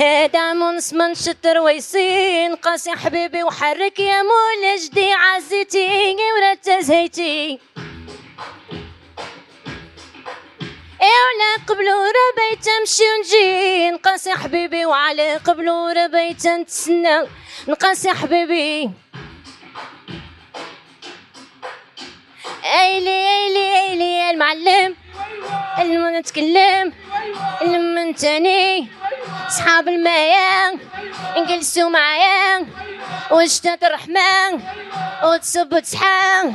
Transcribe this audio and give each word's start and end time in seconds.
هيدا 0.00 0.52
منس 0.52 0.92
من 0.92 1.14
شتر 1.14 1.58
ويسين 1.58 2.54
قاسي 2.54 2.90
حبيبي 2.90 3.42
وحرك 3.42 4.00
يا 4.00 4.22
مول 4.22 4.78
جدي 4.84 5.12
عزتي 5.12 6.16
ورتز 6.36 6.86
زهيتي. 6.86 7.58
على 11.00 11.64
قبل 11.68 11.86
ربي 11.88 12.60
نمشي 12.78 13.02
ونجي 13.16 13.90
نقاسي 13.90 14.32
حبيبي 14.32 14.86
وعلى 14.86 15.34
قبل 15.34 15.68
ربي 15.96 16.36
نتسنى. 16.46 17.28
نقاسي 17.68 18.10
حبيبي. 18.10 18.90
أيلي 22.64 23.28
أيلي 23.28 23.80
أيلي 23.80 24.18
يا 24.18 24.30
المعلم. 24.30 24.96
لما 25.78 26.20
نتكلم 26.20 26.92
لما 27.62 28.12
تاني 28.12 28.88
صحاب 29.48 29.88
المايا 29.88 30.78
نجلسوا 31.36 31.88
معايا. 31.88 32.66
وشتات 33.30 33.84
الرحمن؟ 33.84 34.62
وتصب 35.24 35.78
تسحان 35.78 36.54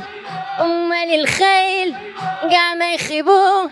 ومالي 0.60 1.14
الخيل 1.14 1.96
قاع 2.50 2.74
ما 2.74 2.94
يخيبوا 2.94 3.68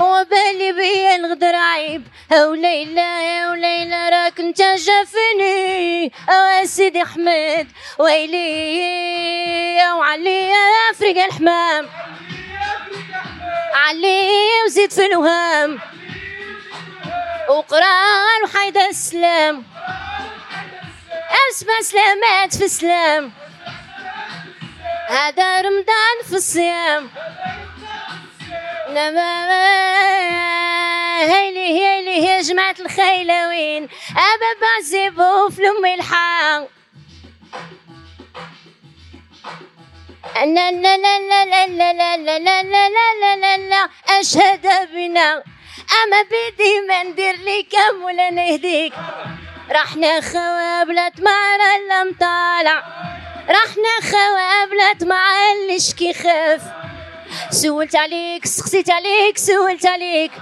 وبالي 0.00 0.72
بيا 0.72 1.16
الغدر 1.16 1.54
عيب. 1.54 2.02
أو 2.32 2.54
ليلى 2.54 3.44
أو 3.44 3.54
ليلى 3.54 4.08
راك 4.08 4.40
انت 4.40 4.62
جافني 4.62 6.12
أو 6.28 6.66
سيدي 6.66 7.02
أحمد 7.02 7.68
ويلي 7.98 9.80
أو 9.82 10.02
علي 10.02 10.52
افرق 10.90 11.24
الحمام. 11.24 11.88
علي 13.74 14.30
وزيد 14.66 14.92
في 14.92 15.06
الوهام. 15.06 15.78
وقرآن 17.48 18.42
وحيدا 18.44 18.88
السلام. 18.88 19.64
اسمع 21.50 21.80
سلامات 21.80 22.56
في 22.56 22.64
السلام. 22.64 23.32
هذا 25.08 25.60
رمضان 25.60 26.16
في 26.28 26.32
الصيام. 26.32 27.10
هيلي 31.20 31.80
هيلي 31.80 32.26
يا 32.26 32.40
جماعة 32.40 32.76
الخيلوين 32.80 33.88
أبا 34.10 34.60
بعزبو 34.60 35.48
في 35.50 35.62
لأمي 35.62 35.94
الحام 35.94 36.68
لا 40.36 40.70
لا 40.70 40.96
لا 40.96 41.18
لا 41.18 41.44
لا 41.44 41.66
لا 41.66 41.92
لا 41.92 42.16
لا 42.16 42.38
لا 42.38 42.62
لا 42.62 42.88
لا 43.20 43.36
لا 43.36 43.56
لا 43.56 43.88
أشهد 44.20 44.66
بنا 44.92 45.42
أما 46.02 46.22
بدي 46.22 46.80
ما 46.88 47.02
ندير 47.02 47.36
لي 47.36 47.62
كم 47.62 48.02
ولا 48.04 48.30
نهديك 48.30 48.92
رحنا 49.70 50.20
خوابلت 50.20 51.20
مع 51.20 51.56
اللي 51.76 52.10
مطالع 52.10 52.82
رحنا 53.48 54.10
خوابلت 54.10 55.04
مع 55.04 55.52
اللي 55.52 55.80
شكي 55.80 56.14
خاف 56.14 56.85
سولت 57.50 57.96
عليك 57.96 58.46
سقسيت 58.46 58.90
عليك 58.90 59.38
سولت 59.38 59.86
عليك. 59.86 60.32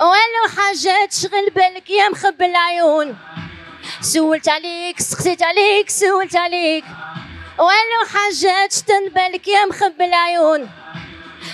ولو 0.00 0.44
حاجة 0.56 1.06
تشغل 1.06 1.50
بالك 1.50 1.90
يا 1.90 2.08
مخبي 2.08 2.46
العيون. 2.46 3.16
سولت 4.00 4.48
عليك 4.48 5.00
سقسيت 5.00 5.42
عليك 5.42 5.90
سولت 5.90 6.36
عليك. 6.36 6.84
ولو 7.58 8.08
حاجة 8.12 8.66
تشتن 8.66 9.08
بالك 9.08 9.48
يا 9.48 9.64
مخبي 9.64 10.04
العيون. 10.04 10.70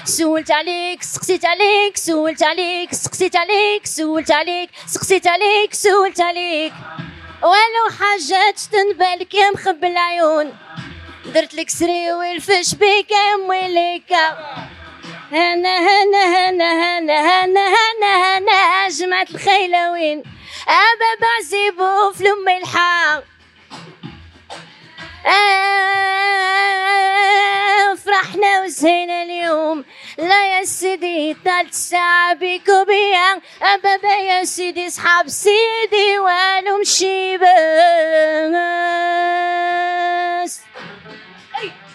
سولت 0.05 0.51
عليك 0.51 1.03
سقسيت 1.03 1.45
عليك 1.45 1.97
سولت 1.97 2.43
عليك 2.43 2.95
سقسيت 2.95 3.37
عليك 3.37 3.87
سولت 3.87 4.31
عليك 4.31 4.71
سقسيت 4.87 5.27
عليك 5.27 5.75
سولت 5.75 6.21
عليك. 6.21 6.73
ولو 7.43 7.97
حاجة 7.99 8.51
تشتن 8.51 8.93
بالك 8.93 9.35
يا 9.35 9.51
مخبي 9.51 9.87
العيون. 9.87 10.53
درت 11.35 11.55
لك 11.55 11.71
سري 11.71 12.13
والفش 12.13 12.75
بيك 12.75 13.09
امويليك 13.35 14.13
هنا 15.33 15.79
هنا 15.79 16.25
هنا 16.49 16.99
هنا 16.99 17.45
هنا 17.45 17.69
هنا 17.69 18.39
هنا 18.39 18.89
جمعة 18.89 19.27
الخيلوين 19.35 20.23
أبا 20.69 21.11
بعزيبو 21.21 22.13
في 22.13 22.25
لأم 22.25 22.49
الحام 22.63 23.19
آه 23.19 23.38
فرحنا 28.05 28.63
وزينا 28.65 29.23
اليوم 29.23 29.85
لا 30.19 30.59
يا 30.59 30.65
سيدي 30.65 31.35
تلت 31.35 31.75
ساعة 31.75 32.35
بيكو 32.35 32.85
بيان 32.85 33.41
أبدا 33.63 34.15
يا 34.23 34.45
سيدي 34.45 34.91
صحاب 34.91 35.29
سيدي 35.29 36.19
والهم 36.19 36.85
شيبان 36.85 38.55
Hey! 41.59 41.88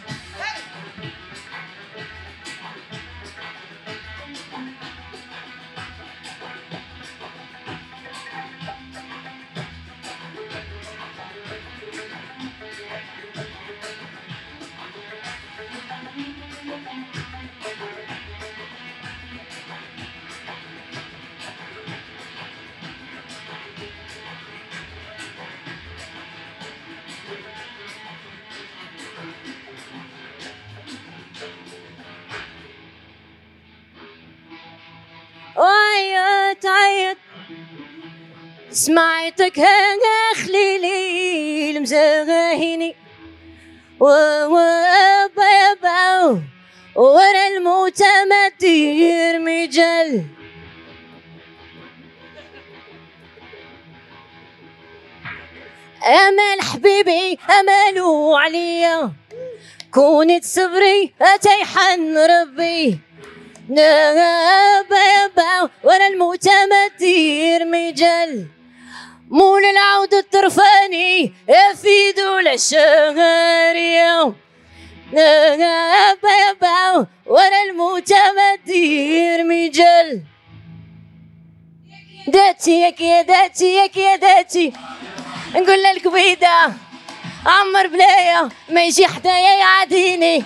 وعيت 35.64 36.66
عيت 36.66 37.18
سمعتك 38.72 39.60
هنا 39.60 40.34
خليلي 40.36 41.72
المزغهيني 41.78 42.96
وبابا 44.00 45.42
ورا 46.96 47.48
الموت 47.48 48.02
ما 48.02 48.50
تدير 48.50 49.40
مجال. 49.40 50.26
أمل 56.06 56.62
حبيبي 56.62 57.40
املوا 57.60 58.40
عليا. 58.40 59.12
كونت 59.92 60.44
صبري 60.46 61.14
أتيحن 61.22 62.18
ربي. 62.18 63.00
بابا 63.76 65.70
وأنا 65.84 66.08
ما 66.70 66.88
تدير 66.98 67.66
مجل. 67.66 68.48
مول 69.30 69.66
العود 69.66 70.14
الطرفاني 70.14 71.34
يفيد 71.48 72.20
ولا 72.20 72.54
الشهر 72.54 73.76
يوم. 73.76 74.36
نغاب 75.14 76.26
وأنا 77.26 77.62
الموت 77.70 78.14
مدير 78.14 79.44
مجل. 79.44 80.22
داتي 82.28 82.82
ياك 82.82 83.02
يا 83.02 83.22
داتي 83.22 83.76
ياك 83.76 83.98
يا 83.98 84.16
داتي. 84.16 84.74
نقول 85.56 85.84
للكبيدة 85.84 86.74
عمر 87.46 87.88
بلايا 87.88 88.50
ما 88.70 88.84
يجي 88.84 89.08
حدايا 89.08 89.58
يعاديني. 89.58 90.44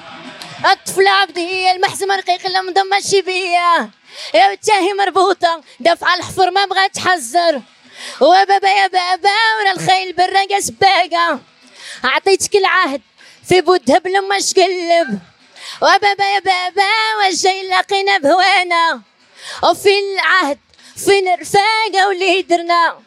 الطفلة 0.66 1.10
عبدية 1.10 1.72
المحزمة 1.72 2.16
رقيق 2.16 2.48
لما 2.48 2.84
ماشي 2.84 3.22
بيا 3.22 3.92
يا 4.34 4.52
وتاهي 4.52 4.94
مربوطة 4.94 5.64
دافعة 5.80 6.16
الحفر 6.16 6.52
ما 6.52 6.66
بغات 6.66 6.96
تحزر 6.96 7.62
وبابا 8.22 8.70
يا 8.70 8.88
بابا 8.88 9.30
ولا 9.60 9.72
الخيل 9.72 10.14
بالرقة 10.14 10.60
سباقة 10.60 11.40
عطيتك 12.04 12.56
العهد 12.56 13.02
في 13.50 13.62
بودها 13.62 13.98
بلما 13.98 14.40
شقلب 14.40 15.20
وبابا 15.82 16.26
يا 16.34 16.40
بابا 16.40 16.92
والجاي 17.20 17.68
لاقينا 17.68 18.18
بهوانا. 18.18 19.02
وفي 19.64 19.90
العهد 20.00 20.60
فين 21.06 21.34
رفاقة 21.34 22.08
واللي 22.08 22.42
درنا 22.42 23.00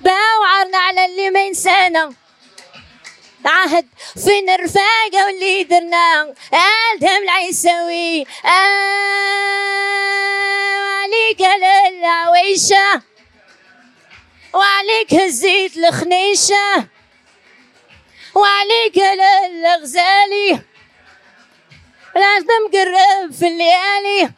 باو 0.00 0.42
عرنا 0.44 0.78
على 0.78 1.04
اللي 1.04 1.30
ما 1.30 1.46
ينسانا. 1.46 2.21
عهد 3.46 3.86
فين 4.24 4.50
الرفاقة 4.50 5.26
واللي 5.26 5.64
درنا 5.64 6.34
آدم 6.52 7.22
العيسوي. 7.22 8.26
آه 8.44 9.02
عليك 11.02 11.40
للعويشة 11.40 13.02
وعليك 14.54 15.14
هزيت 15.14 15.76
الخنيشة 15.76 16.86
وعليك 18.34 18.96
للغزالي 18.98 20.60
نخدم 22.16 22.68
قرب 22.72 23.32
في 23.32 23.46
الليالي 23.48 24.32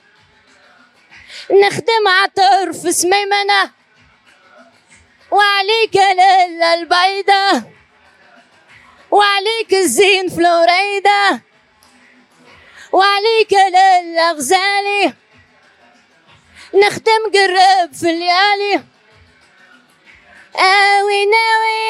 نخدم 1.50 2.08
عطر 2.08 2.72
في 2.72 2.92
سميمنة 2.92 3.70
وعليك 5.30 5.96
للبيضة 6.50 7.73
وعليك 9.14 9.74
الزين 9.74 10.28
فلوريدا 10.28 11.40
وعليك 12.92 13.52
للغزالي 13.52 15.14
نخدم 16.74 17.22
قرب 17.34 17.92
في 17.92 18.10
الليالي. 18.10 18.84
آوي 20.56 21.24
ناوي 21.26 21.84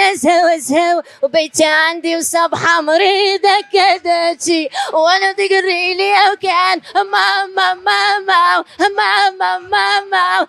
نزهو 0.00 0.58
زهو 0.58 1.02
وبيتي 1.22 1.64
عندي 1.64 2.16
وصبحة 2.16 2.80
مريضة 2.80 3.48
كدتي 3.72 4.68
وأنا 4.92 5.32
تقري 5.32 5.94
لي 5.94 6.14
أو 6.14 6.36
كان 6.42 6.80
ماما 6.94 7.74
ماما 7.74 8.64
ماما 8.80 9.58
ماما 9.58 9.58
ماما 9.58 10.46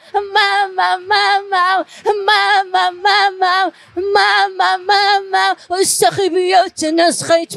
ماما 1.14 1.86
ماما 2.26 2.90
ماما 2.90 3.72
ماما 3.98 4.78
ماما 4.78 5.56
واستخي 5.70 6.30
بيوت 6.30 6.84
الناس 6.84 7.24
خيت 7.24 7.54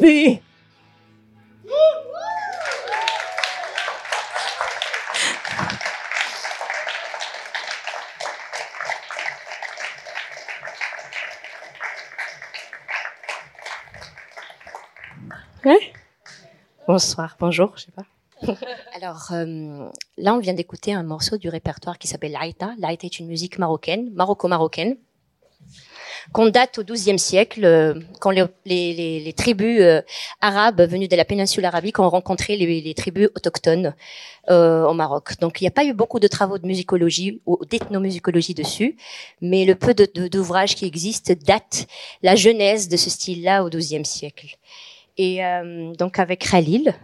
Bonsoir, 16.89 17.37
bonjour, 17.39 17.73
je 17.77 17.85
sais 17.85 17.93
pas. 17.93 18.05
Alors 18.97 19.29
euh, 19.31 19.89
là, 20.19 20.35
on 20.35 20.39
vient 20.41 20.55
d'écouter 20.55 20.93
un 20.93 21.05
morceau 21.05 21.37
du 21.37 21.49
répertoire 21.49 21.99
qui 21.99 22.09
s'appelle 22.09 22.33
Laïta. 22.33 22.73
Laïta 22.79 23.07
est 23.07 23.19
une 23.21 23.29
musique 23.29 23.59
marocaine, 23.59 24.11
maroco-marocaine, 24.15 24.97
qu'on 26.33 26.49
date 26.49 26.79
au 26.79 26.83
XIIe 26.83 27.19
siècle, 27.19 27.65
euh, 27.65 27.95
quand 28.19 28.33
les, 28.65 29.35
tribus 29.37 29.81
euh, 29.81 30.01
arabes 30.41 30.81
venues 30.81 31.07
de 31.07 31.15
la 31.15 31.25
péninsule 31.25 31.65
arabique 31.65 32.01
ont 32.01 32.09
rencontré 32.09 32.57
les, 32.57 32.95
tribus 32.95 33.29
autochtones 33.37 33.95
au 34.49 34.95
Maroc. 34.95 35.39
Donc 35.41 35.61
il 35.61 35.65
n'y 35.65 35.69
a 35.69 35.73
pas 35.73 35.85
eu 35.85 35.93
beaucoup 35.93 36.19
de 36.19 36.27
travaux 36.27 36.59
de 36.59 36.67
musicologie 36.67 37.41
ou 37.47 37.65
d'ethnomusicologie 37.65 38.55
dessus, 38.55 38.97
mais 39.41 39.65
le 39.65 39.77
peu 39.77 39.95
d'ouvrages 39.95 40.75
qui 40.75 40.87
existent 40.87 41.33
datent 41.47 41.87
la 42.23 42.35
genèse 42.35 42.89
de 42.89 42.97
ce 42.97 43.09
style-là 43.09 43.63
au 43.63 43.69
XIIe 43.69 44.05
siècle. 44.05 44.57
Et 45.19 45.45
euh, 45.45 45.93
donc 45.95 46.19
avec 46.19 46.49
Khalil, 46.51 46.95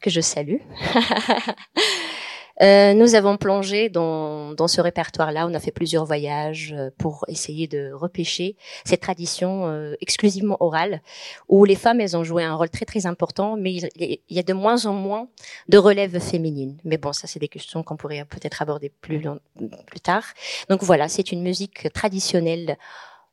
que 0.00 0.10
je 0.10 0.20
salue, 0.20 0.58
euh, 2.62 2.92
nous 2.94 3.14
avons 3.16 3.36
plongé 3.36 3.88
dans, 3.88 4.52
dans 4.54 4.68
ce 4.68 4.80
répertoire-là. 4.80 5.46
On 5.48 5.54
a 5.54 5.60
fait 5.60 5.70
plusieurs 5.72 6.04
voyages 6.04 6.72
euh, 6.76 6.90
pour 6.98 7.24
essayer 7.28 7.66
de 7.66 7.92
repêcher 7.92 8.56
cette 8.84 9.00
tradition 9.00 9.66
euh, 9.66 9.94
exclusivement 10.00 10.56
orale, 10.60 11.02
où 11.48 11.64
les 11.64 11.74
femmes, 11.76 12.00
elles 12.00 12.16
ont 12.16 12.24
joué 12.24 12.44
un 12.44 12.54
rôle 12.54 12.70
très 12.70 12.84
très 12.84 13.06
important, 13.06 13.56
mais 13.56 13.72
il, 13.74 13.88
il 13.96 14.36
y 14.36 14.38
a 14.38 14.42
de 14.44 14.52
moins 14.52 14.86
en 14.86 14.92
moins 14.92 15.28
de 15.68 15.78
relève 15.78 16.18
féminine. 16.20 16.76
Mais 16.84 16.98
bon, 16.98 17.12
ça 17.12 17.26
c'est 17.26 17.40
des 17.40 17.48
questions 17.48 17.82
qu'on 17.82 17.96
pourrait 17.96 18.24
peut-être 18.24 18.62
aborder 18.62 18.90
plus, 19.00 19.20
long- 19.20 19.40
plus 19.86 20.00
tard. 20.00 20.24
Donc 20.68 20.82
voilà, 20.84 21.08
c'est 21.08 21.32
une 21.32 21.42
musique 21.42 21.92
traditionnelle 21.92 22.76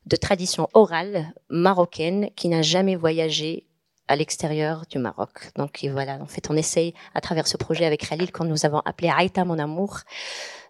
de 0.06 0.16
tradition 0.16 0.68
orale 0.72 1.32
marocaine 1.48 2.30
qui 2.36 2.48
n'a 2.48 2.62
jamais 2.62 2.94
voyagé 2.94 3.65
à 4.08 4.16
l'extérieur 4.16 4.84
du 4.88 4.98
Maroc. 4.98 5.50
Donc 5.56 5.82
et 5.84 5.88
voilà, 5.88 6.18
en 6.20 6.26
fait, 6.26 6.48
on 6.50 6.56
essaye 6.56 6.94
à 7.14 7.20
travers 7.20 7.46
ce 7.46 7.56
projet 7.56 7.84
avec 7.84 8.08
Khalil, 8.08 8.32
quand 8.32 8.44
nous 8.44 8.64
avons 8.66 8.80
appelé 8.80 9.10
Aïta 9.14 9.44
mon 9.44 9.58
amour, 9.58 10.00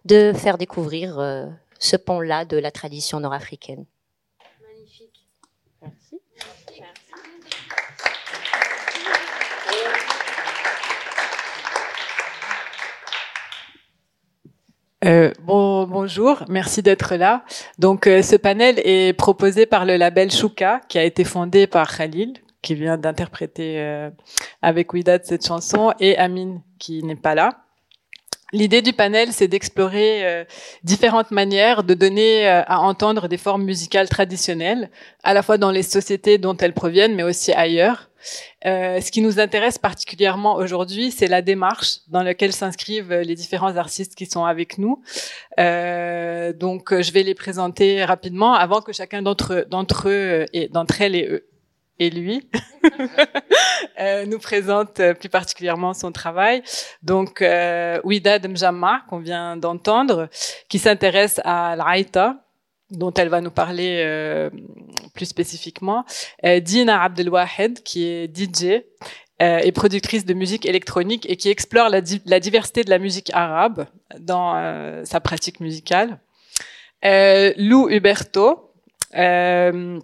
de 0.05 0.33
faire 0.33 0.57
découvrir 0.57 1.19
euh, 1.19 1.45
ce 1.79 1.97
pont-là 1.97 2.45
de 2.45 2.57
la 2.57 2.71
tradition 2.71 3.19
nord-africaine. 3.19 3.85
Euh, 15.05 15.31
bon, 15.43 15.85
bonjour, 15.85 16.43
merci 16.49 16.81
d'être 16.81 17.15
là. 17.15 17.45
Donc, 17.77 18.07
euh, 18.07 18.23
ce 18.23 18.35
panel 18.35 18.79
est 18.79 19.13
proposé 19.13 19.67
par 19.67 19.85
le 19.85 19.95
label 19.95 20.31
Shuka, 20.31 20.81
qui 20.89 20.97
a 20.97 21.03
été 21.03 21.23
fondé 21.23 21.67
par 21.67 21.95
Khalil, 21.95 22.33
qui 22.61 22.75
vient 22.75 22.97
d'interpréter 22.97 23.79
euh, 23.79 24.09
avec 24.61 24.93
Widad 24.93 25.23
cette 25.25 25.45
chanson, 25.45 25.93
et 25.99 26.17
Amine, 26.17 26.61
qui 26.79 27.03
n'est 27.03 27.15
pas 27.15 27.35
là. 27.35 27.63
L'idée 28.53 28.81
du 28.81 28.93
panel, 28.93 29.33
c'est 29.33 29.49
d'explorer 29.49 30.25
euh, 30.25 30.45
différentes 30.83 31.31
manières 31.31 31.83
de 31.83 31.93
donner 31.93 32.47
euh, 32.47 32.61
à 32.65 32.79
entendre 32.79 33.27
des 33.27 33.37
formes 33.37 33.63
musicales 33.63 34.07
traditionnelles, 34.07 34.89
à 35.23 35.33
la 35.33 35.43
fois 35.43 35.57
dans 35.57 35.69
les 35.69 35.83
sociétés 35.83 36.37
dont 36.37 36.55
elles 36.55 36.73
proviennent, 36.73 37.13
mais 37.13 37.23
aussi 37.23 37.51
ailleurs. 37.51 38.09
Euh, 38.65 39.01
ce 39.01 39.11
qui 39.11 39.21
nous 39.21 39.41
intéresse 39.41 39.77
particulièrement 39.77 40.55
aujourd'hui, 40.55 41.11
c'est 41.11 41.27
la 41.27 41.41
démarche 41.41 41.97
dans 42.07 42.23
laquelle 42.23 42.53
s'inscrivent 42.53 43.13
les 43.13 43.35
différents 43.35 43.75
artistes 43.75 44.15
qui 44.15 44.25
sont 44.25 44.45
avec 44.45 44.77
nous. 44.77 45.01
Euh, 45.59 46.53
donc, 46.53 46.97
je 46.97 47.11
vais 47.11 47.23
les 47.23 47.35
présenter 47.35 48.05
rapidement 48.05 48.53
avant 48.53 48.79
que 48.79 48.93
chacun 48.93 49.21
d'entre 49.21 49.65
eux 50.09 50.45
et 50.53 50.69
d'entre 50.69 51.01
elles 51.01 51.15
et 51.15 51.27
eux 51.27 51.45
et 51.99 52.09
lui 52.09 52.49
euh, 53.99 54.25
nous 54.25 54.39
présente 54.39 54.99
euh, 54.99 55.13
plus 55.13 55.29
particulièrement 55.29 55.93
son 55.93 56.11
travail. 56.11 56.63
Donc, 57.01 57.41
euh, 57.41 57.99
Widad 58.03 58.47
Mjamma, 58.47 59.01
qu'on 59.09 59.19
vient 59.19 59.57
d'entendre, 59.57 60.29
qui 60.69 60.79
s'intéresse 60.79 61.39
à 61.43 61.75
l'Aïta, 61.75 62.43
dont 62.91 63.13
elle 63.13 63.29
va 63.29 63.41
nous 63.41 63.51
parler 63.51 64.01
euh, 64.05 64.49
plus 65.13 65.25
spécifiquement. 65.25 66.05
Euh, 66.45 66.59
Dina 66.59 67.03
Abdelwahed, 67.03 67.83
qui 67.83 68.05
est 68.05 68.27
DJ 68.33 68.83
euh, 69.41 69.57
et 69.59 69.71
productrice 69.71 70.25
de 70.25 70.33
musique 70.33 70.65
électronique 70.65 71.29
et 71.29 71.35
qui 71.35 71.49
explore 71.49 71.89
la, 71.89 72.01
di- 72.01 72.21
la 72.25 72.39
diversité 72.39 72.83
de 72.83 72.89
la 72.89 72.99
musique 72.99 73.29
arabe 73.33 73.87
dans 74.19 74.55
euh, 74.55 75.03
sa 75.03 75.19
pratique 75.19 75.59
musicale. 75.59 76.19
Euh, 77.05 77.53
Lou 77.57 77.89
Huberto, 77.89 78.71
euh, 79.15 79.99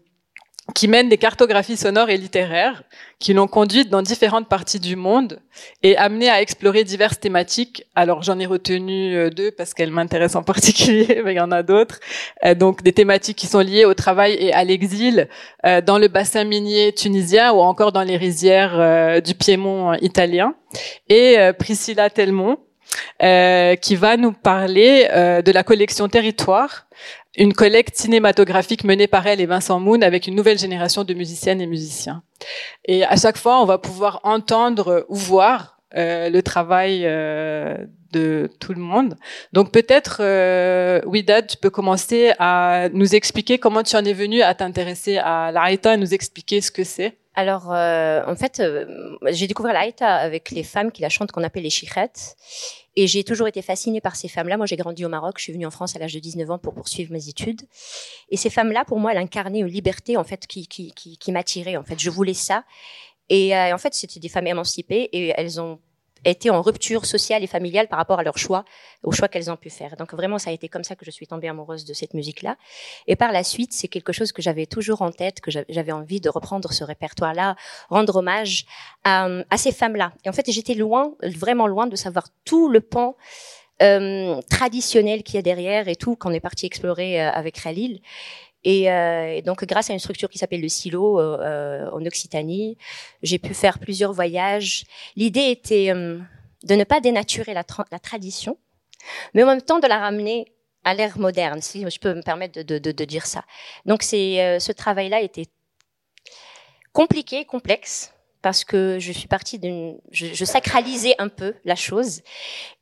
qui 0.74 0.88
mène 0.88 1.10
des 1.10 1.18
cartographies 1.18 1.76
sonores 1.76 2.10
et 2.10 2.18
littéraires 2.18 2.84
qui 3.20 3.34
l'ont 3.34 3.48
conduite 3.48 3.90
dans 3.90 4.02
différentes 4.02 4.48
parties 4.48 4.80
du 4.80 4.96
monde 4.96 5.40
et 5.82 5.98
amenée 5.98 6.30
à 6.30 6.42
explorer 6.42 6.86
diverses 6.86 7.20
thématiques. 7.20 7.86
Alors 7.96 8.24
j'en 8.24 8.40
ai 8.40 8.46
retenu 8.46 9.14
euh, 9.14 9.30
deux 9.30 9.52
parce 9.52 9.74
qu'elles 9.74 9.92
m'intéressent 9.92 10.42
en 10.42 10.44
particulier, 10.54 11.22
mais 11.26 11.34
il 11.34 11.38
y 11.38 11.42
en 11.42 11.52
a 11.52 11.64
d'autres. 11.64 12.00
Euh, 12.46 12.56
donc 12.56 12.82
des 12.82 12.94
thématiques 12.94 13.38
qui 13.38 13.48
sont 13.48 13.60
liées 13.60 13.84
au 13.84 13.94
travail 13.94 14.38
et 14.40 14.54
à 14.54 14.64
l'exil 14.64 15.28
euh, 15.66 15.82
dans 15.82 15.98
le 15.98 16.08
bassin 16.08 16.46
minier 16.46 16.94
tunisien 16.94 17.52
ou 17.52 17.60
encore 17.60 17.92
dans 17.92 18.04
les 18.04 18.16
rizières 18.16 19.22
du 19.22 19.36
Piémont 19.36 19.94
italien. 19.96 20.56
Et 21.10 21.38
Priscilla 21.60 22.10
Telmont, 22.10 22.58
qui 23.20 23.96
va 23.96 24.18
nous 24.18 24.32
parler 24.32 25.08
de 25.46 25.52
la 25.52 25.64
collection 25.64 26.08
Territoire, 26.08 26.88
une 27.36 27.54
collecte 27.54 27.96
cinématographique 27.96 28.84
menée 28.84 29.08
par 29.08 29.26
elle 29.28 29.42
et 29.42 29.46
Vincent 29.46 29.80
Moon 29.80 30.02
avec 30.02 30.28
une 30.28 30.36
nouvelle 30.36 30.60
génération 30.60 31.04
de 31.04 31.14
musiciennes 31.14 31.62
et 31.62 31.68
musiciens. 31.68 32.24
Et 32.86 33.04
à 33.04 33.16
chaque 33.16 33.38
fois, 33.38 33.62
on 33.62 33.66
va 33.66 33.78
pouvoir 33.78 34.20
entendre 34.24 35.06
ou 35.10 35.16
voir 35.16 35.80
euh, 35.96 36.30
le 36.30 36.42
travail 36.42 37.04
euh, 37.06 37.78
de 38.12 38.50
tout 38.60 38.74
le 38.74 38.82
monde. 38.82 39.16
Donc 39.52 39.72
peut-être, 39.72 40.18
euh, 40.22 41.02
Widad, 41.06 41.48
tu 41.48 41.58
peux 41.58 41.70
commencer 41.70 42.34
à 42.40 42.90
nous 42.94 43.16
expliquer 43.16 43.58
comment 43.58 43.84
tu 43.84 43.96
en 43.96 44.06
es 44.06 44.14
venu 44.14 44.42
à 44.42 44.54
t'intéresser 44.54 45.18
à 45.18 45.52
l'Aïta 45.52 45.96
et 45.96 45.98
nous 45.98 46.14
expliquer 46.14 46.62
ce 46.62 46.72
que 46.72 46.84
c'est. 46.84 47.18
Alors, 47.36 47.74
euh, 47.74 48.22
en 48.28 48.36
fait, 48.36 48.60
euh, 48.60 48.86
j'ai 49.30 49.48
découvert 49.48 49.74
l'Aïta 49.74 50.16
avec 50.16 50.52
les 50.52 50.64
femmes 50.64 50.92
qui 50.92 51.02
la 51.02 51.10
chantent, 51.10 51.32
qu'on 51.32 51.44
appelle 51.44 51.64
les 51.64 51.72
chichettes. 51.72 52.36
Et 52.96 53.08
j'ai 53.08 53.24
toujours 53.24 53.48
été 53.48 53.62
fascinée 53.62 54.02
par 54.02 54.16
ces 54.16 54.28
femmes-là. 54.28 54.58
Moi, 54.58 54.66
j'ai 54.66 54.76
grandi 54.76 55.04
au 55.04 55.10
Maroc. 55.10 55.36
Je 55.38 55.44
suis 55.44 55.54
venue 55.54 55.66
en 55.66 55.72
France 55.72 55.96
à 55.96 56.00
l'âge 56.00 56.14
de 56.14 56.20
19 56.20 56.52
ans 56.52 56.58
pour 56.60 56.74
poursuivre 56.74 57.12
mes 57.12 57.28
études. 57.28 57.62
Et 58.30 58.38
ces 58.38 58.50
femmes-là, 58.50 58.86
pour 58.86 59.00
moi, 59.00 59.14
elles 59.14 59.18
incarnaient 59.18 59.60
une 59.60 59.68
liberté, 59.68 60.16
en 60.16 60.24
fait, 60.24 60.46
qui, 60.46 60.68
qui, 60.68 60.94
qui, 60.94 61.32
m'attirait. 61.32 61.76
En 61.78 61.84
fait, 61.84 62.00
je 62.00 62.10
voulais 62.10 62.36
ça. 62.36 62.64
Et 63.30 63.56
euh, 63.56 63.74
en 63.74 63.78
fait, 63.78 63.94
c'était 63.94 64.20
des 64.20 64.30
femmes 64.30 64.48
émancipées 64.48 65.10
et 65.12 65.34
elles 65.36 65.60
ont 65.60 65.80
étaient 66.26 66.50
en 66.50 66.62
rupture 66.62 67.06
sociale 67.06 67.44
et 67.44 67.48
familiale 67.48 67.88
par 67.88 68.00
rapport 68.00 68.20
à 68.20 68.24
leur 68.24 68.38
choix, 68.38 68.66
au 69.04 69.12
choix 69.12 69.28
qu'elles 69.28 69.52
ont 69.52 69.58
pu 69.58 69.70
faire. 69.70 69.96
Donc 69.98 70.14
vraiment, 70.14 70.40
ça 70.40 70.50
a 70.50 70.54
été 70.54 70.70
comme 70.70 70.84
ça 70.84 70.96
que 70.96 71.06
je 71.06 71.12
suis 71.12 71.28
tombée 71.28 71.48
amoureuse 71.48 71.86
de 71.86 71.94
cette 71.94 72.14
musique-là. 72.14 72.58
Et 73.08 73.16
par 73.16 73.32
la 73.32 73.44
suite, 73.44 73.74
c'est 73.74 73.88
quelque 73.88 74.14
chose 74.14 74.32
que 74.32 74.42
j'avais 74.42 74.66
toujours 74.66 75.02
en 75.02 75.12
tête, 75.12 75.42
que 75.42 75.52
j'avais 75.52 75.92
envie 75.92 76.22
de 76.22 76.30
reprendre 76.30 76.72
ce 76.72 76.84
répertoire-là, 76.84 77.56
rendre 77.90 78.18
hommage 78.18 78.66
à, 79.04 79.28
à 79.50 79.58
ces 79.58 79.72
femmes-là. 79.72 80.14
Et 80.26 80.30
en 80.30 80.34
fait, 80.34 80.50
j'étais 80.50 80.76
loin, 80.76 81.14
vraiment 81.22 81.68
loin 81.68 81.88
de 81.88 81.96
savoir 81.96 82.28
tout 82.46 82.70
le 82.70 82.82
pan 82.82 83.16
euh, 83.82 84.40
traditionnel 84.50 85.24
qu'il 85.24 85.36
y 85.36 85.38
a 85.40 85.42
derrière 85.42 85.88
et 85.88 85.96
tout 85.96 86.16
qu'on 86.16 86.32
est 86.32 86.40
parti 86.40 86.66
explorer 86.66 87.22
euh, 87.22 87.32
avec 87.32 87.62
Khalil. 87.62 88.02
Et, 88.64 88.90
euh, 88.90 89.42
donc, 89.42 89.66
grâce 89.66 89.90
à 89.90 89.94
une 89.94 90.00
structure 90.00 90.30
qui 90.30 90.38
s'appelle 90.38 90.62
le 90.62 90.70
Silo 90.70 91.20
euh, 91.20 91.38
euh 91.42 91.90
en 91.92 92.06
Occitanie, 92.06 92.78
j'ai 93.22 93.40
pu 93.40 93.54
faire 93.54 93.80
plusieurs 93.80 94.14
voyages. 94.14 94.86
L'idée 95.16 95.50
était 95.50 95.92
euh, 95.92 96.20
de 96.64 96.76
ne 96.76 96.84
pas 96.84 97.02
dénaturer 97.02 97.54
la, 97.54 97.64
la, 97.92 98.00
tradition, 98.00 98.58
mais 99.34 99.44
en 99.44 99.48
même 99.48 99.62
temps 99.62 99.80
de 99.80 99.88
la 99.88 100.00
ramener 100.00 100.46
à 100.86 100.94
l'ère 100.94 101.18
moderne, 101.18 101.62
si 101.62 101.90
je 101.90 102.00
peux 102.00 102.14
me 102.14 102.22
permettre 102.22 102.62
de, 102.62 102.78
de, 102.78 102.92
de 102.92 103.06
dire 103.06 103.26
ça. 103.26 103.44
Donc, 103.86 104.04
c'est 104.04 104.60
ce 104.60 104.72
travail-là 104.74 105.22
était 105.22 105.48
compliqué, 106.92 107.46
complexe, 107.46 108.13
parce 108.44 108.66
que 108.66 109.00
je 109.00 109.12
suis 109.12 109.28
partie 109.28 109.58
d'une, 109.58 109.98
je, 110.12 110.28
je, 110.28 110.46
sacralisais 110.46 111.16
un 111.18 111.30
peu 111.30 111.56
la 111.64 111.76
chose. 111.76 112.22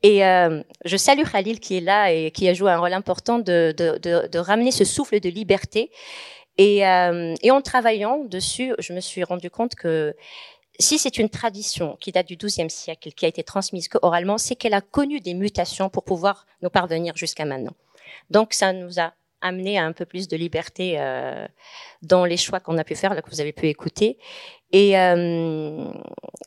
Et 0.02 0.26
euh, 0.26 0.62
je 0.84 0.98
salue 0.98 1.24
Khalil 1.24 1.60
qui 1.60 1.78
est 1.78 1.82
là 1.82 2.12
et 2.12 2.32
qui 2.32 2.50
a 2.50 2.54
joué 2.54 2.72
un 2.72 2.80
rôle 2.80 2.94
important 2.94 3.38
de, 3.38 3.74
de, 3.78 4.00
de, 4.00 4.28
de 4.28 4.40
ramener 4.40 4.72
ce 4.72 4.84
souffle 4.84 5.20
de 5.20 5.30
liberté. 5.30 5.92
Et, 6.58 6.86
euh, 6.86 7.36
et, 7.44 7.52
en 7.52 7.62
travaillant 7.62 8.26
dessus, 8.26 8.74
je 8.80 8.92
me 8.92 9.00
suis 9.00 9.24
rendu 9.24 9.50
compte 9.50 9.76
que 9.76 10.16
si 10.80 10.98
c'est 10.98 11.20
une 11.20 11.30
tradition 11.30 11.96
qui 12.02 12.12
date 12.12 12.28
du 12.28 12.38
XIIe 12.38 12.70
siècle, 12.70 13.12
qui 13.12 13.26
a 13.26 13.28
été 13.28 13.44
transmise 13.44 13.88
que 13.88 14.00
oralement, 14.02 14.40
c'est 14.40 14.56
qu'elle 14.56 14.74
a 14.74 14.82
connu 14.82 15.20
des 15.20 15.36
mutations 15.36 15.90
pour 15.90 16.04
pouvoir 16.04 16.48
nous 16.64 16.72
parvenir 16.72 17.16
jusqu'à 17.16 17.46
maintenant. 17.46 17.74
Donc 18.32 18.54
ça 18.54 18.74
nous 18.74 19.00
a 19.00 19.14
amené 19.42 19.78
à 19.78 19.86
un 19.86 19.92
peu 19.92 20.06
plus 20.06 20.28
de 20.28 20.38
liberté 20.38 20.96
euh, 20.98 21.48
dans 22.02 22.26
les 22.26 22.38
choix 22.38 22.60
qu'on 22.60 22.78
a 22.78 22.84
pu 22.84 22.96
faire, 22.96 23.14
là, 23.14 23.22
que 23.22 23.30
vous 23.30 23.42
avez 23.42 23.54
pu 23.54 23.68
écouter. 23.68 24.18
Et 24.72 24.98
euh, 24.98 25.92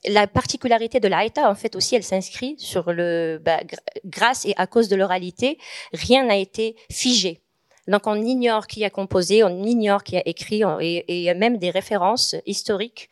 la 0.06 0.26
particularité 0.26 1.00
de 1.00 1.08
l'Aïta, 1.08 1.50
en 1.50 1.54
fait, 1.54 1.76
aussi, 1.76 1.94
elle 1.94 2.02
s'inscrit 2.02 2.56
sur 2.58 2.92
le, 2.92 3.40
bah, 3.42 3.60
grâce 4.04 4.46
et 4.46 4.54
à 4.56 4.66
cause 4.66 4.88
de 4.88 4.96
l'oralité, 4.96 5.58
rien 5.92 6.24
n'a 6.24 6.36
été 6.36 6.76
figé. 6.90 7.40
Donc, 7.86 8.06
on 8.06 8.14
ignore 8.14 8.66
qui 8.66 8.84
a 8.84 8.90
composé, 8.90 9.44
on 9.44 9.62
ignore 9.62 10.04
qui 10.04 10.16
a 10.16 10.22
écrit, 10.26 10.62
et, 10.80 11.04
il 11.08 11.22
y 11.22 11.28
a 11.28 11.34
même 11.34 11.58
des 11.58 11.70
références 11.70 12.34
historiques 12.46 13.10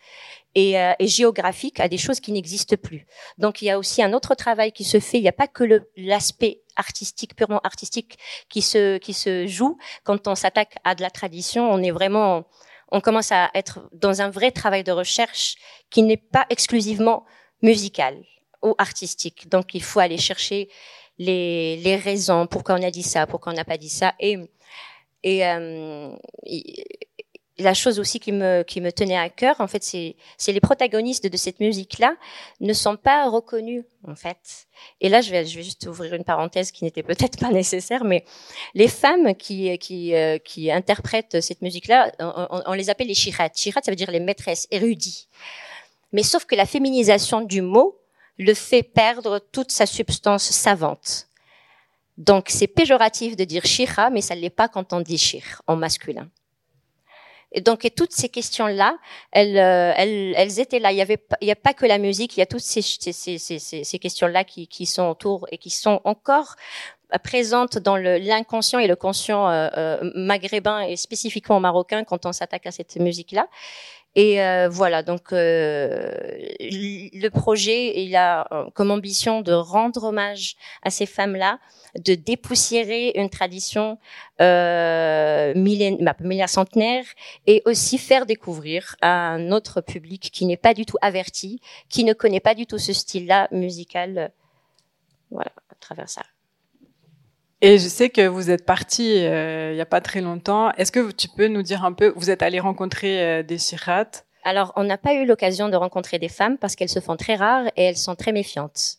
et, 0.55 0.79
euh, 0.79 0.95
et, 0.99 1.09
géographiques 1.09 1.79
à 1.79 1.89
des 1.89 1.99
choses 1.99 2.21
qui 2.21 2.33
n'existent 2.33 2.77
plus. 2.77 3.07
Donc, 3.37 3.61
il 3.61 3.67
y 3.67 3.71
a 3.71 3.79
aussi 3.79 4.03
un 4.03 4.15
autre 4.15 4.35
travail 4.35 4.73
qui 4.73 4.85
se 4.85 4.99
fait. 4.99 5.19
Il 5.19 5.23
n'y 5.23 5.29
a 5.29 5.33
pas 5.33 5.47
que 5.47 5.85
l'aspect 5.99 6.63
artistique, 6.77 7.37
purement 7.37 7.61
artistique, 7.61 8.19
qui 8.49 8.63
se 8.63 8.97
qui 8.97 9.13
se 9.13 9.47
joue 9.47 9.77
quand 10.05 10.27
on 10.27 10.35
s'attaque 10.35 10.77
à 10.85 10.95
de 10.95 11.03
la 11.03 11.11
tradition. 11.11 11.71
On 11.71 11.83
est 11.83 11.91
vraiment 11.91 12.47
on 12.93 13.01
commence 13.01 13.33
à 13.33 13.51
être 13.55 13.89
dans 13.93 14.21
un 14.21 14.31
vrai 14.31 14.51
travail 14.53 14.85
de 14.85 14.93
recherche 14.93 15.57
qui 15.91 16.03
n'est 16.03 16.19
pas 16.19 16.47
exclusivement 16.51 17.25
musical 17.63 18.23
ou 18.63 18.75
artistique. 18.79 19.49
Donc, 19.49 19.75
il 19.75 19.83
faut 19.83 19.99
aller 19.99 20.19
chercher 20.19 20.69
les, 21.19 21.79
les 21.79 21.97
raisons, 21.97 22.47
pourquoi 22.47 22.77
on 22.77 22.83
a 22.83 22.91
dit 22.91 23.03
ça, 23.03 23.27
pourquoi 23.27 23.53
on 23.53 23.57
n'a 23.57 23.65
pas 23.65 23.79
dit 23.79 23.89
ça. 23.89 24.15
Et, 24.21 24.39
et, 25.23 25.47
euh, 25.47 26.15
la 27.63 27.75
chose 27.75 27.99
aussi 27.99 28.21
qui 28.21 28.33
me, 28.33 28.63
tenait 28.91 29.17
à 29.17 29.29
cœur, 29.29 29.61
en 29.61 29.67
fait, 29.67 29.83
c'est, 29.83 30.17
les 30.53 30.61
protagonistes 30.61 31.27
de 31.27 31.37
cette 31.37 31.61
musique-là 31.61 32.15
ne 32.61 32.73
sont 32.73 32.97
pas 32.97 33.29
reconnus, 33.29 33.85
en 34.07 34.15
fait. 34.15 34.67
Et 35.01 35.09
là, 35.09 35.21
je 35.21 35.31
vais, 35.31 35.47
juste 35.47 35.87
ouvrir 35.87 36.15
une 36.15 36.25
parenthèse 36.25 36.71
qui 36.73 36.85
n'était 36.85 37.03
peut-être 37.03 37.39
pas 37.39 37.51
nécessaire, 37.51 38.05
mais 38.05 38.25
les 38.75 38.89
femmes 38.89 39.35
qui, 39.35 39.71
euh, 40.15 40.39
interprètent 40.71 41.41
cette 41.41 41.63
musique-là, 41.63 42.13
on, 42.19 42.73
les 42.73 42.91
appelle 42.91 43.09
les 43.09 43.15
shirat. 43.15 43.51
Shirat, 43.55 43.81
ça 43.83 43.91
veut 43.91 43.97
dire 43.97 44.11
les 44.11 44.21
maîtresses, 44.21 44.67
érudits. 44.71 45.29
Mais 46.13 46.23
sauf 46.23 46.45
que 46.45 46.55
la 46.55 46.67
féminisation 46.67 47.41
du 47.41 47.63
mot 47.63 47.99
le 48.39 48.55
fait 48.55 48.83
perdre 48.83 49.39
toute 49.53 49.71
sa 49.71 49.87
substance 49.87 50.45
savante. 50.45 51.29
Donc, 52.19 52.47
c'est 52.49 52.67
péjoratif 52.67 53.37
de 53.37 53.45
dire 53.45 53.65
shira, 53.65 54.11
mais 54.11 54.21
ça 54.21 54.35
ne 54.35 54.41
l'est 54.41 54.51
pas 54.51 54.69
quand 54.69 54.93
on 54.93 55.01
dit 55.01 55.19
shir 55.19 55.63
en 55.67 55.77
masculin. 55.77 56.29
Et 57.53 57.61
donc, 57.61 57.85
et 57.85 57.91
toutes 57.91 58.13
ces 58.13 58.29
questions-là, 58.29 58.97
elles, 59.31 59.59
euh, 59.59 59.93
elles, 59.97 60.35
elles, 60.37 60.61
étaient 60.61 60.79
là. 60.79 60.93
Il 60.93 60.99
y 60.99 61.03
avait, 61.03 61.23
il 61.41 61.49
y 61.49 61.51
a 61.51 61.57
pas 61.57 61.75
que 61.75 61.87
la 61.87 61.99
musique. 61.99 62.37
Il 62.37 62.41
y 62.41 62.43
a 62.43 62.47
toutes 62.47 62.61
ces, 62.61 62.83
ces, 62.83 63.13
ces, 63.13 63.39
ces, 63.39 63.59
ces 63.59 63.99
questions-là 63.99 64.45
qui, 64.45 64.67
qui 64.67 64.87
sont 64.87 65.09
autour 65.09 65.47
et 65.51 65.59
qui 65.59 65.71
sont 65.71 66.01
encore 66.05 66.57
présentes 67.19 67.79
dans 67.79 67.97
l'inconscient 67.97 68.79
et 68.79 68.87
le 68.87 68.97
conscient 68.97 69.49
euh, 69.49 69.69
euh, 69.77 70.11
maghrébin 70.15 70.83
et 70.83 70.97
spécifiquement 70.97 71.61
marocain 71.61 72.05
quand 72.05 72.27
on 72.27 72.33
s'attaque 72.33 72.67
à 72.67 72.71
cette 72.71 72.97
musique-là. 72.97 73.49
Et 74.15 74.43
euh, 74.43 74.69
voilà, 74.69 75.03
donc 75.03 75.33
euh, 75.33 76.13
le 76.61 77.29
projet, 77.31 78.03
il 78.03 78.15
a 78.15 78.47
euh, 78.53 78.71
comme 78.75 78.91
ambition 78.91 79.41
de 79.41 79.53
rendre 79.53 80.05
hommage 80.05 80.57
à 80.83 80.91
ces 80.91 81.07
femmes-là, 81.07 81.59
de 81.99 82.15
dépoussiérer 82.15 83.13
une 83.15 83.31
tradition 83.31 83.99
euh, 84.43 85.55
millénaire, 85.55 86.15
bah, 86.21 86.47
centenaire, 86.47 87.05
et 87.47 87.63
aussi 87.65 87.97
faire 87.97 88.27
découvrir 88.27 88.97
à 89.01 89.31
un 89.31 89.51
autre 89.51 89.81
public 89.81 90.31
qui 90.31 90.45
n'est 90.45 90.59
pas 90.59 90.75
du 90.75 90.85
tout 90.85 90.99
averti, 91.01 91.61
qui 91.89 92.05
ne 92.05 92.13
connaît 92.13 92.41
pas 92.41 92.55
du 92.55 92.67
tout 92.67 92.79
ce 92.79 92.93
style-là 92.93 93.49
musical. 93.51 94.31
Voilà, 95.31 95.53
à 95.71 95.75
travers 95.81 96.11
ça. 96.11 96.23
Et 97.65 97.79
je 97.79 97.87
sais 97.87 98.11
que 98.11 98.27
vous 98.27 98.51
êtes 98.51 98.67
parti 98.67 99.25
euh, 99.25 99.71
il 99.71 99.77
n'y 99.77 99.81
a 99.81 99.87
pas 99.87 100.01
très 100.01 100.21
longtemps. 100.21 100.73
Est-ce 100.73 100.91
que 100.91 101.13
tu 101.13 101.29
peux 101.29 101.47
nous 101.47 101.63
dire 101.63 101.85
un 101.85 101.93
peu, 101.93 102.13
vous 102.17 102.29
êtes 102.29 102.43
allé 102.43 102.59
rencontrer 102.59 103.23
euh, 103.23 103.43
des 103.45 103.57
chirates? 103.57 104.27
Alors, 104.43 104.73
on 104.75 104.83
n'a 104.83 104.99
pas 104.99 105.15
eu 105.15 105.25
l'occasion 105.25 105.69
de 105.69 105.77
rencontrer 105.77 106.19
des 106.19 106.29
femmes 106.29 106.59
parce 106.59 106.75
qu'elles 106.75 106.89
se 106.89 106.99
font 106.99 107.17
très 107.17 107.37
rares 107.37 107.69
et 107.77 107.85
elles 107.85 107.97
sont 107.97 108.17
très 108.17 108.33
méfiantes. 108.33 108.97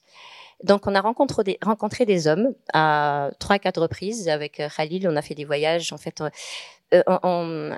Donc, 0.63 0.87
on 0.87 0.95
a 0.95 1.01
rencontré 1.01 2.05
des, 2.05 2.27
hommes 2.27 2.53
à 2.71 3.31
trois, 3.37 3.59
quatre 3.59 3.81
reprises 3.81 4.29
avec 4.29 4.61
euh, 4.61 4.69
Khalil. 4.73 5.09
On 5.09 5.17
a 5.17 5.21
fait 5.21 5.35
des 5.35 5.43
voyages. 5.43 5.91
En 5.91 5.97
fait, 5.97 6.23
on, 7.05 7.71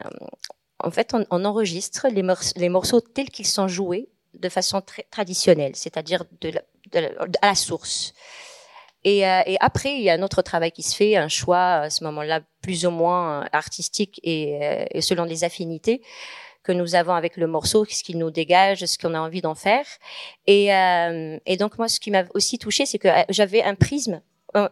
en 0.80 0.92
fait, 0.92 1.16
on, 1.32 1.46
enregistre 1.46 2.06
les, 2.12 2.70
morceaux, 2.70 3.02
tels 3.02 3.32
qu'ils 3.32 3.48
sont 3.48 3.68
joués 3.68 4.08
de 4.36 4.50
façon 4.50 4.82
très 4.82 5.08
traditionnelle, 5.10 5.76
c'est-à-dire 5.76 6.26
à 6.94 7.48
la 7.48 7.56
source. 7.56 8.14
Et, 9.06 9.26
euh, 9.26 9.42
et, 9.46 9.56
après, 9.62 9.94
il 9.94 10.02
y 10.02 10.10
a 10.10 10.14
un 10.14 10.24
autre 10.24 10.42
travail 10.42 10.72
qui 10.72 10.82
se 10.82 10.96
fait, 10.96 11.16
un 11.16 11.28
choix 11.28 11.76
à 11.76 11.90
ce 11.92 12.04
moment-là 12.04 12.42
plus 12.62 12.86
ou 12.88 12.90
moins 12.90 13.44
euh, 13.44 13.46
artistique 13.54 14.20
et, 14.24 14.60
euh, 14.62 15.02
selon 15.02 15.24
les 15.24 15.44
affinités 15.44 16.02
que 16.64 16.72
nous 16.72 16.96
avons 16.96 17.14
avec 17.14 17.38
le 17.38 17.46
morceau, 17.46 17.86
ce 17.86 18.04
qui 18.04 18.16
nous 18.16 18.32
dégage, 18.32 18.84
ce 18.84 18.98
qu'on 18.98 19.14
a 19.14 19.20
envie 19.20 19.42
d'en 19.42 19.54
faire. 19.54 19.86
Et, 20.48 20.74
euh, 20.74 21.38
et, 21.46 21.58
donc 21.58 21.78
moi, 21.78 21.88
ce 21.88 22.00
qui 22.00 22.10
m'a 22.10 22.24
aussi 22.34 22.58
touché, 22.58 22.88
c'est 22.88 22.98
que 22.98 23.08
j'avais 23.30 23.62
un 23.62 23.76
prisme 23.76 24.22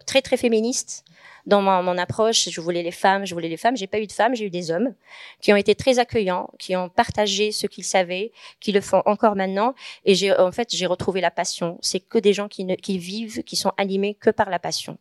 très 0.08 0.22
très 0.22 0.38
féministe 0.38 1.04
dans 1.46 1.62
mon, 1.62 1.98
approche. 1.98 2.50
Je 2.50 2.62
voulais 2.62 2.84
les 2.84 2.92
femmes, 2.92 3.26
je 3.26 3.34
voulais 3.34 3.50
les 3.50 3.58
femmes. 3.58 3.76
J'ai 3.76 3.88
pas 3.88 4.00
eu 4.00 4.08
de 4.08 4.12
femmes, 4.12 4.36
j'ai 4.36 4.46
eu 4.46 4.50
des 4.50 4.72
hommes 4.72 4.94
qui 5.42 5.52
ont 5.54 5.56
été 5.56 5.76
très 5.76 6.00
accueillants, 6.00 6.50
qui 6.60 6.76
ont 6.76 6.90
partagé 6.90 7.52
ce 7.52 7.68
qu'ils 7.68 7.84
savaient, 7.84 8.32
qui 8.60 8.72
le 8.72 8.82
font 8.82 9.02
encore 9.06 9.36
maintenant. 9.36 9.74
Et 10.06 10.16
j'ai, 10.16 10.36
en 10.38 10.52
fait, 10.52 10.70
j'ai 10.74 10.86
retrouvé 10.86 11.22
la 11.22 11.32
passion. 11.32 11.78
C'est 11.82 12.00
que 12.00 12.18
des 12.18 12.34
gens 12.34 12.48
qui, 12.48 12.66
ne, 12.66 12.76
qui 12.76 12.98
vivent, 12.98 13.44
qui 13.44 13.56
sont 13.56 13.72
animés 13.78 14.16
que 14.16 14.30
par 14.30 14.50
la 14.50 14.60
passion. 14.60 14.98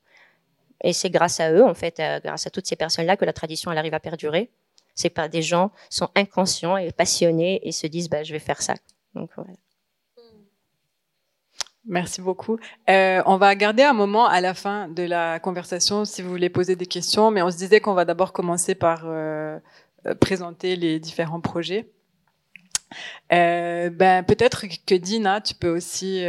Et 0.83 0.93
c'est 0.93 1.11
grâce 1.11 1.39
à 1.41 1.53
eux, 1.53 1.65
en 1.65 1.75
fait, 1.75 2.01
euh, 2.01 2.21
grâce 2.21 2.47
à 2.47 2.51
toutes 2.51 2.67
ces 2.67 2.77
personnes-là, 2.77 3.17
que 3.17 3.25
la 3.25 3.33
tradition 3.33 3.71
elle 3.71 3.79
arrive 3.79 3.95
à 3.95 4.01
perdurer. 4.01 4.51
C'est 4.95 5.11
pas 5.11 5.29
des 5.29 5.43
gens 5.43 5.71
sont 5.89 6.11
inconscients 6.15 6.77
et 6.77 6.93
passionnés 6.93 7.67
et 7.67 7.73
se 7.73 7.87
disent 7.87 8.11
bah 8.11 8.25
je 8.25 8.33
vais 8.33 8.39
faire 8.39 8.61
ça. 8.61 8.75
Donc 9.15 9.31
voilà. 9.37 9.62
Merci 11.87 12.21
beaucoup. 12.21 12.59
Euh, 12.89 13.23
on 13.27 13.39
va 13.39 13.55
garder 13.57 13.83
un 13.83 13.93
moment 13.93 14.27
à 14.27 14.41
la 14.41 14.55
fin 14.55 14.89
de 14.89 15.03
la 15.03 15.41
conversation 15.41 16.05
si 16.05 16.23
vous 16.23 16.31
voulez 16.31 16.49
poser 16.49 16.77
des 16.77 16.87
questions, 16.87 17.33
mais 17.33 17.43
on 17.43 17.51
se 17.51 17.57
disait 17.57 17.81
qu'on 17.81 17.95
va 17.95 18.05
d'abord 18.05 18.33
commencer 18.33 18.77
par 18.77 19.03
euh, 19.07 19.59
euh, 20.07 20.15
présenter 20.15 20.77
les 20.77 21.01
différents 21.01 21.41
projets. 21.41 21.91
Euh, 23.33 23.91
ben 23.91 24.23
peut-être 24.23 24.67
que 24.87 24.95
Dina, 24.95 25.41
tu 25.41 25.55
peux 25.55 25.71
aussi. 25.71 26.25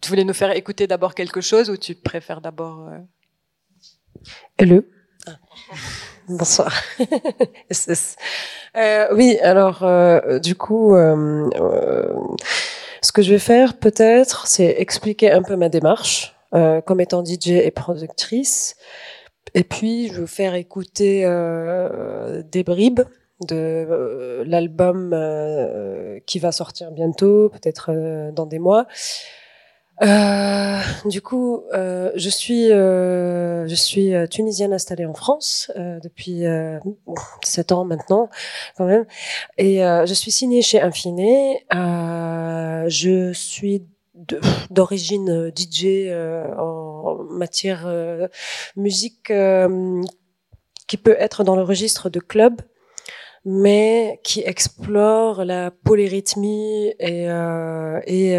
Tu 0.00 0.08
voulais 0.08 0.24
nous 0.24 0.34
faire 0.34 0.50
écouter 0.50 0.86
d'abord 0.86 1.14
quelque 1.14 1.40
chose 1.40 1.70
ou 1.70 1.76
tu 1.76 1.94
préfères 1.94 2.40
d'abord 2.40 2.90
Hello. 4.58 4.82
Ah. 5.26 5.38
Bonsoir. 6.28 6.72
oui, 9.12 9.38
alors 9.38 10.40
du 10.40 10.56
coup 10.56 10.94
ce 13.02 13.12
que 13.12 13.22
je 13.22 13.30
vais 13.30 13.38
faire 13.38 13.78
peut-être, 13.78 14.46
c'est 14.46 14.76
expliquer 14.78 15.30
un 15.32 15.42
peu 15.42 15.56
ma 15.56 15.68
démarche 15.68 16.34
euh, 16.54 16.80
comme 16.80 17.00
étant 17.00 17.24
DJ 17.24 17.48
et 17.48 17.70
productrice. 17.70 18.76
Et 19.54 19.64
puis, 19.64 20.08
je 20.08 20.14
vais 20.14 20.20
vous 20.20 20.26
faire 20.26 20.54
écouter 20.54 21.24
euh, 21.24 22.42
des 22.42 22.62
bribes 22.62 23.02
de 23.46 23.56
euh, 23.56 24.44
l'album 24.46 25.12
euh, 25.12 26.20
qui 26.26 26.38
va 26.38 26.52
sortir 26.52 26.90
bientôt, 26.92 27.48
peut-être 27.48 27.90
euh, 27.92 28.30
dans 28.32 28.46
des 28.46 28.58
mois. 28.58 28.86
Euh, 30.02 30.80
du 31.04 31.20
coup, 31.20 31.62
euh, 31.72 32.10
je 32.16 32.28
suis 32.28 32.72
euh, 32.72 33.66
je 33.68 33.74
suis 33.74 34.14
euh, 34.14 34.26
tunisienne 34.26 34.72
installée 34.72 35.06
en 35.06 35.14
France 35.14 35.70
euh, 35.76 36.00
depuis 36.00 36.42
sept 37.44 37.72
ans 37.72 37.84
maintenant, 37.84 38.28
quand 38.76 38.86
même, 38.86 39.06
et 39.58 39.78
je 39.78 40.14
suis 40.14 40.30
signée 40.30 40.62
chez 40.62 40.80
Infiné. 40.80 41.64
je 41.70 43.32
suis 43.32 43.84
d'origine 44.70 45.52
DJ 45.56 46.10
en 46.58 47.18
matière 47.30 47.86
musique 48.76 49.32
qui 50.86 50.96
peut 50.96 51.16
être 51.18 51.44
dans 51.44 51.56
le 51.56 51.62
registre 51.62 52.10
de 52.10 52.20
club 52.20 52.60
mais 53.44 54.20
qui 54.22 54.40
explore 54.44 55.44
la 55.44 55.72
polyrythmie 55.72 56.94
et, 57.00 57.24
et, 58.06 58.38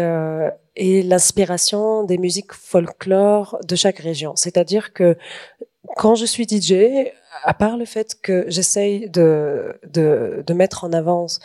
et 0.76 1.02
l'inspiration 1.02 2.04
des 2.04 2.18
musiques 2.18 2.52
folklore 2.52 3.58
de 3.66 3.76
chaque 3.76 3.98
région. 3.98 4.34
C'est-à-dire 4.36 4.92
que 4.92 5.16
quand 5.96 6.14
je 6.14 6.24
suis 6.24 6.46
DJ, 6.48 7.10
à 7.42 7.54
part 7.54 7.76
le 7.76 7.84
fait 7.84 8.16
que 8.20 8.44
j'essaye 8.48 9.08
de, 9.10 9.78
de, 9.86 10.42
de, 10.46 10.54
mettre 10.54 10.84
en 10.84 10.92
avance 10.92 11.40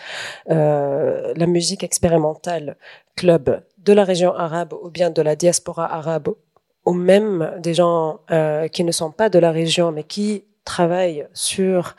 euh, 0.49 1.33
la 1.35 1.45
musique 1.45 1.83
expérimentale 1.83 2.77
club 3.15 3.61
de 3.79 3.93
la 3.93 4.03
région 4.03 4.33
arabe 4.33 4.73
ou 4.73 4.89
bien 4.89 5.09
de 5.09 5.21
la 5.21 5.35
diaspora 5.35 5.91
arabe, 5.93 6.29
ou 6.85 6.93
même 6.93 7.53
des 7.59 7.73
gens 7.73 8.21
euh, 8.31 8.67
qui 8.67 8.83
ne 8.83 8.91
sont 8.91 9.11
pas 9.11 9.29
de 9.29 9.39
la 9.39 9.51
région 9.51 9.91
mais 9.91 10.03
qui 10.03 10.45
travaille 10.63 11.27
sur 11.33 11.95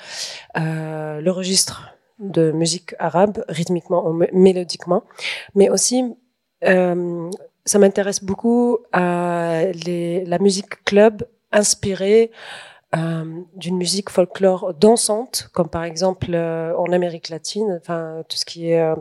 euh, 0.57 1.21
le 1.21 1.31
registre 1.31 1.91
de 2.19 2.53
musique 2.53 2.95
arabe, 2.99 3.45
rythmiquement 3.49 4.07
ou 4.07 4.13
mélodiquement, 4.33 5.03
mais 5.55 5.71
aussi 5.71 6.05
euh, 6.65 7.31
ça 7.65 7.79
m'intéresse 7.79 8.23
beaucoup 8.23 8.79
à 8.93 9.65
les, 9.87 10.25
la 10.25 10.39
musique 10.39 10.85
club 10.85 11.27
inspirée 11.53 12.31
euh, 12.97 13.43
d'une 13.55 13.77
musique 13.77 14.11
folklore 14.11 14.75
dansante, 14.75 15.49
comme 15.53 15.69
par 15.69 15.85
exemple 15.85 16.35
euh, 16.35 16.77
en 16.77 16.91
Amérique 16.93 17.29
latine, 17.29 17.79
enfin 17.81 18.25
tout 18.29 18.37
ce 18.37 18.45
qui 18.45 18.71
est 18.71 18.81
euh, 18.81 18.97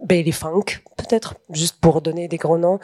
Bailey 0.00 0.32
Funk, 0.32 0.64
peut-être, 0.96 1.34
juste 1.50 1.78
pour 1.80 2.00
donner 2.00 2.26
des 2.28 2.38
gros 2.38 2.56
noms. 2.56 2.78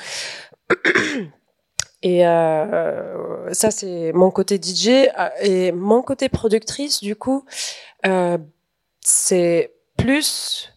Et 2.03 2.27
euh, 2.27 3.53
ça, 3.53 3.71
c'est 3.71 4.13
mon 4.13 4.31
côté 4.31 4.59
DJ. 4.61 5.09
Et 5.43 5.73
mon 5.73 6.03
côté 6.03 6.29
productrice, 6.29 7.01
du 7.01 7.15
coup, 7.17 7.45
euh, 8.07 8.39
c'est 9.01 9.75
plus 9.97 10.73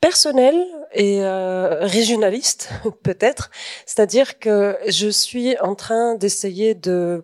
personnel 0.00 0.54
et 0.96 1.22
euh, 1.22 1.80
régionaliste, 1.82 2.70
peut-être. 3.02 3.50
C'est-à-dire 3.84 4.38
que 4.38 4.78
je 4.88 5.08
suis 5.08 5.58
en 5.58 5.74
train 5.74 6.14
d'essayer 6.14 6.74
de 6.74 7.22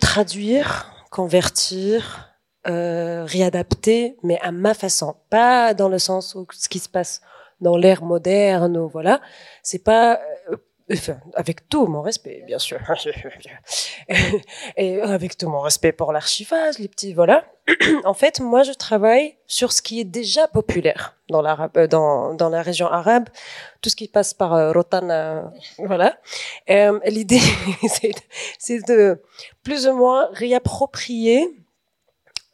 traduire, 0.00 0.92
convertir, 1.10 2.30
euh, 2.68 3.24
réadapter, 3.24 4.16
mais 4.22 4.38
à 4.40 4.52
ma 4.52 4.74
façon. 4.74 5.16
Pas 5.30 5.72
dans 5.72 5.88
le 5.88 5.98
sens 5.98 6.34
où 6.34 6.46
ce 6.52 6.68
qui 6.68 6.78
se 6.78 6.90
passe 6.90 7.22
dans 7.60 7.76
l'ère 7.76 8.02
moderne, 8.02 8.78
voilà. 8.78 9.20
C'est 9.62 9.82
pas 9.82 10.20
euh, 10.50 10.56
Enfin, 10.92 11.18
avec 11.34 11.68
tout 11.68 11.86
mon 11.86 12.02
respect, 12.02 12.42
bien 12.46 12.58
sûr. 12.58 12.78
et 14.76 15.00
avec 15.00 15.36
tout 15.36 15.48
mon 15.48 15.60
respect 15.60 15.92
pour 15.92 16.12
l'archivage, 16.12 16.78
les 16.78 16.88
petits, 16.88 17.14
voilà. 17.14 17.44
en 18.04 18.14
fait, 18.14 18.40
moi, 18.40 18.62
je 18.64 18.72
travaille 18.72 19.36
sur 19.46 19.72
ce 19.72 19.82
qui 19.82 20.00
est 20.00 20.04
déjà 20.04 20.48
populaire 20.48 21.16
dans, 21.28 21.42
l'arabe, 21.42 21.70
euh, 21.76 21.86
dans, 21.86 22.34
dans 22.34 22.48
la 22.48 22.62
région 22.62 22.88
arabe, 22.88 23.28
tout 23.82 23.90
ce 23.90 23.96
qui 23.96 24.08
passe 24.08 24.34
par 24.34 24.54
euh, 24.54 24.72
Rotan, 24.72 25.08
euh, 25.10 25.42
voilà. 25.78 26.18
Euh, 26.70 26.98
l'idée, 27.06 27.40
c'est, 27.88 28.12
c'est 28.58 28.86
de 28.86 29.22
plus 29.62 29.86
ou 29.86 29.94
moins 29.94 30.28
réapproprier 30.32 31.59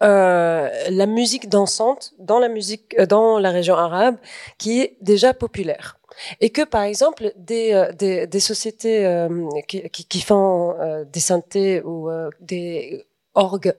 euh, 0.03 0.69
la 0.91 1.07
musique 1.07 1.49
dansante 1.49 2.13
dans 2.19 2.39
la 2.39 2.49
musique 2.49 3.01
dans 3.09 3.39
la 3.39 3.51
région 3.51 3.77
arabe 3.77 4.17
qui 4.59 4.81
est 4.81 4.97
déjà 5.01 5.33
populaire 5.33 5.99
et 6.41 6.51
que 6.51 6.63
par 6.63 6.83
exemple 6.83 7.33
des, 7.37 7.73
euh, 7.73 7.93
des, 7.93 8.27
des 8.27 8.41
sociétés 8.41 9.07
euh, 9.07 9.49
qui, 9.69 9.89
qui, 9.91 10.05
qui, 10.05 10.21
font 10.21 10.79
euh, 10.79 11.05
des 11.05 11.21
synthés 11.21 11.83
ou 11.83 12.11
des 12.41 13.07
orgues 13.35 13.75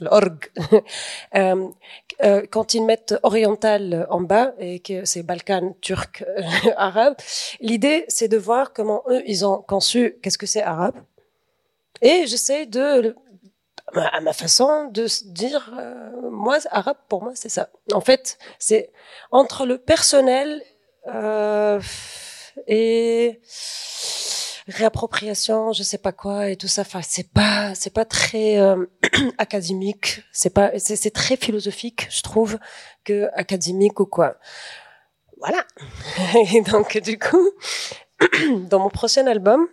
l'orgue, 0.00 0.50
euh, 1.34 1.68
quand 2.50 2.74
ils 2.74 2.84
mettent 2.84 3.14
oriental 3.22 4.06
en 4.10 4.20
bas 4.20 4.52
et 4.58 4.80
que 4.80 5.04
c'est 5.04 5.22
Balkan, 5.22 5.74
turc, 5.80 6.24
arabe, 6.76 7.14
l'idée 7.60 8.04
c'est 8.08 8.28
de 8.28 8.36
voir 8.36 8.72
comment 8.72 9.02
eux 9.08 9.22
ils 9.26 9.46
ont 9.46 9.62
conçu 9.62 10.18
qu'est-ce 10.22 10.38
que 10.38 10.46
c'est 10.46 10.62
arabe. 10.62 10.96
Et 12.00 12.26
j'essaie 12.26 12.66
de 12.66 13.16
à 13.94 14.20
ma 14.20 14.32
façon 14.32 14.88
de 14.90 15.06
dire 15.26 15.72
moi 16.30 16.58
arabe 16.70 16.96
pour 17.08 17.22
moi 17.22 17.32
c'est 17.34 17.48
ça. 17.48 17.68
En 17.92 18.00
fait, 18.00 18.38
c'est 18.58 18.92
entre 19.30 19.66
le 19.66 19.78
personnel 19.78 20.62
euh, 21.08 21.80
et 22.66 23.40
réappropriation, 24.68 25.72
je 25.72 25.82
sais 25.82 25.98
pas 25.98 26.12
quoi 26.12 26.48
et 26.48 26.56
tout 26.56 26.68
ça. 26.68 26.82
Enfin, 26.82 27.00
c'est 27.02 27.30
pas, 27.32 27.74
c'est 27.74 27.92
pas 27.92 28.04
très 28.04 28.58
euh, 28.58 28.86
académique. 29.38 30.22
C'est 30.32 30.50
pas, 30.50 30.72
c'est 30.78 31.12
très 31.12 31.36
philosophique, 31.36 32.06
je 32.10 32.22
trouve, 32.22 32.58
que 33.04 33.28
académique 33.34 33.98
ou 34.00 34.06
quoi. 34.06 34.36
Voilà. 35.38 35.64
Et 36.54 36.60
donc, 36.62 36.96
du 36.98 37.18
coup, 37.18 37.50
dans 38.68 38.78
mon 38.78 38.90
prochain 38.90 39.26
album, 39.26 39.66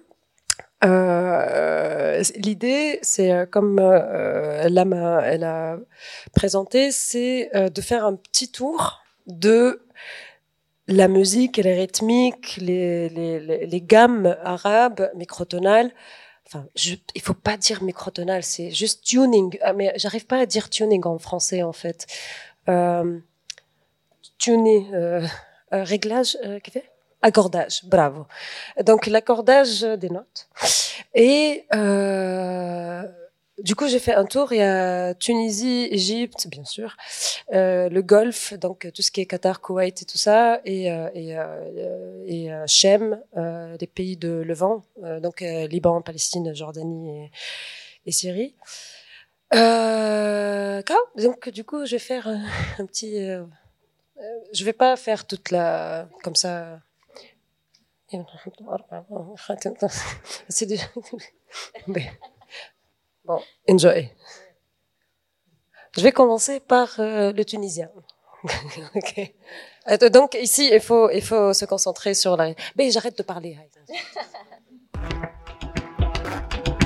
euh, 0.84 2.24
l'idée, 2.36 3.00
c'est 3.02 3.32
euh, 3.32 3.46
comme 3.46 3.80
euh, 3.80 4.70
Lama 4.70 5.22
elle 5.26 5.44
a 5.44 5.78
présenté, 6.34 6.92
c'est 6.92 7.50
euh, 7.56 7.70
de 7.70 7.82
faire 7.82 8.06
un 8.06 8.16
petit 8.16 8.52
tour 8.52 9.02
de 9.28 9.82
la 10.88 11.08
musique 11.08 11.58
les 11.58 11.74
rythmiques, 11.74 12.58
les, 12.62 13.10
les, 13.10 13.66
les, 13.68 13.82
gammes 13.82 14.36
arabes, 14.44 15.12
microtonales. 15.16 15.92
Enfin, 16.48 16.66
je, 16.76 16.96
il 17.14 17.22
faut 17.22 17.36
pas 17.36 17.58
dire 17.58 17.84
microtonal, 17.84 18.44
c'est 18.44 18.72
juste 18.72 19.04
tuning. 19.04 19.58
Ah, 19.62 19.74
mais 19.74 19.94
j'arrive 19.98 20.26
pas 20.26 20.40
à 20.40 20.46
dire 20.46 20.70
tuning 20.70 21.06
en 21.06 21.20
français 21.20 21.62
en 21.62 21.74
fait. 21.74 22.08
Euh, 22.70 23.20
tuning, 24.38 24.88
euh 24.94 25.28
réglage, 25.72 26.36
qu'est-ce 26.64 26.80
Accordage, 27.22 27.84
bravo. 27.86 28.26
Donc 28.86 29.08
l'accordage 29.08 29.82
des 29.82 30.10
notes. 30.10 30.48
Et 31.14 31.66
euh, 31.74 33.04
du 33.64 33.76
coup, 33.76 33.88
j'ai 33.88 34.00
fait 34.00 34.14
un 34.14 34.26
tour. 34.26 34.54
Il 34.54 34.60
y 34.60 34.62
a 34.62 35.14
Tunisie, 35.16 35.88
Égypte, 35.92 36.48
bien 36.48 36.64
sûr, 36.64 36.96
euh, 37.54 37.90
le 37.90 38.02
Golfe, 38.02 38.54
donc 38.54 38.90
tout 38.94 39.02
ce 39.02 39.12
qui 39.12 39.22
est 39.22 39.26
Qatar, 39.26 39.60
Koweït 39.60 40.02
et 40.02 40.06
tout 40.06 40.18
ça, 40.18 40.62
et, 40.66 40.92
euh, 40.92 41.10
et, 41.14 41.38
euh, 41.38 42.24
et 42.26 42.54
euh, 42.54 42.64
Shem, 42.68 43.20
euh, 43.38 43.76
les 43.80 43.88
pays 43.88 44.18
de 44.18 44.30
Levant, 44.30 44.84
euh, 45.04 45.20
donc 45.20 45.42
Liban, 45.42 46.02
Palestine, 46.02 46.56
Jordanie 46.56 47.26
et, 47.26 47.32
et 48.06 48.12
Syrie. 48.12 48.56
donc 51.18 51.50
du 51.50 51.64
coup, 51.64 51.86
je 51.86 51.92
vais 51.92 52.00
faire 52.00 52.28
un, 52.28 52.46
un 52.80 52.86
petit. 52.86 53.18
je 54.54 54.66
vais 54.66 54.74
pas 54.74 54.96
faire 54.96 55.26
toute 55.26 55.52
la 55.52 56.08
comme 56.24 56.36
ça. 56.36 56.80
C'est 60.50 60.66
du... 60.66 60.78
Bon, 63.26 63.40
enjoy. 63.70 64.10
Je 65.96 66.02
vais 66.02 66.12
commencer 66.12 66.60
par 66.60 67.00
euh, 67.00 67.32
le 67.32 67.46
tunisien. 67.46 67.92
okay. 68.96 69.36
Euh, 69.90 70.10
donc 70.10 70.36
ici, 70.36 70.70
il 70.72 70.80
faut, 70.80 71.10
il 71.12 71.22
faut 71.22 71.54
se 71.54 71.66
concentrer 71.66 72.14
sur 72.14 72.38
la... 72.38 72.54
Mais 72.76 72.90
j'arrête 72.90 73.18
de 73.18 73.24
parler. 73.24 73.58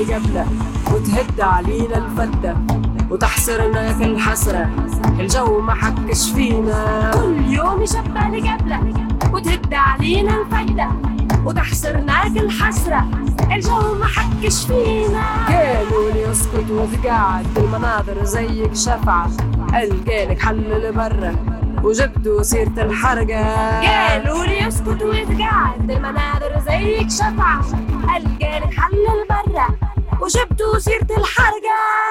شبة 0.00 0.14
قبله 0.14 0.46
وتهد 0.92 1.40
علينا 1.40 1.96
الفدة 1.96 2.56
وتحصرنا 3.10 3.92
في 3.92 4.04
الحسرة. 4.04 4.70
الجو 5.20 5.60
ما 5.60 5.74
حكش 5.74 6.30
فينا. 6.30 7.10
كل 7.14 7.52
يوم 7.52 7.86
شبة 7.86 8.20
قبله 8.52 8.80
وتهد 9.32 9.74
علينا 9.74 10.40
الفدة 10.40 10.88
وتحصرنا 11.44 12.22
في 12.22 12.40
الحسرة. 12.40 13.04
الجو 13.52 13.94
ما 13.94 14.06
حكش 14.06 14.66
فينا. 14.66 15.46
قالوا 15.48 16.10
لي 16.10 16.30
اسكت 16.30 16.70
وتقعد 16.70 17.46
المناظر 17.58 18.24
زيك 18.24 18.74
شفعة. 18.74 19.30
القالك 19.82 20.42
حل 20.42 20.88
لبرا 20.88 21.36
وجبدوا 21.82 22.42
سيرة 22.42 22.74
الحرقة. 22.78 23.44
قالوا 23.80 24.44
لي 24.44 24.68
اسكت 24.68 25.02
وتقعد 25.02 25.90
المناظر 25.90 26.60
زيك 26.66 27.10
شفعة. 27.10 27.60
القالك 28.16 28.74
حل 28.74 29.06
البرة 29.20 29.29
وجبتوا 30.60 30.78
سيرة 30.78 31.18
الحرقة. 31.18 32.09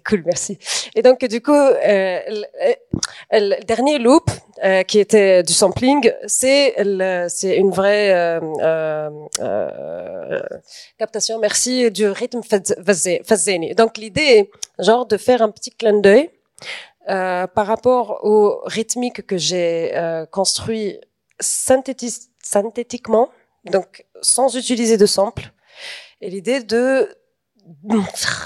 Cool, 0.00 0.22
merci. 0.24 0.58
Et 0.94 1.02
donc, 1.02 1.24
du 1.24 1.40
coup, 1.40 1.52
euh, 1.52 2.20
le, 2.28 2.44
le 3.32 3.64
dernier 3.64 3.98
loop 3.98 4.30
euh, 4.62 4.82
qui 4.82 4.98
était 4.98 5.42
du 5.42 5.52
sampling, 5.52 6.12
c'est 6.26 6.74
c'est 7.28 7.56
une 7.56 7.70
vraie 7.70 8.12
euh, 8.12 8.40
euh, 8.60 9.10
euh, 9.40 10.40
captation, 10.98 11.38
merci, 11.38 11.90
du 11.90 12.06
rythme 12.08 12.40
Fazeni. 12.42 13.74
Donc, 13.74 13.98
l'idée 13.98 14.50
genre 14.78 15.06
de 15.06 15.16
faire 15.16 15.42
un 15.42 15.50
petit 15.50 15.70
clin 15.70 15.98
d'œil 16.00 16.30
euh, 17.10 17.46
par 17.46 17.66
rapport 17.66 18.20
au 18.24 18.60
rythmique 18.64 19.26
que 19.26 19.36
j'ai 19.36 19.92
construit 20.30 21.00
synthétiquement, 21.40 23.28
donc 23.64 24.04
sans 24.22 24.54
utiliser 24.56 24.96
de 24.96 25.06
sample. 25.06 25.50
Et 26.20 26.30
l'idée 26.30 26.62
de 26.62 27.08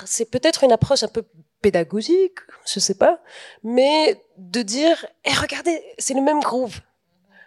c'est 0.07 0.31
peut-être 0.31 0.65
une 0.65 0.73
approche 0.73 1.03
un 1.03 1.09
peu 1.09 1.25
pédagogique, 1.61 2.39
je 2.67 2.81
sais 2.81 2.95
pas, 2.95 3.21
mais 3.63 4.21
de 4.37 4.63
dire, 4.63 5.07
eh, 5.25 5.33
regardez, 5.33 5.83
c'est 5.99 6.15
le 6.15 6.23
même 6.23 6.41
groove. 6.41 6.81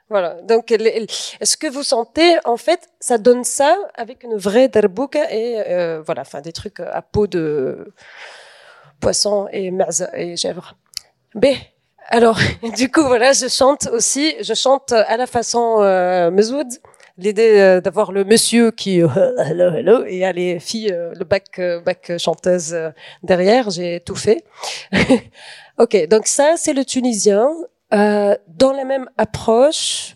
Voilà. 0.09 0.41
Donc, 0.41 0.67
ce 0.69 1.55
que 1.55 1.67
vous 1.67 1.83
sentez, 1.83 2.37
en 2.43 2.57
fait, 2.57 2.89
ça 2.99 3.17
donne 3.17 3.45
ça 3.45 3.77
avec 3.95 4.23
une 4.23 4.35
vraie 4.35 4.67
darbouka 4.67 5.31
et 5.33 5.63
euh, 5.67 6.01
voilà, 6.05 6.21
enfin 6.21 6.41
des 6.41 6.51
trucs 6.51 6.81
à 6.81 7.01
peau 7.01 7.27
de 7.27 7.93
poisson 8.99 9.47
et 9.53 9.71
merza 9.71 10.09
et 10.17 10.35
chèvre. 10.35 10.75
B. 11.33 11.45
Alors, 12.09 12.37
du 12.75 12.91
coup, 12.91 13.03
voilà, 13.03 13.31
je 13.31 13.47
chante 13.47 13.87
aussi, 13.87 14.35
je 14.41 14.53
chante 14.53 14.91
à 14.91 15.15
la 15.15 15.27
façon 15.27 15.77
euh, 15.79 16.29
l'idée 17.17 17.59
euh, 17.59 17.81
d'avoir 17.81 18.11
le 18.11 18.23
monsieur 18.23 18.71
qui 18.71 19.01
euh, 19.01 19.07
hello 19.37 19.73
hello 19.73 20.05
et 20.05 20.25
a 20.25 20.31
les 20.31 20.59
filles 20.59 20.91
euh, 20.91 21.13
le 21.17 21.25
bac 21.25 21.59
bac 21.85 22.13
chanteuse 22.17 22.75
derrière. 23.23 23.69
J'ai 23.69 24.01
tout 24.01 24.15
fait. 24.15 24.43
Ok 25.77 26.07
donc 26.09 26.27
ça 26.27 26.55
c'est 26.57 26.73
le 26.73 26.85
tunisien. 26.85 27.49
Dans 27.91 28.73
la 28.73 28.85
même 28.85 29.09
approche 29.17 30.15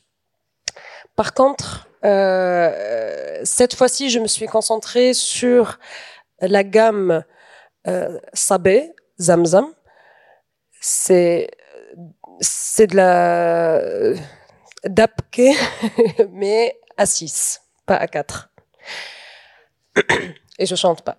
par 1.15 1.33
contre 1.33 1.87
cette 3.43 3.73
fois-ci 3.73 4.09
je 4.09 4.19
me 4.19 4.27
suis 4.27 4.45
concentrée 4.45 5.13
sur 5.13 5.79
la 6.39 6.63
gamme 6.63 7.23
euh, 7.87 8.19
Sabé 8.33 8.93
Zamzam 9.19 9.67
c'est 10.81 11.49
c'est 12.41 12.87
de 12.87 12.97
la 12.97 13.81
d'apke, 14.87 15.41
mais 16.31 16.77
à 16.97 17.05
6, 17.05 17.61
pas 17.85 17.97
à 17.97 18.07
4. 18.07 18.49
Et 20.59 20.65
je 20.65 20.75
chante 20.75 21.01
pas. 21.03 21.17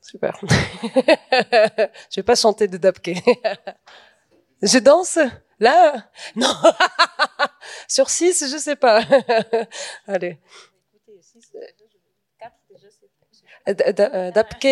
Super. 0.00 0.38
je 0.42 2.16
vais 2.16 2.22
pas 2.22 2.34
chanter 2.34 2.68
de 2.68 2.76
Dapke. 2.76 3.10
je 4.62 4.78
danse 4.78 5.18
Là 5.60 6.10
Non. 6.36 6.52
Sur 7.88 8.10
6, 8.10 8.50
je 8.50 8.58
sais 8.58 8.76
pas. 8.76 9.02
Allez. 10.06 10.38
Dapke. 13.66 14.62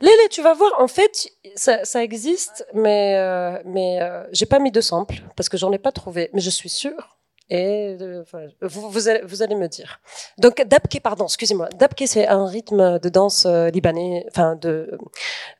Lélé, 0.00 0.28
tu 0.30 0.42
vas 0.42 0.52
voir, 0.52 0.72
en 0.78 0.88
fait, 0.88 1.28
ça, 1.54 1.84
ça 1.84 2.02
existe, 2.02 2.66
mais, 2.74 3.16
euh, 3.16 3.62
mais 3.64 4.02
euh, 4.02 4.24
j'ai 4.32 4.46
pas 4.46 4.58
mis 4.58 4.70
de 4.70 4.80
sample 4.80 5.22
parce 5.36 5.48
que 5.48 5.56
j'en 5.56 5.72
ai 5.72 5.78
pas 5.78 5.92
trouvé. 5.92 6.30
Mais 6.32 6.40
je 6.40 6.50
suis 6.50 6.68
sûre 6.68 7.18
et 7.50 7.96
euh, 8.00 8.24
vous, 8.62 9.08
allez, 9.08 9.54
me 9.54 9.66
dire. 9.66 10.00
Donc 10.38 10.62
Dabke, 10.66 11.00
pardon, 11.02 11.24
excusez-moi. 11.24 11.68
Dabke, 11.78 12.04
c'est 12.06 12.26
un 12.26 12.46
rythme 12.46 12.98
de 12.98 13.08
danse 13.08 13.46
euh, 13.46 13.68
libanais, 13.68 14.24
enfin 14.28 14.56
de 14.56 14.98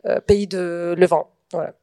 euh, 0.07 0.21
pays 0.21 0.47
de 0.47 0.95
Levant. 0.97 1.29
Voilà. 1.53 1.75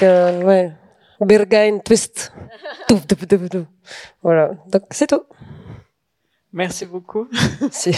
Avec 0.00 0.02
un, 0.02 0.42
ouais, 0.46 0.72
Berghain 1.20 1.78
twist. 1.80 2.32
Voilà. 4.22 4.52
Donc, 4.66 4.84
c'est 4.92 5.06
tout. 5.06 5.24
Merci 6.52 6.86
beaucoup. 6.86 7.28
Si. 7.70 7.94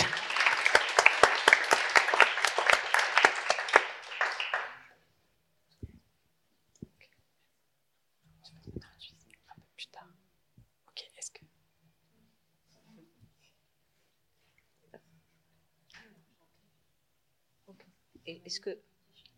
Est-ce 18.44 18.60
que, 18.60 18.78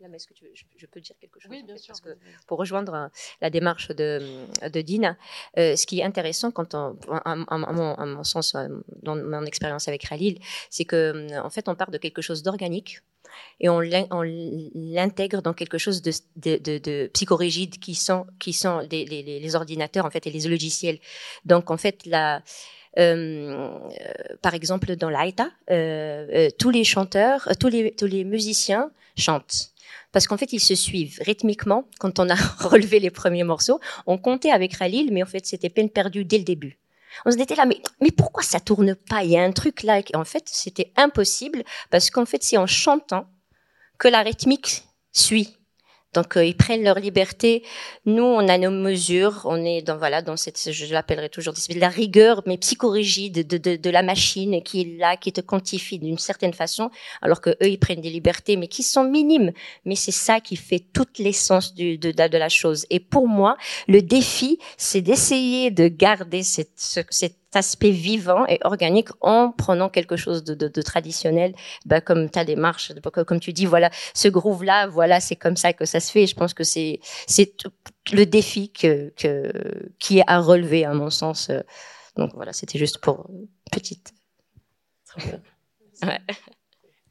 mais 0.09 0.17
est-ce 0.17 0.27
que 0.27 0.35
tu 0.35 0.45
veux- 0.45 0.51
je, 0.55 0.65
je 0.77 0.87
peux 0.87 1.01
dire 1.01 1.17
quelque 1.21 1.39
chose 1.41 1.51
Oui, 1.51 1.61
en 1.63 1.67
bien 1.67 1.75
fait, 1.77 1.83
sûr, 1.83 1.93
Parce 1.93 2.01
que 2.01 2.09
vas-y. 2.11 2.47
pour 2.47 2.59
rejoindre 2.59 2.95
euh, 2.95 3.09
la 3.41 3.51
démarche 3.51 3.89
de, 3.89 4.21
de 4.69 4.81
Dina, 4.81 5.17
euh, 5.59 5.77
ce 5.77 5.87
qui 5.87 6.01
est 6.01 6.05
intéressant 6.05 6.51
quand 6.51 6.75
on, 6.75 6.97
à, 7.09 7.35
mon, 7.37 7.95
à 7.95 8.07
mon 8.07 8.25
sens, 8.25 8.55
euh, 8.55 8.69
dans 9.03 9.17
mon 9.17 9.45
expérience 9.45 9.89
avec 9.89 10.09
Khalil, 10.09 10.39
c'est 10.71 10.85
que 10.85 11.39
en 11.41 11.51
fait, 11.51 11.69
on 11.69 11.75
part 11.75 11.91
de 11.91 11.99
quelque 11.99 12.23
chose 12.23 12.43
d'organique 12.43 13.01
et 13.61 13.69
on 13.69 13.81
l'in- 13.81 14.07
on 14.11 14.23
l'intègre 14.23 15.43
dans 15.43 15.55
quelque 15.55 15.79
chose 15.79 16.03
de, 16.03 16.13
de, 16.37 16.57
de, 16.59 16.79
de 16.79 17.11
psychorigide 17.13 17.79
qui 17.79 17.95
sont, 17.95 18.27
qui 18.39 18.53
sont 18.53 18.79
les, 18.91 19.05
les, 19.07 19.23
les- 19.23 19.41
les 19.41 19.55
ordinateurs 19.57 20.05
en 20.07 20.11
fait 20.11 20.27
et 20.27 20.31
les 20.31 20.47
logiciels. 20.49 20.99
Donc 21.45 21.71
en 21.71 21.77
fait, 21.77 22.07
la, 22.07 22.43
euh, 22.99 23.79
euh, 23.91 24.37
par 24.43 24.55
exemple, 24.55 24.95
dans 24.97 25.11
l'Aïta, 25.11 25.51
euh, 25.71 26.49
tous 26.59 26.71
les 26.71 26.85
chanteurs, 26.85 27.49
tous 27.59 27.69
les, 27.69 27.93
tous 27.95 28.07
les 28.07 28.23
musiciens 28.25 28.91
chantent. 29.17 29.73
Parce 30.15 30.29
qu'en 30.29 30.37
fait, 30.37 30.53
ils 30.53 30.61
se 30.61 30.77
suivent 30.77 31.19
rythmiquement. 31.23 31.89
Quand 31.99 32.21
on 32.21 32.31
a 32.31 32.35
relevé 32.61 33.01
les 33.01 33.11
premiers 33.11 33.43
morceaux, 33.43 33.81
on 34.07 34.17
comptait 34.17 34.53
avec 34.53 34.79
Khalil, 34.79 35.13
mais 35.13 35.25
en 35.25 35.27
fait, 35.27 35.45
c'était 35.45 35.69
peine 35.69 35.91
perdue 35.91 36.25
dès 36.25 36.39
le 36.39 36.45
début. 36.45 36.79
On 37.27 37.33
se 37.33 37.37
était 37.37 37.57
là, 37.57 37.67
mais, 37.67 37.81
mais 38.01 38.13
pourquoi 38.13 38.45
ça 38.45 38.61
tourne 38.61 38.95
pas? 38.95 39.25
Il 39.25 39.31
y 39.31 39.37
a 39.37 39.43
un 39.43 39.51
truc 39.51 39.83
là. 39.83 39.99
Et 39.99 40.17
en 40.17 40.25
fait, 40.25 40.45
c'était 40.47 40.93
impossible 40.97 41.65
parce 41.91 42.11
qu'en 42.11 42.27
fait, 42.27 42.45
c'est 42.45 42.57
en 42.57 42.67
chantant 42.67 43.27
que 43.99 44.07
la 44.07 44.23
rythmique 44.23 44.85
suit. 45.13 45.57
Donc 46.15 46.37
euh, 46.37 46.45
ils 46.45 46.57
prennent 46.57 46.85
leur 46.85 46.99
liberté. 46.99 47.63
Nous, 48.07 48.23
on 48.23 48.49
a 48.49 48.57
nos 48.59 48.71
mesures. 48.71 49.43
On 49.45 49.65
est 49.65 49.83
dans 49.83 49.97
voilà 49.97 50.23
dans 50.23 50.37
cette, 50.37 50.73
je 50.73 50.93
l'appellerai 50.93 51.29
toujours 51.29 51.55
de 51.55 51.81
la 51.81 51.89
rigueur, 51.89 52.43
mais 52.47 52.57
psychorigide 52.57 53.47
de, 53.47 53.59
de, 53.59 53.77
de 53.77 53.91
la 53.91 54.03
machine 54.03 54.63
qui 54.63 54.81
est 54.81 54.99
là, 54.99 55.17
qui 55.17 55.33
te 55.33 55.41
quantifie 55.41 55.99
d'une 55.99 56.19
certaine 56.19 56.53
façon, 56.53 56.91
alors 57.23 57.41
que 57.41 57.51
eux 57.51 57.69
ils 57.69 57.79
prennent 57.79 58.01
des 58.01 58.11
libertés, 58.11 58.57
mais 58.57 58.69
qui 58.69 58.83
sont 58.83 59.05
minimes. 59.05 59.53
Mais 59.85 59.97
c'est 59.97 60.13
ça 60.13 60.41
qui 60.41 60.57
fait 60.57 60.83
toute 60.93 61.19
l'essence 61.19 61.75
de, 61.75 61.97
de, 61.97 62.39
la 62.39 62.49
chose. 62.49 62.87
Et 62.91 63.01
pour 63.01 63.29
moi, 63.29 63.57
le 63.89 64.03
défi, 64.03 64.59
c'est 64.77 65.01
d'essayer 65.01 65.71
de 65.71 65.89
garder 65.89 66.43
cette, 66.43 66.73
ce, 66.77 67.01
cet 67.55 67.57
aspect 67.57 67.91
vivant 67.91 68.47
et 68.47 68.59
organique 68.63 69.09
en 69.21 69.53
prenant 69.53 69.89
quelque 69.89 70.17
chose 70.17 70.43
de, 70.43 70.55
de, 70.55 70.69
de 70.69 70.83
traditionnel, 70.83 71.55
bah, 71.87 72.01
comme 72.01 72.29
ta 72.29 72.45
démarche, 72.45 72.93
comme 73.27 73.41
tu 73.41 73.53
dis, 73.53 73.67
voilà, 73.67 73.91
ce 74.13 74.29
groove-là, 74.29 74.89
voilà, 74.89 75.21
c'est 75.21 75.37
comme 75.37 75.57
ça 75.57 75.73
que 75.73 75.85
ça 75.85 76.01
se 76.01 76.11
fait. 76.11 76.25
Et 76.25 76.27
je 76.27 76.35
pense 76.35 76.53
que 76.53 76.65
c'est 76.65 77.01
le 78.13 78.25
défi 78.25 78.73
que, 78.73 79.13
que 79.17 79.53
qui 79.99 80.19
est 80.19 80.25
à 80.27 80.41
relever 80.41 80.85
à 80.85 80.93
mon 80.95 81.11
sens. 81.11 81.51
Donc 82.17 82.33
voilà, 82.35 82.53
c'était 82.53 82.79
juste 82.79 82.99
pour 82.99 83.27
une 83.31 83.47
petite. 83.71 84.13
Ouais. 86.03 86.21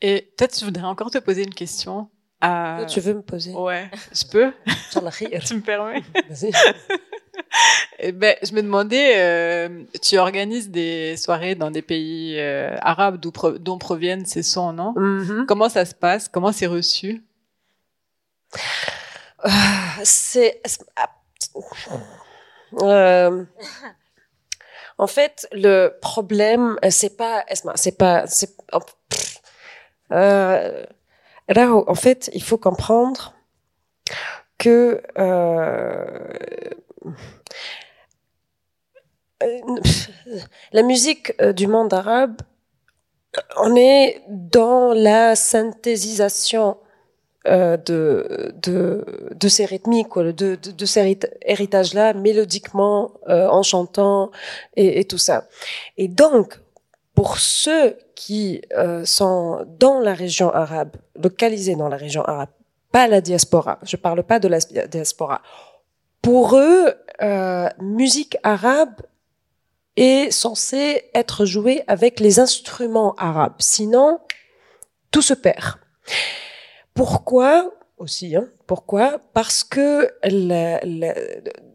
Et 0.02 0.34
peut-être 0.36 0.60
je 0.60 0.66
voudrais 0.66 0.84
encore 0.84 1.10
te 1.10 1.18
poser 1.18 1.44
une 1.44 1.54
question. 1.54 2.10
À... 2.42 2.86
Tu 2.90 3.00
veux 3.00 3.14
me 3.14 3.22
poser? 3.22 3.54
Ouais, 3.54 3.90
je 4.12 4.26
peux. 4.30 4.52
Tu 4.92 5.56
me 5.56 5.62
permets? 5.62 6.04
Vas-y. 6.30 6.52
Eh 8.00 8.12
ben, 8.12 8.36
je 8.42 8.54
me 8.54 8.62
demandais, 8.62 9.14
euh, 9.18 9.84
tu 10.02 10.18
organises 10.18 10.70
des 10.70 11.16
soirées 11.18 11.56
dans 11.56 11.72
des 11.72 11.82
pays 11.82 12.36
euh, 12.40 12.76
arabes 12.82 13.18
d'où 13.20 13.32
pro- 13.32 13.58
dont 13.58 13.78
proviennent 13.78 14.26
ces 14.26 14.44
sons, 14.44 14.74
non? 14.74 14.94
Mhm. 14.98 15.46
Comment 15.48 15.70
ça 15.70 15.86
se 15.86 15.94
passe? 15.96 16.28
Comment 16.28 16.52
c'est 16.52 16.66
reçu? 16.68 17.24
Ah, 19.44 19.50
C'est. 20.04 20.62
Euh, 22.82 23.46
en 24.98 25.08
fait, 25.08 25.48
le 25.52 25.90
problème, 26.02 26.78
euh, 26.84 26.90
c'est 26.90 27.16
pas. 27.18 27.44
C'est 27.76 27.98
pas. 27.98 28.26
c'est- 28.28 28.56
oh. 28.74 28.80
Euh, 30.12 30.86
Rao, 31.50 31.84
en 31.88 31.96
fait, 31.96 32.30
il 32.34 32.44
faut 32.44 32.58
comprendre 32.58 33.34
que. 34.58 35.02
euh, 35.18 35.22
euh, 35.22 36.70
la 40.72 40.84
musique 40.84 41.34
euh, 41.42 41.54
du 41.54 41.68
monde 41.68 41.94
arabe, 41.94 42.42
on 43.58 43.76
est 43.76 44.22
dans 44.30 44.94
la 44.94 45.36
synthétisation 45.36 46.78
euh, 47.46 47.76
de, 47.76 48.54
de, 48.62 49.04
de 49.36 49.48
ces 49.50 49.66
rythmiques, 49.66 50.18
de, 50.18 50.56
de, 50.56 50.86
ces 50.86 51.02
hérit- 51.02 51.30
héritages-là, 51.42 52.14
mélodiquement, 52.14 53.12
euh, 53.28 53.48
en 53.48 53.64
chantant 53.64 54.32
et, 54.78 55.04
tout 55.04 55.18
ça. 55.18 55.48
Et 55.98 56.08
donc, 56.08 56.58
pour 57.16 57.38
ceux 57.38 57.98
qui 58.16 58.62
euh, 58.78 59.04
sont 59.04 59.66
dans 59.78 60.00
la 60.00 60.14
région 60.14 60.52
arabe, 60.52 60.96
localisés 61.22 61.76
dans 61.76 61.90
la 61.90 61.98
région 61.98 62.24
arabe, 62.24 62.50
pas 62.92 63.08
la 63.08 63.20
diaspora, 63.20 63.80
je 63.84 63.98
parle 63.98 64.24
pas 64.24 64.40
de 64.40 64.48
la 64.48 64.60
diaspora, 64.60 65.42
pour 66.24 66.56
eux, 66.58 66.94
euh, 67.22 67.70
musique 67.80 68.38
arabe 68.42 68.96
est 69.96 70.32
censée 70.32 71.04
être 71.14 71.46
jouée 71.46 71.84
avec 71.88 72.20
les 72.20 72.40
instruments 72.40 73.14
arabes. 73.20 73.58
Sinon, 73.60 74.20
tout 75.12 75.22
se 75.22 75.36
perd. 75.36 75.76
Pourquoi 76.96 77.72
aussi 77.98 78.36
hein, 78.36 78.48
Pourquoi? 78.68 79.20
Parce 79.34 79.64
que 79.64 80.10
la- 80.24 80.80
la- 80.84 81.16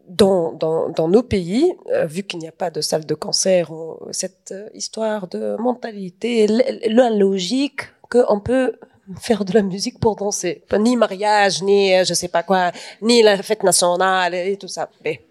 dans, 0.07 0.51
dans, 0.53 0.89
dans 0.89 1.07
nos 1.07 1.23
pays, 1.23 1.71
euh, 1.91 2.05
vu 2.05 2.23
qu'il 2.23 2.39
n'y 2.39 2.47
a 2.47 2.51
pas 2.51 2.71
de 2.71 2.81
salle 2.81 3.05
de 3.05 3.13
concert, 3.15 3.71
on- 3.71 3.97
cette 4.11 4.51
euh, 4.51 4.67
histoire 4.73 5.27
de 5.27 5.55
mentalité, 5.59 6.47
la 6.47 7.09
logique 7.11 7.81
qu'on 8.09 8.39
peut 8.39 8.73
faire 9.19 9.45
de 9.45 9.53
la 9.53 9.61
musique 9.61 9.99
pour 9.99 10.15
danser. 10.15 10.63
Ni 10.77 10.95
mariage, 10.95 11.61
ni 11.63 11.93
euh, 11.95 12.03
je 12.03 12.13
sais 12.13 12.27
pas 12.27 12.43
quoi, 12.43 12.71
ni 13.01 13.21
la 13.21 13.41
fête 13.41 13.63
nationale 13.63 14.33
et 14.35 14.57
tout 14.57 14.67
ça. 14.67 14.89
Mais 15.03 15.21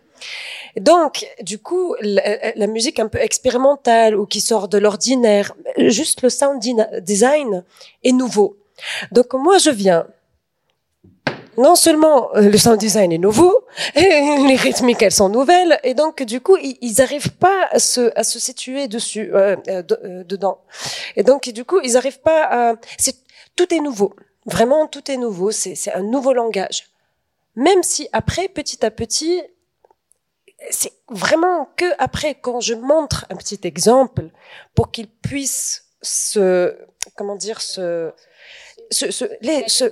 donc, 0.76 1.26
du 1.42 1.58
coup, 1.58 1.94
la, 2.00 2.52
la 2.54 2.66
musique 2.66 2.98
un 2.98 3.08
peu 3.08 3.18
expérimentale 3.18 4.16
ou 4.16 4.26
qui 4.26 4.40
sort 4.40 4.68
de 4.68 4.78
l'ordinaire, 4.78 5.54
juste 5.76 6.22
le 6.22 6.30
sound 6.30 6.60
design 7.02 7.64
est 8.04 8.12
nouveau. 8.12 8.56
Donc 9.12 9.32
moi, 9.34 9.58
je 9.58 9.70
viens. 9.70 10.06
Non 11.56 11.74
seulement 11.74 12.28
euh, 12.36 12.42
le 12.42 12.56
sound 12.56 12.78
design 12.78 13.10
est 13.10 13.18
nouveau, 13.18 13.64
les 13.96 14.54
rythmiques 14.54 15.02
elles 15.02 15.10
sont 15.10 15.28
nouvelles, 15.28 15.80
et 15.82 15.92
donc 15.94 16.22
du 16.22 16.40
coup 16.40 16.56
ils, 16.56 16.78
ils 16.80 17.02
arrivent 17.02 17.32
pas 17.32 17.66
à 17.72 17.80
se, 17.80 18.12
situer 18.22 18.86
dessus, 18.86 19.30
euh, 19.34 19.56
euh, 19.66 19.82
de- 19.82 20.00
euh, 20.04 20.22
dedans. 20.22 20.58
Et 21.16 21.24
donc 21.24 21.48
du 21.48 21.64
coup 21.64 21.80
ils 21.82 21.96
arrivent 21.96 22.20
pas 22.20 22.44
à. 22.44 22.74
Tout 23.58 23.74
est 23.74 23.80
nouveau, 23.80 24.14
vraiment 24.46 24.86
tout 24.86 25.10
est 25.10 25.16
nouveau. 25.16 25.50
C'est 25.50 25.92
un 25.92 26.02
nouveau 26.02 26.32
langage. 26.32 26.86
Même 27.56 27.82
si 27.82 28.08
après 28.12 28.48
petit 28.48 28.86
à 28.86 28.92
petit 28.92 29.42
c'est 30.70 30.92
vraiment 31.08 31.68
que 31.76 31.84
après 31.98 32.36
quand 32.36 32.60
je 32.60 32.74
montre 32.74 33.26
un 33.30 33.36
petit 33.36 33.58
exemple 33.64 34.30
pour 34.76 34.92
qu'ils 34.92 35.08
puissent 35.08 35.86
se 36.02 36.76
comment 37.16 37.34
dire 37.34 37.60
se 37.60 38.12
se, 38.92 39.10
se, 39.10 39.26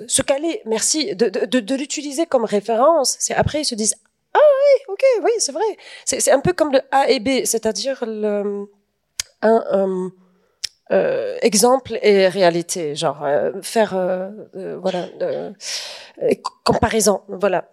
se, 0.07 0.23
caler, 0.23 0.63
merci, 0.65 1.15
de, 1.17 1.29
de, 1.29 1.61
de, 1.61 1.75
l'utiliser 1.75 2.25
comme 2.25 2.45
référence. 2.45 3.17
C'est 3.19 3.35
après 3.35 3.63
ils 3.63 3.65
se 3.65 3.75
disent 3.75 3.97
ah 4.33 4.39
oui, 4.39 4.93
ok, 4.93 5.03
oui, 5.25 5.33
c'est 5.39 5.53
vrai. 5.53 5.65
C'est 6.05 6.31
un 6.31 6.41
peu 6.41 6.53
comme 6.53 6.73
le 6.73 6.81
A 6.93 7.11
et 7.11 7.19
B, 7.19 7.45
c'est-à-dire 7.45 8.05
le 8.07 8.69
un, 9.43 9.65
un, 9.71 10.13
euh, 10.93 11.37
exemple 11.43 11.99
et 12.03 12.29
réalité, 12.29 12.95
genre 12.95 13.25
euh, 13.25 13.53
faire 13.63 13.97
euh, 13.97 14.31
euh, 14.57 14.79
voilà 14.81 15.07
euh, 15.23 15.51
comparaison, 16.65 17.23
voilà. 17.29 17.71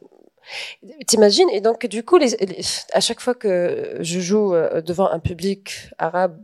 T'imagines? 1.08 1.50
Et 1.52 1.62
donc, 1.62 1.86
du 1.86 2.04
coup, 2.04 2.18
les, 2.18 2.30
les- 2.42 2.62
à 2.92 3.00
chaque 3.00 3.22
fois 3.22 3.34
que 3.34 3.98
je 4.02 4.20
joue 4.20 4.54
euh, 4.54 4.82
devant 4.82 5.10
un 5.10 5.20
public 5.20 5.90
arabe 5.98 6.38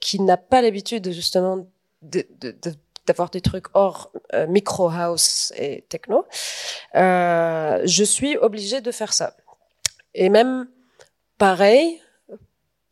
qui 0.00 0.20
n'a 0.20 0.36
pas 0.38 0.62
l'habitude 0.62 1.12
justement 1.12 1.66
de, 2.02 2.26
de, 2.40 2.54
d'avoir 3.06 3.28
des 3.30 3.40
trucs 3.42 3.66
hors 3.74 4.10
micro 4.48 4.88
house 4.88 5.52
et 5.58 5.84
techno, 5.88 6.24
euh, 6.94 7.80
je 7.84 8.04
suis 8.04 8.36
obligée 8.38 8.80
de 8.80 8.90
faire 8.90 9.12
ça. 9.12 9.36
Et 10.14 10.30
même 10.30 10.68
pareil 11.36 12.00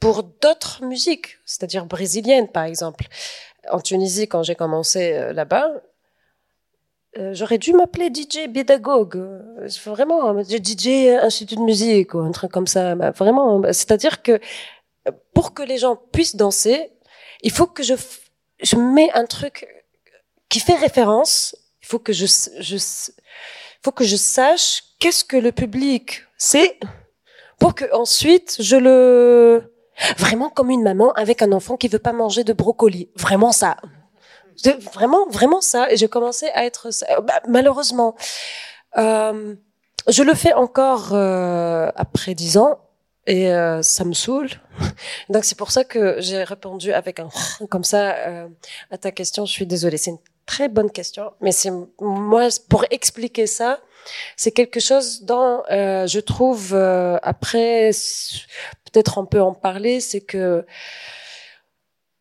pour 0.01 0.23
d'autres 0.23 0.85
musiques, 0.85 1.39
c'est-à-dire 1.45 1.87
brésiliennes 1.87 2.49
par 2.49 2.65
exemple. 2.65 3.07
En 3.71 3.81
Tunisie, 3.81 4.29
quand 4.29 4.43
j'ai 4.43 4.55
commencé 4.55 5.15
euh, 5.15 5.33
là-bas, 5.33 5.71
euh, 7.19 7.33
j'aurais 7.35 7.59
dû 7.59 7.73
m'appeler 7.73 8.11
DJ 8.13 8.53
pédagogue. 8.53 9.19
Vraiment, 9.87 10.43
DJ 10.43 11.09
institut 11.23 11.57
de 11.57 11.63
musique 11.63 12.15
ou 12.15 12.21
un 12.21 12.31
truc 12.31 12.53
comme 12.53 12.67
ça. 12.67 12.95
Bah, 12.95 13.11
Vraiment, 13.11 13.59
bah, 13.59 13.73
c'est-à-dire 13.73 14.23
que 14.23 14.39
pour 15.33 15.55
que 15.55 15.63
les 15.63 15.79
gens 15.79 15.97
puissent 15.97 16.37
danser, 16.37 16.93
il 17.43 17.51
faut 17.51 17.67
que 17.67 17.83
je, 17.83 17.95
je 18.63 18.77
mets 18.77 19.11
un 19.13 19.25
truc 19.25 19.67
qui 20.49 20.61
fait 20.61 20.75
référence. 20.75 21.57
Il 21.83 21.87
faut 21.87 21.99
que 21.99 22.13
je, 22.13 22.27
je, 22.61 22.77
faut 23.83 23.93
que 23.93 24.05
je 24.05 24.17
sache 24.17 24.85
qu'est-ce 24.99 25.25
que 25.25 25.37
le 25.37 25.53
public 25.53 26.25
sait 26.37 26.79
pour 27.59 27.75
que 27.75 27.85
ensuite 27.95 28.57
je 28.61 28.77
le, 28.77 29.73
vraiment 30.17 30.51
comme 30.51 30.71
une 30.71 30.83
maman 30.83 31.13
avec 31.13 31.43
un 31.43 31.53
enfant 31.53 31.77
qui 31.77 31.89
veut 31.89 31.99
pas 31.99 32.13
manger 32.13 32.45
de 32.45 32.53
brocoli. 32.53 33.11
Vraiment 33.17 33.53
ça. 33.53 33.77
Vraiment, 34.95 35.27
vraiment 35.29 35.61
ça. 35.61 35.91
Et 35.91 35.97
j'ai 35.97 36.09
commencé 36.09 36.47
à 36.55 36.65
être 36.65 36.91
ça. 36.91 37.21
Bah, 37.21 37.41
malheureusement, 37.49 38.15
euh, 38.97 39.55
je 40.09 40.23
le 40.23 40.35
fais 40.35 40.53
encore 40.53 41.13
euh, 41.13 41.91
après 41.97 42.35
dix 42.35 42.57
ans 42.57 42.79
et 43.27 43.53
euh, 43.53 43.83
ça 43.83 44.05
me 44.05 44.13
saoule. 44.13 44.51
Donc 45.29 45.45
c'est 45.45 45.59
pour 45.59 45.71
ça 45.71 45.85
que 45.85 46.17
j'ai 46.21 46.45
répondu 46.45 46.93
avec 46.93 47.19
un 47.21 47.29
comme 47.71 47.85
ça 47.85 48.15
euh, 48.17 48.49
à 48.91 48.99
ta 48.99 49.11
question. 49.11 49.47
Je 49.47 49.53
suis 49.53 49.67
désolée. 49.67 49.97
C'est 49.97 50.15
très 50.47 50.69
bonne 50.69 50.91
question, 50.91 51.33
mais 51.41 51.53
c'est 51.53 51.73
moi 52.01 52.49
pour 52.69 52.85
expliquer 52.91 53.47
ça. 53.47 53.81
C'est 54.37 54.53
quelque 54.53 54.81
chose 54.81 55.23
dont 55.23 55.63
euh, 55.71 56.07
je 56.07 56.21
trouve 56.21 56.73
euh, 56.75 57.19
après 57.23 57.91
peut-être 58.85 59.19
on 59.19 59.27
peut 59.27 59.43
en 59.43 59.53
parler. 59.53 60.01
C'est 60.01 60.21
que 60.21 60.65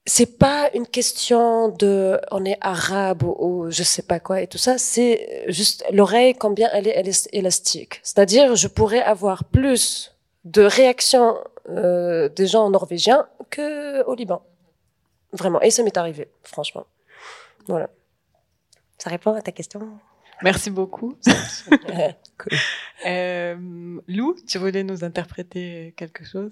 c'est 0.08 0.38
pas 0.38 0.70
une 0.74 0.86
question 0.86 1.70
de 1.70 2.20
on 2.32 2.46
est 2.46 2.58
arabe 2.62 3.24
ou, 3.24 3.36
ou 3.40 3.72
je 3.72 3.84
sais 3.84 4.04
pas 4.04 4.20
quoi 4.20 4.42
et 4.42 4.48
tout 4.48 4.58
ça, 4.58 4.78
c'est 4.78 5.46
juste 5.48 5.84
l'oreille 5.92 6.36
combien 6.36 6.70
elle 6.74 6.88
est, 6.88 6.94
elle 6.96 7.08
est 7.08 7.30
élastique. 7.34 8.02
C'est-à-dire 8.04 8.56
je 8.56 8.68
pourrais 8.68 9.02
avoir 9.02 9.44
plus 9.46 10.16
de 10.44 10.64
réactions 10.64 11.38
euh, 11.70 12.30
des 12.30 12.48
gens 12.48 12.70
norvégiens 12.70 13.28
que 13.50 14.04
au 14.04 14.16
Liban. 14.16 14.42
Vraiment 15.34 15.62
et 15.62 15.72
ça 15.72 15.84
m'est 15.84 15.98
arrivé 15.98 16.28
franchement. 16.44 16.86
Voilà. 17.68 17.90
Ça 18.98 19.10
répond 19.10 19.34
à 19.34 19.42
ta 19.42 19.52
question 19.52 20.00
Merci 20.42 20.70
beaucoup. 20.70 21.18
Cool. 22.38 22.58
Euh, 23.06 23.56
Lou, 24.10 24.36
tu 24.46 24.58
voulais 24.58 24.84
nous 24.84 25.06
interpréter 25.06 25.94
quelque 25.96 26.26
chose? 26.26 26.52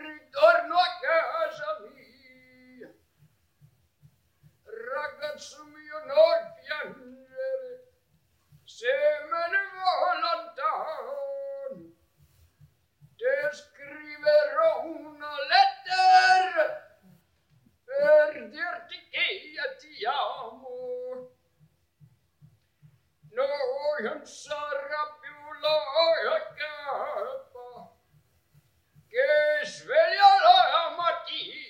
Ritorno 0.00 0.76
a 0.76 0.88
casa 1.02 1.78
mia, 1.80 1.99
su 5.40 5.64
mio 5.64 6.04
non 6.04 6.54
piangere, 6.60 7.88
se 8.62 8.92
me 9.30 9.48
ne 9.48 9.62
vo 9.72 9.94
lontano, 10.20 11.16
te 13.16 13.56
scriverò 13.56 14.84
una 14.84 15.34
lettera 15.48 16.98
per 17.86 18.48
dirti 18.50 19.08
che 19.08 19.24
io 19.54 19.76
ti 19.78 20.04
amo. 20.04 21.38
Noi 23.32 24.02
non 24.02 24.26
sarà 24.26 25.18
più 25.20 25.52
la 25.60 26.52
capa 26.54 27.96
che 29.08 29.64
sveglia 29.64 30.38
la 30.42 30.94
mattina 30.96 31.69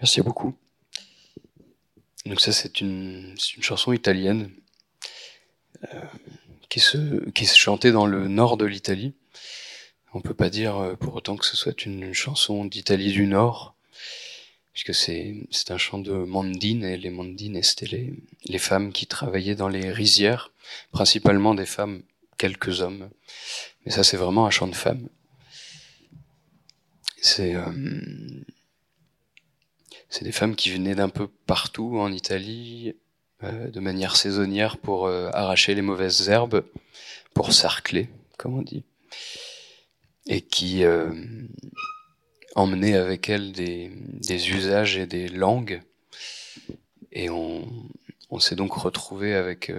Merci 0.00 0.22
beaucoup. 0.22 0.54
Donc 2.24 2.40
ça, 2.40 2.52
c'est 2.52 2.80
une, 2.80 3.34
chanson 3.60 3.92
italienne 3.92 4.50
euh, 5.92 6.02
qui, 6.70 6.80
se, 6.80 7.28
qui 7.30 7.44
se 7.44 7.58
chantait 7.58 7.92
dans 7.92 8.06
le 8.06 8.26
nord 8.26 8.56
de 8.56 8.64
l'Italie. 8.64 9.12
On 10.14 10.22
peut 10.22 10.34
pas 10.34 10.48
dire 10.48 10.76
euh, 10.78 10.96
pour 10.96 11.14
autant 11.16 11.36
que 11.36 11.44
ce 11.44 11.56
soit 11.56 11.84
une 11.84 12.14
chanson 12.14 12.64
d'Italie 12.64 13.12
du 13.12 13.26
Nord, 13.26 13.74
puisque 14.72 14.94
c'est, 14.94 15.34
un 15.68 15.78
chant 15.78 15.98
de 15.98 16.12
mandine, 16.12 16.82
et 16.82 16.96
les 16.96 17.10
mandines, 17.10 17.62
c'était 17.62 17.86
les, 17.86 18.14
les 18.46 18.58
femmes 18.58 18.92
qui 18.92 19.06
travaillaient 19.06 19.54
dans 19.54 19.68
les 19.68 19.92
rizières, 19.92 20.50
principalement 20.92 21.54
des 21.54 21.66
femmes, 21.66 22.02
quelques 22.38 22.80
hommes. 22.80 23.10
Mais 23.84 23.92
ça, 23.92 24.02
c'est 24.02 24.16
vraiment 24.16 24.46
un 24.46 24.50
chant 24.50 24.68
de 24.68 24.74
femmes. 24.74 25.08
C'est... 27.20 27.54
euh, 27.54 27.70
c'est 30.20 30.26
des 30.26 30.32
femmes 30.32 30.54
qui 30.54 30.70
venaient 30.70 30.94
d'un 30.94 31.08
peu 31.08 31.28
partout 31.46 31.98
en 31.98 32.12
Italie, 32.12 32.94
euh, 33.42 33.70
de 33.70 33.80
manière 33.80 34.16
saisonnière 34.16 34.76
pour 34.76 35.06
euh, 35.06 35.30
arracher 35.32 35.74
les 35.74 35.80
mauvaises 35.80 36.28
herbes, 36.28 36.62
pour 37.32 37.54
sarcler, 37.54 38.10
comme 38.36 38.58
on 38.58 38.60
dit, 38.60 38.84
et 40.26 40.42
qui 40.42 40.84
euh, 40.84 41.10
emmenaient 42.54 42.96
avec 42.96 43.30
elles 43.30 43.52
des, 43.52 43.90
usages 44.50 44.98
et 44.98 45.06
des 45.06 45.28
langues. 45.28 45.80
Et 47.12 47.30
on, 47.30 47.66
on 48.28 48.40
s'est 48.40 48.56
donc 48.56 48.74
retrouvé 48.74 49.34
avec 49.34 49.72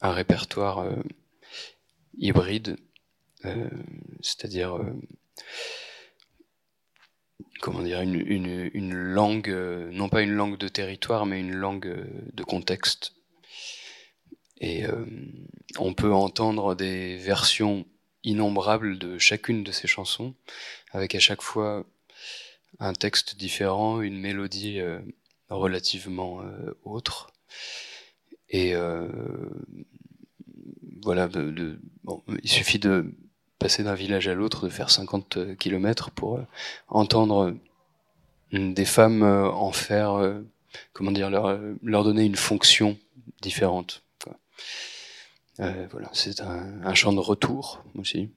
un 0.00 0.12
répertoire 0.12 0.86
hybride, 2.16 2.76
c'est-à-dire 4.22 4.80
comment 7.60 7.82
dire, 7.82 8.00
une, 8.00 8.70
une, 8.74 8.94
langue, 8.94 9.50
euh, 9.50 9.90
non 9.92 10.08
pas 10.08 10.22
une 10.22 10.32
langue 10.32 10.58
de 10.58 10.68
territoire, 10.68 11.26
mais 11.26 11.40
une 11.40 11.54
langue 11.54 11.86
euh, 11.86 12.04
de 12.32 12.42
contexte. 12.42 13.12
Et 14.58 14.86
euh, 14.86 15.04
on 15.78 15.94
peut 15.94 16.12
entendre 16.12 16.74
des 16.74 17.16
versions 17.16 17.86
innombrables 18.24 18.98
de 18.98 19.18
chacune 19.18 19.64
de 19.64 19.72
ces 19.72 19.86
chansons, 19.86 20.34
avec 20.92 21.14
à 21.14 21.20
chaque 21.20 21.42
fois 21.42 21.86
un 22.78 22.92
texte 22.92 23.36
différent, 23.36 24.00
une 24.02 24.18
mélodie 24.18 24.80
relativement 25.48 26.42
autre. 26.84 27.32
Et 28.50 28.74
voilà, 31.02 31.30
il 32.42 32.50
suffit 32.50 32.78
de 32.78 33.14
passer 33.60 33.84
d'un 33.84 33.94
village 33.94 34.26
à 34.26 34.34
l'autre, 34.34 34.64
de 34.64 34.70
faire 34.70 34.90
50 34.90 35.56
kilomètres 35.56 36.10
pour 36.10 36.38
euh, 36.38 36.46
entendre 36.88 37.52
euh, 38.52 38.72
des 38.72 38.84
femmes 38.84 39.22
euh, 39.22 39.48
en 39.48 39.70
faire, 39.70 40.14
euh, 40.14 40.40
comment 40.92 41.12
dire, 41.12 41.30
leur, 41.30 41.46
euh, 41.46 41.74
leur 41.84 42.02
donner 42.02 42.24
une 42.24 42.36
fonction 42.36 42.98
différente. 43.40 44.02
Euh, 45.60 45.86
voilà, 45.90 46.08
c'est 46.14 46.40
un, 46.40 46.82
un 46.82 46.94
chant 46.94 47.12
de 47.12 47.20
retour 47.20 47.84
aussi. 47.96 48.30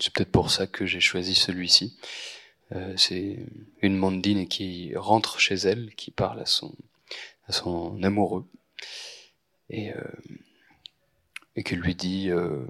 C'est 0.00 0.12
peut-être 0.12 0.30
pour 0.30 0.50
ça 0.52 0.68
que 0.68 0.86
j'ai 0.86 1.00
choisi 1.00 1.34
celui-ci. 1.34 1.98
Euh, 2.72 2.94
c'est 2.96 3.44
une 3.82 3.96
mandine 3.96 4.46
qui 4.46 4.94
rentre 4.94 5.40
chez 5.40 5.56
elle, 5.56 5.92
qui 5.96 6.12
parle 6.12 6.38
à 6.40 6.46
son, 6.46 6.72
à 7.48 7.52
son 7.52 8.00
amoureux, 8.04 8.46
et, 9.70 9.92
euh, 9.92 10.02
et 11.56 11.64
qui 11.64 11.74
lui 11.74 11.96
dit 11.96 12.30
euh, 12.30 12.64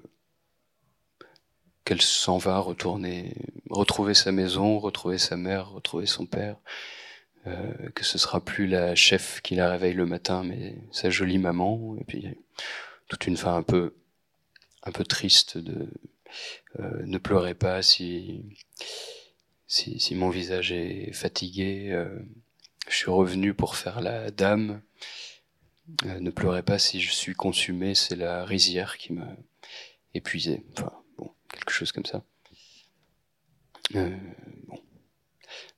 qu'elle 1.85 2.03
s'en 2.03 2.39
va 2.39 2.59
retourner, 2.59 3.35
retrouver 3.70 4.14
sa 4.14 4.33
maison, 4.33 4.78
retrouver 4.78 5.18
sa 5.18 5.37
mère, 5.37 5.70
retrouver 5.70 6.07
son 6.07 6.26
père, 6.26 6.57
euh, 7.47 7.72
que 7.95 8.05
ce 8.05 8.18
sera 8.18 8.45
plus 8.45 8.66
la 8.66 8.95
chef 8.95 9.41
qui 9.43 9.55
la 9.55 9.70
réveille 9.70 9.95
le 9.95 10.07
matin, 10.07 10.43
mais 10.45 10.76
sa 10.93 11.11
jolie 11.11 11.39
maman, 11.39 11.97
et 12.01 12.05
puis 12.05 12.28
toute 13.09 13.26
une 13.26 13.37
fin 13.37 13.57
un 13.57 13.62
peu, 13.62 13.95
un 14.85 14.93
peu 14.93 15.05
triste 15.05 15.59
de 15.59 15.89
euh, 16.78 17.03
ne 17.05 17.18
pleurez 17.18 17.55
pas 17.55 17.83
si, 17.83 18.45
si, 19.66 20.14
mon 20.14 20.31
visage 20.31 20.72
est 20.72 21.12
fatigué, 21.12 21.91
euh, 21.91 22.18
je 22.89 22.97
suis 22.97 23.11
revenu 23.11 23.55
pour 23.55 23.76
faire 23.76 24.01
la 24.01 24.31
dame. 24.31 24.81
Euh, 26.07 26.20
ne 26.20 26.31
pleurez 26.31 26.62
pas 26.62 26.78
si 26.78 27.01
je 27.01 27.11
suis 27.11 27.35
consumé, 27.35 27.95
c'est 27.95 28.16
la 28.16 28.45
rizière 28.45 28.99
qui 28.99 29.12
m'a 29.12 29.37
épuisé. 30.14 30.64
Enfin, 30.72 30.93
quelque 31.53 31.70
chose 31.72 31.92
comme 31.92 32.05
ça. 32.07 32.22
Euh, 33.96 34.16
bon. 34.68 34.78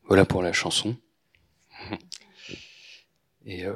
Voilà 0.04 0.24
pour 0.24 0.42
la 0.42 0.52
chanson. 0.52 0.96
Et 3.44 3.64
euh, 3.66 3.74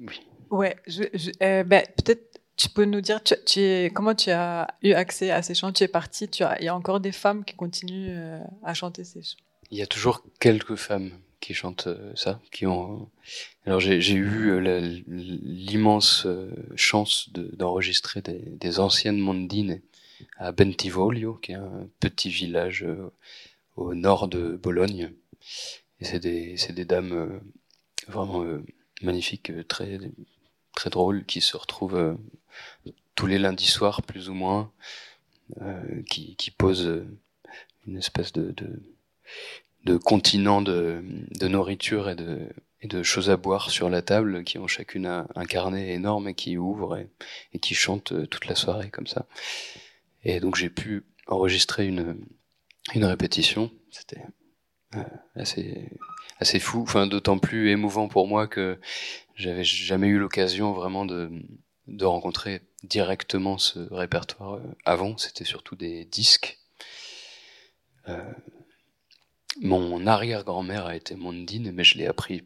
oui. 0.00 0.20
Ouais, 0.50 0.76
je, 0.86 1.04
je- 1.14 1.30
euh, 1.42 1.64
ben, 1.64 1.84
peut-être 1.96 2.40
tu 2.56 2.68
peux 2.68 2.84
nous 2.84 3.00
dire 3.00 3.22
tu, 3.22 3.34
tu 3.44 3.60
es, 3.60 3.90
comment 3.92 4.14
tu 4.14 4.30
as 4.30 4.68
eu 4.82 4.92
accès 4.92 5.30
à 5.30 5.42
ces 5.42 5.54
chants? 5.54 5.72
Tu 5.72 5.84
es 5.84 5.88
parti, 5.88 6.28
tu 6.28 6.42
as, 6.42 6.60
il 6.60 6.64
y 6.64 6.68
a 6.68 6.74
encore 6.76 7.00
des 7.00 7.12
femmes 7.12 7.44
qui 7.44 7.54
continuent 7.54 8.40
à 8.62 8.74
chanter 8.74 9.04
ces 9.04 9.22
chants? 9.22 9.36
Il 9.70 9.78
y 9.78 9.82
a 9.82 9.86
toujours 9.86 10.22
quelques 10.40 10.76
femmes 10.76 11.10
qui 11.40 11.52
chantent 11.54 11.88
ça, 12.14 12.40
qui 12.52 12.66
ont. 12.66 13.10
Alors 13.66 13.80
j'ai 13.80 14.00
j'ai 14.00 14.14
eu 14.14 14.60
la- 14.60 14.80
l'immense 14.80 16.26
chance 16.76 17.30
de- 17.32 17.50
d'enregistrer 17.56 18.22
des, 18.22 18.38
des 18.38 18.78
anciennes 18.80 19.18
mondines 19.18 19.80
à 20.36 20.52
Bentivoglio, 20.52 21.34
qui 21.34 21.52
est 21.52 21.56
un 21.56 21.88
petit 22.00 22.30
village 22.30 22.84
euh, 22.84 23.10
au 23.76 23.94
nord 23.94 24.28
de 24.28 24.56
Bologne. 24.56 25.12
Et 26.00 26.04
c'est 26.04 26.20
des, 26.20 26.56
des 26.70 26.84
dames 26.84 27.12
euh, 27.12 27.40
vraiment 28.08 28.44
euh, 28.44 28.62
magnifiques, 29.02 29.52
très, 29.68 29.98
très 30.74 30.90
drôles, 30.90 31.24
qui 31.24 31.40
se 31.40 31.56
retrouvent 31.56 32.16
tous 33.14 33.26
les 33.26 33.38
lundis 33.38 33.66
soirs, 33.66 34.02
plus 34.02 34.28
ou 34.28 34.34
moins, 34.34 34.70
qui, 36.08 36.34
qui 36.36 36.50
posent 36.50 37.04
une 37.86 37.98
espèce 37.98 38.32
de, 38.32 38.54
de, 39.84 39.96
continent 39.96 40.62
de, 40.62 41.02
de 41.38 41.48
nourriture 41.48 42.08
et 42.08 42.16
de, 42.16 42.48
de 42.84 43.02
choses 43.02 43.30
à 43.30 43.36
boire 43.36 43.70
sur 43.70 43.90
la 43.90 44.02
table, 44.02 44.44
qui 44.44 44.58
ont 44.58 44.66
chacune 44.66 45.06
un, 45.06 45.44
carnet 45.44 45.92
énorme 45.92 46.28
et 46.28 46.34
qui 46.34 46.56
ouvrent 46.56 46.96
et, 46.96 47.08
et 47.52 47.58
qui 47.58 47.74
chantent 47.74 48.28
toute 48.30 48.46
la 48.46 48.54
soirée 48.54 48.90
comme 48.90 49.06
ça. 49.06 49.26
Et 50.28 50.40
donc 50.40 50.56
j'ai 50.56 50.70
pu 50.70 51.04
enregistrer 51.28 51.86
une, 51.86 52.18
une 52.94 53.04
répétition. 53.04 53.70
C'était 53.92 54.24
euh, 54.96 55.04
assez, 55.36 55.88
assez 56.40 56.58
fou, 56.58 56.82
enfin 56.82 57.06
d'autant 57.06 57.38
plus 57.38 57.70
émouvant 57.70 58.08
pour 58.08 58.26
moi 58.26 58.48
que 58.48 58.80
j'avais 59.36 59.62
jamais 59.62 60.08
eu 60.08 60.18
l'occasion 60.18 60.72
vraiment 60.72 61.06
de, 61.06 61.30
de 61.86 62.04
rencontrer 62.04 62.62
directement 62.82 63.56
ce 63.56 63.78
répertoire 63.94 64.54
euh, 64.54 64.76
avant. 64.84 65.16
C'était 65.16 65.44
surtout 65.44 65.76
des 65.76 66.04
disques. 66.04 66.58
Euh, 68.08 68.32
mon 69.60 70.08
arrière-grand-mère 70.08 70.86
a 70.86 70.96
été 70.96 71.14
mondine, 71.14 71.70
mais 71.70 71.84
je 71.84 71.98
l'ai 71.98 72.06
appris 72.08 72.42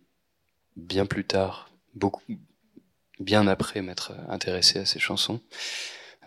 bien 0.76 1.06
plus 1.06 1.24
tard, 1.24 1.70
beaucoup, 1.94 2.20
bien 3.20 3.46
après 3.46 3.80
m'être 3.80 4.12
intéressé 4.28 4.80
à 4.80 4.84
ces 4.84 4.98
chansons. 4.98 5.40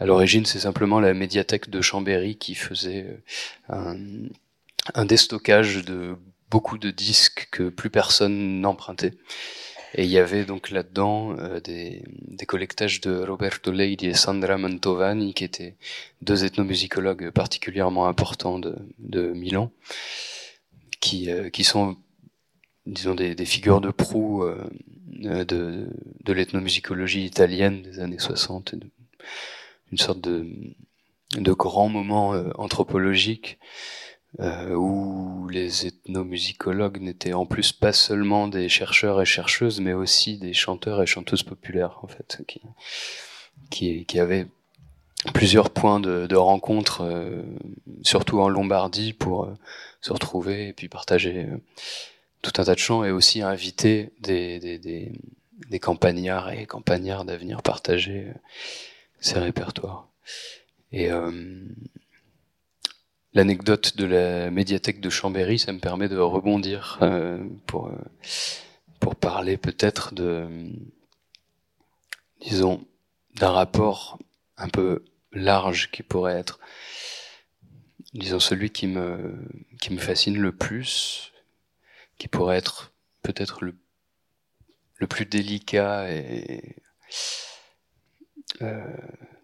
À 0.03 0.05
l'origine, 0.05 0.45
c'est 0.45 0.59
simplement 0.59 0.99
la 0.99 1.13
médiathèque 1.13 1.69
de 1.69 1.79
Chambéry 1.79 2.35
qui 2.35 2.55
faisait 2.55 3.23
euh, 3.69 4.27
un, 4.95 5.05
déstockage 5.05 5.85
de 5.85 6.17
beaucoup 6.49 6.77
de 6.77 6.91
disques 6.91 7.47
que 7.53 7.69
plus 7.69 7.89
personne 7.89 8.59
n'empruntait. 8.59 9.13
Et 9.95 10.03
il 10.03 10.09
y 10.09 10.17
avait 10.17 10.43
donc 10.43 10.71
là-dedans 10.71 11.37
euh, 11.39 11.61
des, 11.61 12.03
collectages 12.45 12.99
de 12.99 13.23
Roberto 13.23 13.71
Leidi 13.71 14.07
et 14.07 14.13
Sandra 14.13 14.57
Mantovani, 14.57 15.33
qui 15.33 15.45
étaient 15.45 15.77
deux 16.21 16.43
ethnomusicologues 16.43 17.31
particulièrement 17.31 18.05
importants 18.05 18.59
de, 18.59 19.31
Milan, 19.31 19.71
qui, 20.99 21.31
euh, 21.31 21.49
qui 21.49 21.63
sont, 21.63 21.95
disons, 22.85 23.15
des, 23.15 23.45
figures 23.45 23.79
de 23.79 23.89
proue 23.89 24.43
de, 25.07 25.87
l'ethnomusicologie 26.27 27.23
italienne 27.23 27.83
des 27.83 28.01
années 28.01 28.19
60, 28.19 28.73
et 28.73 28.75
de- 28.75 28.89
une 29.93 29.99
sorte 29.99 30.21
de, 30.21 31.53
grand 31.53 31.87
moment 31.87 32.33
euh, 32.33 32.49
anthropologique 32.55 33.59
euh, 34.39 34.73
où 34.73 35.47
les 35.49 35.85
ethnomusicologues 35.85 36.99
n'étaient 36.99 37.33
en 37.33 37.45
plus 37.45 37.71
pas 37.71 37.93
seulement 37.93 38.47
des 38.47 38.69
chercheurs 38.69 39.21
et 39.21 39.25
chercheuses, 39.25 39.81
mais 39.81 39.93
aussi 39.93 40.39
des 40.39 40.53
chanteurs 40.53 40.99
et 41.03 41.05
chanteuses 41.05 41.43
populaires, 41.43 41.99
en 42.01 42.07
fait, 42.07 42.41
qui, 43.69 44.05
qui, 44.05 44.19
avaient 44.19 44.47
plusieurs 45.35 45.69
points 45.69 45.99
de, 45.99 46.25
de 46.25 46.35
rencontre, 46.35 47.01
euh, 47.01 47.43
surtout 48.01 48.39
en 48.39 48.49
Lombardie, 48.49 49.13
pour 49.13 49.47
se 50.01 50.11
retrouver 50.11 50.69
et 50.69 50.73
puis 50.73 50.89
partager 50.89 51.45
tout 52.41 52.53
un 52.57 52.63
tas 52.63 52.73
de 52.73 52.79
chants 52.79 53.03
et 53.03 53.11
aussi 53.11 53.43
inviter 53.43 54.09
des, 54.19 54.59
des, 54.59 54.79
des, 54.79 55.11
des 55.69 55.79
campagnards 55.79 56.51
et 56.51 56.65
campagnards 56.65 57.29
à 57.29 57.37
venir 57.37 57.61
ces 59.23 59.39
répertoires. 59.39 60.09
Et 60.91 61.11
euh, 61.11 61.31
l'anecdote 63.33 63.95
de 63.97 64.05
la 64.05 64.51
médiathèque 64.51 64.99
de 64.99 65.09
Chambéry, 65.09 65.57
ça 65.57 65.71
me 65.71 65.79
permet 65.79 66.09
de 66.09 66.17
rebondir 66.17 66.99
euh, 67.01 67.43
pour, 67.65 67.87
euh, 67.87 67.95
pour 68.99 69.15
parler 69.15 69.57
peut-être 69.57 70.13
de, 70.13 70.47
disons, 72.41 72.85
d'un 73.35 73.51
rapport 73.51 74.19
un 74.57 74.67
peu 74.67 75.05
large 75.31 75.89
qui 75.89 76.03
pourrait 76.03 76.37
être, 76.37 76.59
disons, 78.13 78.39
celui 78.39 78.71
qui 78.71 78.87
me, 78.87 79.47
qui 79.81 79.93
me 79.93 79.99
fascine 79.99 80.37
le 80.37 80.51
plus, 80.51 81.31
qui 82.17 82.27
pourrait 82.27 82.57
être 82.57 82.93
peut-être 83.23 83.63
le, 83.63 83.75
le 84.97 85.07
plus 85.07 85.25
délicat 85.25 86.11
et 86.11 86.75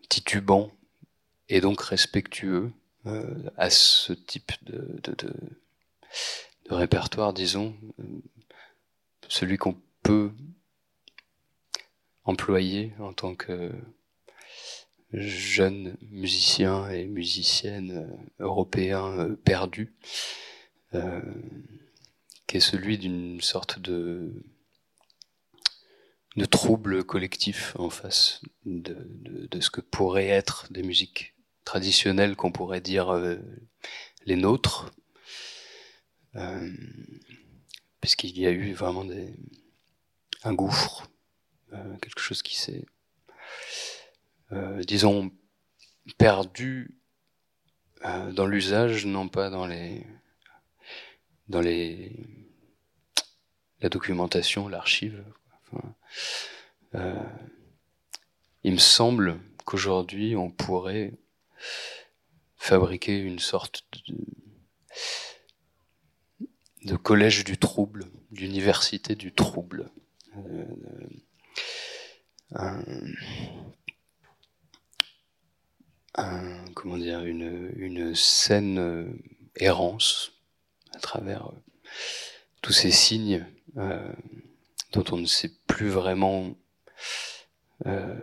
titubant 0.10 0.72
et 1.50 1.62
donc 1.62 1.82
respectueux 1.82 2.72
euh, 3.06 3.50
à 3.58 3.70
ce 3.70 4.14
type 4.14 4.52
de, 4.64 5.00
répertoire, 6.70 7.34
disons, 7.34 7.76
euh, 8.00 8.04
celui 9.28 9.58
qu'on 9.58 9.76
peut 10.04 10.32
employer 12.26 12.94
en 13.00 13.14
tant 13.14 13.36
que 13.36 13.72
jeune 15.14 15.98
musicien 16.12 16.90
et 16.90 17.06
musicienne 17.06 17.92
euh, 17.92 18.44
européen 18.46 19.08
euh, 19.18 19.36
perdu, 19.36 19.94
euh, 20.94 21.22
qui 22.46 22.58
est 22.58 22.60
celui 22.60 22.98
d'une 22.98 23.42
sorte 23.42 23.80
de 23.80 24.32
de 26.40 26.46
trouble 26.46 27.04
collectif 27.04 27.76
en 27.78 27.90
face 27.90 28.42
de, 28.66 28.96
ce 29.60 29.70
que 29.70 29.82
pourraient 29.82 30.30
être 30.30 30.72
des 30.72 30.84
musiques 30.84 31.36
traditionnelles 31.66 32.38
qu'on 32.38 32.54
pourrait 32.54 32.80
dire 32.80 33.10
euh, 33.10 33.36
les 34.26 34.38
nôtres, 34.38 34.94
euh, 36.36 36.72
puisqu'il 38.00 38.40
y 38.40 38.48
a 38.48 38.52
eu 38.52 38.72
vraiment 38.72 39.04
des, 39.04 39.34
un 40.46 40.54
gouffre, 40.54 41.10
euh, 41.74 41.98
quelque 41.98 42.22
chose 42.22 42.42
qui 42.42 42.56
s'est, 42.56 42.86
euh, 44.54 44.82
disons, 44.84 45.32
perdu 46.18 46.96
dans 48.32 48.46
l'usage, 48.46 49.06
non 49.06 49.28
pas 49.28 49.50
dans 49.50 49.68
les, 49.68 50.08
dans 51.50 51.60
les, 51.60 52.16
la 53.82 53.90
documentation, 53.90 54.70
l'archive. 54.70 55.22
Euh, 56.96 57.24
il 58.64 58.74
me 58.74 58.78
semble 58.80 59.40
qu'aujourd'hui 59.66 60.36
on 60.36 60.50
pourrait 60.50 61.14
fabriquer 62.58 63.18
une 63.18 63.40
sorte 63.40 63.84
de, 66.84 66.96
collège 66.96 67.44
du 67.44 67.58
trouble, 67.58 68.06
d'université 68.32 69.16
du 69.16 69.34
trouble. 69.34 69.92
Euh, 70.38 70.66
un- 76.16 76.66
comment 76.76 76.98
dire, 76.98 77.24
une, 77.24 78.16
saine 78.16 78.80
euh, 78.80 79.06
errance 79.56 80.32
à 80.94 81.00
travers 81.00 81.48
euh, 81.48 81.56
tous 82.62 82.74
ces 82.74 82.92
signes 82.92 83.46
euh, 83.78 84.12
dont 84.92 85.06
on 85.12 85.18
ne 85.18 85.26
sait 85.26 85.52
plus 85.68 85.90
vraiment 85.90 86.56
euh, 87.86 88.16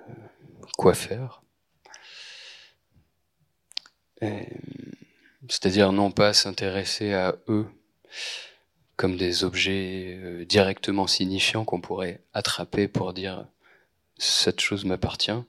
quoi 0.77 0.95
faire. 0.95 1.43
C'est-à-dire 5.49 5.93
non 5.93 6.11
pas 6.11 6.33
s'intéresser 6.33 7.13
à 7.13 7.37
eux 7.49 7.67
comme 8.97 9.17
des 9.17 9.45
objets 9.45 10.19
euh, 10.23 10.45
directement 10.45 11.07
signifiants 11.07 11.65
qu'on 11.65 11.81
pourrait 11.81 12.23
attraper 12.33 12.89
pour 12.89 13.13
dire 13.13 13.47
cette 14.17 14.61
chose 14.61 14.87
m'appartient, 14.87 15.45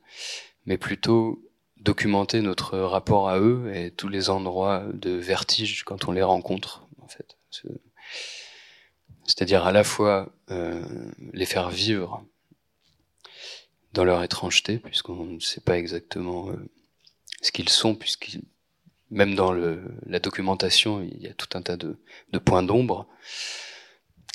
mais 0.66 0.78
plutôt 0.78 1.42
documenter 1.78 2.42
notre 2.42 2.78
rapport 2.78 3.30
à 3.30 3.40
eux 3.40 3.72
et 3.74 3.92
tous 3.92 4.10
les 4.10 4.30
endroits 4.30 4.86
de 4.94 5.12
vertige 5.12 5.84
quand 5.84 6.08
on 6.08 6.12
les 6.12 6.24
rencontre, 6.24 6.86
en 7.02 7.08
fait. 7.08 7.38
C'est- 9.28 9.38
C'est-à-dire 9.38 9.66
à 9.68 9.72
la 9.72 9.84
fois 9.84 10.30
euh, 10.52 10.84
les 11.34 11.46
faire 11.46 11.70
vivre 11.70 12.24
dans 13.94 14.04
leur 14.04 14.24
étrangeté, 14.24 14.80
puisqu'on 14.80 15.26
ne 15.26 15.40
sait 15.40 15.62
pas 15.62 15.78
exactement 15.78 16.50
euh, 16.50 16.56
ce 17.42 17.52
qu'ils 17.52 17.70
sont, 17.70 17.96
puisqu'ils 17.96 18.42
même 19.10 19.36
dans 19.36 19.54
le, 19.54 19.84
la 20.06 20.20
documentation, 20.20 21.02
il 21.02 21.22
y 21.22 21.28
a 21.28 21.34
tout 21.34 21.48
un 21.58 21.62
tas 21.62 21.78
de, 21.78 21.98
de 22.34 22.40
points 22.40 22.64
d'ombre. 22.64 23.08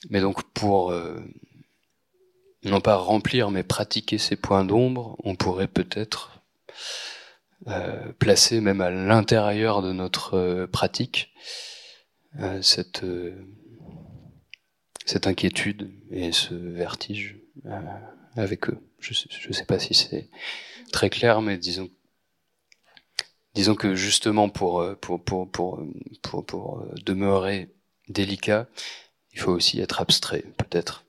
Mais 0.08 0.20
donc 0.20 0.42
pour 0.54 0.90
euh, 0.92 1.20
non 2.64 2.80
pas 2.80 2.96
remplir, 2.96 3.50
mais 3.50 3.62
pratiquer 3.64 4.18
ces 4.18 4.36
points 4.36 4.64
d'ombre, 4.64 5.16
on 5.24 5.36
pourrait 5.36 5.68
peut-être 5.68 6.40
euh, 7.68 8.12
placer 8.18 8.60
même 8.60 8.80
à 8.80 8.90
l'intérieur 8.90 9.82
de 9.82 9.92
notre 9.92 10.34
euh, 10.34 10.66
pratique 10.66 11.32
euh, 12.40 12.62
cette, 12.62 13.04
euh, 13.04 13.34
cette 15.04 15.26
inquiétude 15.26 15.90
et 16.10 16.32
ce 16.32 16.54
vertige 16.54 17.38
euh, 17.66 17.80
avec 18.36 18.68
eux. 18.68 18.78
Je 18.98 19.12
je 19.12 19.52
sais 19.52 19.64
pas 19.64 19.78
si 19.78 19.94
c'est 19.94 20.28
très 20.92 21.10
clair, 21.10 21.42
mais 21.42 21.58
disons 21.58 21.90
disons 23.54 23.74
que 23.74 23.94
justement 23.94 24.48
pour 24.48 24.80
euh, 24.80 24.94
pour 24.94 25.22
pour 25.22 25.50
pour 25.50 25.84
pour, 26.22 26.44
pour 26.44 26.80
euh, 26.80 26.94
demeurer 27.04 27.70
délicat, 28.08 28.68
il 29.32 29.40
faut 29.40 29.52
aussi 29.52 29.80
être 29.80 30.00
abstrait 30.00 30.44
peut-être 30.56 31.04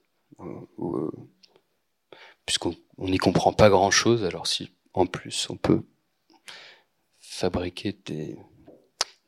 puisqu'on 2.45 2.75
on 2.97 3.09
n'y 3.09 3.17
comprend 3.17 3.53
pas 3.53 3.69
grand 3.69 3.91
chose. 3.91 4.23
Alors 4.23 4.47
si 4.47 4.71
en 4.93 5.05
plus 5.05 5.47
on 5.49 5.57
peut 5.57 5.83
fabriquer 7.19 7.97
des 8.05 8.37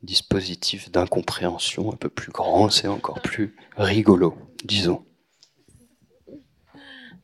dispositifs 0.02 0.90
d'incompréhension 0.90 1.92
un 1.92 1.96
peu 1.96 2.08
plus 2.08 2.32
grands, 2.32 2.70
c'est 2.70 2.88
encore 2.88 3.20
plus 3.20 3.56
rigolo, 3.76 4.36
disons. 4.64 5.04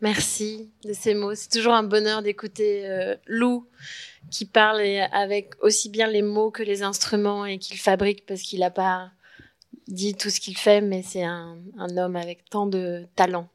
Merci 0.00 0.68
de 0.84 0.92
ces 0.92 1.14
mots. 1.14 1.34
C'est 1.36 1.48
toujours 1.48 1.74
un 1.74 1.84
bonheur 1.84 2.22
d'écouter 2.22 2.88
euh, 2.90 3.14
Lou 3.26 3.68
qui 4.30 4.46
parle 4.46 4.80
avec 5.12 5.52
aussi 5.62 5.90
bien 5.90 6.08
les 6.08 6.22
mots 6.22 6.50
que 6.50 6.64
les 6.64 6.82
instruments 6.82 7.46
et 7.46 7.58
qu'il 7.58 7.78
fabrique 7.78 8.26
parce 8.26 8.42
qu'il 8.42 8.60
n'a 8.60 8.70
pas 8.70 9.12
dit 9.86 10.14
tout 10.14 10.30
ce 10.30 10.40
qu'il 10.40 10.56
fait, 10.56 10.80
mais 10.80 11.02
c'est 11.02 11.22
un, 11.22 11.58
homme 11.96 12.16
avec 12.16 12.48
tant 12.50 12.66
de 12.66 13.06
talent. 13.14 13.48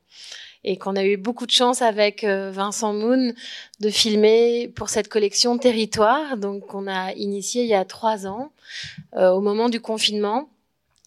Et 0.63 0.77
qu'on 0.77 0.95
a 0.95 1.03
eu 1.03 1.17
beaucoup 1.17 1.45
de 1.45 1.51
chance 1.51 1.81
avec 1.81 2.23
euh, 2.23 2.51
Vincent 2.51 2.93
Moon 2.93 3.33
de 3.79 3.89
filmer 3.89 4.67
pour 4.69 4.89
cette 4.89 5.07
collection 5.07 5.57
Territoire, 5.57 6.37
donc 6.37 6.65
qu'on 6.65 6.87
a 6.87 7.13
initié 7.13 7.63
il 7.63 7.69
y 7.69 7.73
a 7.73 7.85
trois 7.85 8.27
ans, 8.27 8.51
euh, 9.15 9.31
au 9.31 9.41
moment 9.41 9.69
du 9.69 9.79
confinement. 9.79 10.49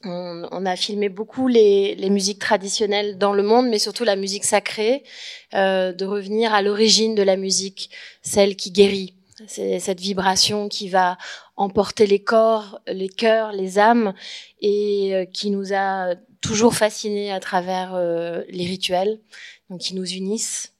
On, 0.03 0.65
a 0.65 0.77
filmé 0.77 1.11
beaucoup 1.11 1.47
les, 1.47 1.95
les 1.95 2.09
musiques 2.09 2.39
traditionnelles 2.39 3.19
dans 3.19 3.35
le 3.35 3.43
monde, 3.43 3.69
mais 3.69 3.79
surtout 3.79 4.05
la 4.05 4.17
musique 4.17 4.45
sacrée, 4.45 5.05
euh, 5.53 5.93
de 5.93 6.07
revenir 6.07 6.55
à 6.55 6.63
l'origine 6.63 7.15
de 7.15 7.23
la 7.23 7.37
musique, 7.37 7.91
celle 8.23 8.57
qui 8.57 8.71
guérit. 8.71 9.15
C'est 9.47 9.79
cette 9.79 10.01
vibration 10.01 10.69
qui 10.69 10.89
va 10.89 11.19
emporter 11.57 12.07
les 12.07 12.23
corps, 12.23 12.81
les 12.87 13.09
cœurs, 13.09 13.53
les 13.53 13.79
âmes, 13.79 14.15
et 14.61 15.15
euh, 15.15 15.25
qui 15.27 15.51
nous 15.51 15.75
a 15.75 16.15
toujours 16.41 16.75
fascinés 16.75 17.31
à 17.31 17.41
travers 17.41 17.95
euh, 17.95 18.43
les 18.49 18.65
rituels, 18.65 19.21
donc 19.69 19.81
qui 19.81 19.95
nous 19.95 20.07
unissent 20.07 20.73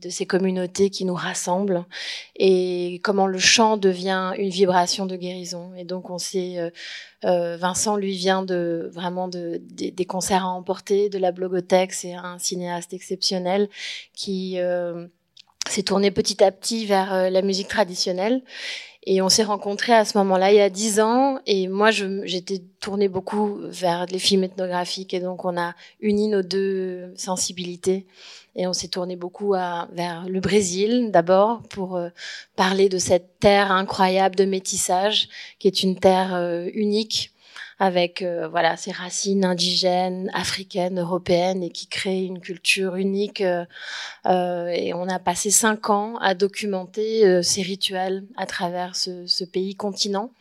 de 0.00 0.08
ces 0.08 0.26
communautés 0.26 0.90
qui 0.90 1.04
nous 1.04 1.14
rassemblent 1.14 1.84
et 2.36 3.00
comment 3.02 3.26
le 3.26 3.38
chant 3.38 3.76
devient 3.76 4.32
une 4.38 4.50
vibration 4.50 5.06
de 5.06 5.16
guérison. 5.16 5.72
Et 5.76 5.84
donc 5.84 6.10
on 6.10 6.18
sait, 6.18 6.58
euh, 6.58 6.70
euh, 7.24 7.56
Vincent 7.56 7.96
lui 7.96 8.16
vient 8.16 8.42
de 8.42 8.90
vraiment 8.92 9.28
de, 9.28 9.60
des- 9.62 10.06
concerts 10.06 10.44
à 10.44 10.48
emporter, 10.48 11.08
de 11.08 11.18
la 11.18 11.32
blogothèque, 11.32 11.92
c'est 11.92 12.14
un 12.14 12.38
cinéaste 12.38 12.94
exceptionnel 12.94 13.68
qui 14.14 14.58
euh, 14.58 15.06
s'est 15.68 15.82
tourné 15.82 16.10
petit 16.10 16.42
à 16.42 16.50
petit 16.50 16.86
vers 16.86 17.30
la 17.30 17.42
musique 17.42 17.68
traditionnelle. 17.68 18.42
Et 19.10 19.22
on 19.22 19.30
s'est 19.30 19.44
rencontrés 19.44 19.94
à 19.94 20.04
ce 20.04 20.18
moment-là, 20.18 20.52
il 20.52 20.56
y 20.56 20.60
a 20.60 20.68
dix 20.68 21.00
ans. 21.00 21.38
Et 21.46 21.66
moi, 21.66 21.90
j'étais 21.90 22.62
tournée 22.78 23.08
beaucoup 23.08 23.56
vers 23.62 24.04
les 24.04 24.18
films 24.18 24.44
ethnographiques. 24.44 25.14
Et 25.14 25.20
donc, 25.20 25.46
on 25.46 25.56
a 25.56 25.74
uni 26.00 26.28
nos 26.28 26.42
deux 26.42 27.14
sensibilités. 27.16 28.06
Et 28.58 28.66
on 28.66 28.72
s'est 28.72 28.88
tourné 28.88 29.14
beaucoup 29.14 29.52
vers 29.52 30.24
le 30.28 30.40
Brésil, 30.40 31.12
d'abord, 31.12 31.62
pour 31.70 31.94
euh, 31.96 32.08
parler 32.56 32.88
de 32.88 32.98
cette 32.98 33.38
terre 33.38 33.70
incroyable 33.70 34.34
de 34.34 34.44
métissage, 34.44 35.28
qui 35.60 35.68
est 35.68 35.84
une 35.84 35.96
terre 35.96 36.34
euh, 36.34 36.68
unique, 36.74 37.32
avec 37.78 38.20
euh, 38.20 38.48
voilà 38.48 38.76
ses 38.76 38.90
racines 38.90 39.44
indigènes, 39.44 40.28
africaines, 40.34 40.98
européennes, 40.98 41.62
et 41.62 41.70
qui 41.70 41.86
crée 41.86 42.24
une 42.24 42.40
culture 42.40 42.96
unique. 42.96 43.40
et 43.40 44.92
on 44.92 45.08
a 45.08 45.18
passé 45.20 45.52
cinq 45.52 45.88
ans 45.88 46.16
à 46.16 46.34
documenter 46.34 47.40
ces 47.44 47.62
rituels 47.62 48.24
à 48.36 48.46
travers 48.46 48.96
ce 48.96 49.44
pays 49.44 49.76
continent 49.76 50.32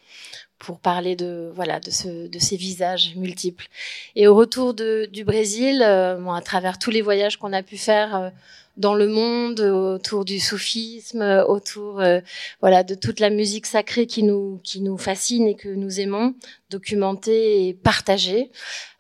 pour 0.60 0.80
parler 0.80 1.16
de 1.16 1.52
voilà 1.56 1.80
de, 1.80 1.92
ce, 1.92 2.28
de 2.28 2.40
ces 2.40 2.56
visages 2.56 3.16
multiples. 3.16 3.68
Et 4.16 4.28
au 4.28 4.36
retour 4.36 4.74
de, 4.74 5.08
du 5.12 5.24
Brésil, 5.24 5.84
euh, 5.84 6.18
bon, 6.18 6.32
à 6.32 6.42
travers 6.42 6.80
tous 6.80 6.92
les 6.92 7.02
voyages 7.02 7.38
qu'on 7.38 7.54
a 7.54 7.64
pu 7.64 7.78
faire 7.78 8.16
euh, 8.16 8.30
dans 8.76 8.94
le 8.94 9.08
monde, 9.08 9.60
autour 9.60 10.24
du 10.24 10.40
soufisme, 10.40 11.22
euh, 11.22 11.46
autour 11.46 12.02
voilà 12.62 12.84
de 12.84 12.96
toute 12.96 13.20
la 13.20 13.30
musique 13.30 13.66
sacrée 13.66 14.06
qui 14.06 14.24
nous 14.24 14.60
qui 14.64 14.82
nous 14.82 14.98
fascine 14.98 15.48
et 15.48 15.56
que 15.56 15.70
nous 15.70 16.00
aimons 16.00 16.36
documenter 16.70 17.68
et 17.68 17.74
partager, 17.74 18.52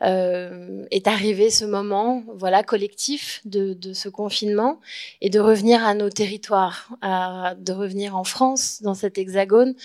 euh, 0.03 0.85
est 0.91 1.07
arrivé 1.07 1.49
ce 1.49 1.65
moment 1.65 2.23
voilà 2.35 2.63
collectif 2.63 3.41
de, 3.45 3.75
ce 3.93 4.09
confinement 4.09 4.79
et 5.21 5.29
de 5.29 5.39
revenir 5.39 5.83
à 5.83 5.93
nos 5.93 6.09
territoires, 6.09 6.89
de 7.01 7.73
revenir 7.73 8.15
en 8.15 8.23
France 8.23 8.81
dans 8.83 8.93
cet 8.93 9.17
hexagone 9.17 9.75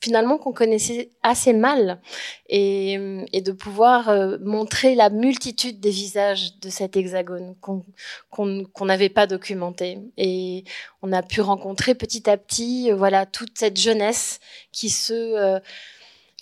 finalement 0.00 0.38
qu'on 0.38 0.52
connaissait 0.52 1.10
assez 1.22 1.52
mal 1.52 2.00
et, 2.48 2.96
de 2.96 3.52
pouvoir 3.52 4.08
euh, 4.08 4.38
montrer 4.40 4.94
la 4.94 5.10
multitude 5.10 5.80
des 5.80 5.90
visages 5.90 6.58
de 6.60 6.68
cet 6.68 6.96
hexagone 6.96 7.54
qu'on 7.60 8.84
n'avait 8.84 9.08
pas 9.08 9.26
documenté. 9.26 9.98
Et 10.16 10.64
on 11.02 11.12
a 11.12 11.22
pu 11.22 11.40
rencontrer 11.40 11.94
petit 11.94 12.28
à 12.28 12.36
petit 12.36 12.90
euh, 12.90 12.96
voilà 12.96 13.26
toute 13.26 13.58
cette 13.58 13.78
jeunesse 13.78 14.40
qui 14.72 14.90
se 14.90 15.60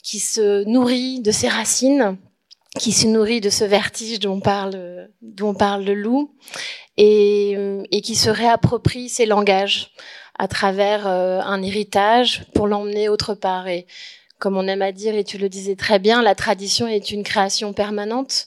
qui 0.02 0.18
se 0.18 0.64
nourrit 0.64 1.20
de 1.20 1.30
ses 1.30 1.48
racines 1.48 2.16
qui 2.78 2.92
se 2.92 3.06
nourrit 3.06 3.40
de 3.40 3.50
ce 3.50 3.64
vertige 3.64 4.20
dont 4.20 4.40
parle 4.40 5.08
dont 5.22 5.54
parle 5.54 5.84
le 5.84 5.94
loup 5.94 6.34
et, 6.96 7.56
et 7.90 8.00
qui 8.02 8.14
se 8.14 8.30
réapproprie 8.30 9.08
ses 9.08 9.26
langages 9.26 9.92
à 10.38 10.48
travers 10.48 11.06
euh, 11.06 11.40
un 11.40 11.62
héritage 11.62 12.44
pour 12.54 12.66
l'emmener 12.66 13.08
autre 13.08 13.34
part. 13.34 13.66
Et 13.66 13.86
comme 14.38 14.56
on 14.56 14.68
aime 14.68 14.82
à 14.82 14.92
dire 14.92 15.14
et 15.16 15.24
tu 15.24 15.36
le 15.36 15.48
disais 15.48 15.74
très 15.74 15.98
bien 15.98 16.22
la 16.22 16.36
tradition 16.36 16.86
est 16.86 17.10
une 17.10 17.24
création 17.24 17.72
permanente. 17.72 18.46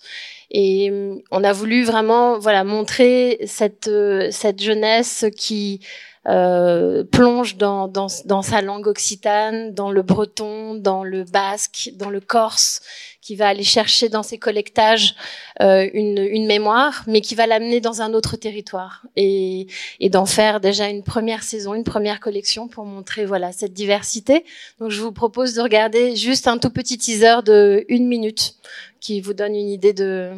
Et 0.50 0.90
euh, 0.90 1.16
on 1.32 1.44
a 1.44 1.54
voulu 1.54 1.84
vraiment 1.84 2.40
voilà 2.40 2.64
montrer 2.64 3.40
cette 3.46 3.88
euh, 3.88 4.30
cette 4.32 4.62
jeunesse 4.62 5.26
qui 5.38 5.82
euh, 6.28 7.04
plonge 7.04 7.58
dans, 7.58 7.88
dans, 7.88 8.08
dans 8.26 8.42
sa 8.42 8.62
langue 8.62 8.88
occitane, 8.88 9.74
dans 9.74 9.92
le 9.92 10.04
breton, 10.04 10.76
dans 10.76 11.04
le 11.04 11.24
basque, 11.24 11.92
dans 11.96 12.10
le 12.10 12.20
corse, 12.20 12.82
qui 13.22 13.36
va 13.36 13.48
aller 13.48 13.64
chercher 13.64 14.10
dans 14.10 14.24
ses 14.24 14.38
collectages 14.38 15.16
euh, 15.62 15.90
une, 15.94 16.20
une 16.20 16.46
mémoire, 16.46 17.04
mais 17.08 17.22
qui 17.22 17.34
va 17.34 17.48
l'amener 17.48 17.82
dans 17.82 18.02
un 18.02 18.14
autre 18.14 18.36
territoire 18.36 19.04
et, 19.16 19.68
et 20.00 20.10
d'en 20.10 20.26
faire 20.26 20.60
déjà 20.60 20.90
une 20.90 21.04
première 21.04 21.44
saison, 21.44 21.74
une 21.74 21.84
première 21.84 22.20
collection 22.20 22.68
pour 22.68 22.86
montrer 22.86 23.26
voilà 23.26 23.52
cette 23.52 23.74
diversité. 23.74 24.46
Donc 24.80 24.92
je 24.92 25.02
vous 25.02 25.12
propose 25.12 25.56
de 25.56 25.62
regarder 25.62 26.16
juste 26.16 26.48
un 26.48 26.58
tout 26.58 26.72
petit 26.72 26.98
teaser 26.98 27.42
de 27.44 27.86
une 27.90 28.08
minute 28.08 28.56
qui 29.00 29.22
vous 29.22 29.34
donne 29.34 29.56
une 29.56 29.70
idée 29.70 29.94
de 29.94 30.32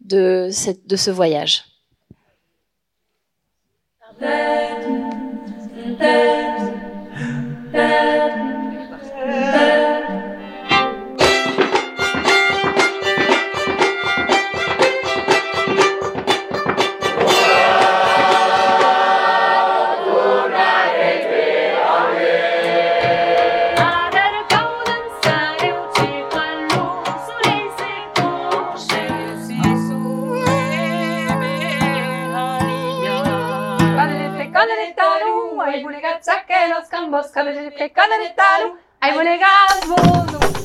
de, 0.00 0.48
cette, 0.50 0.86
de 0.86 0.96
ce 0.96 1.10
voyage. 1.10 1.64
that, 4.18 4.82
that, 5.98 7.72
that. 7.72 8.47
tambos, 36.98 37.30
cabeça 37.30 37.62
de 37.62 37.70
pecado, 37.70 38.10
detalhe. 38.18 38.72
Aí, 39.00 39.12
molegas, 39.12 39.84
mundo. 39.86 40.57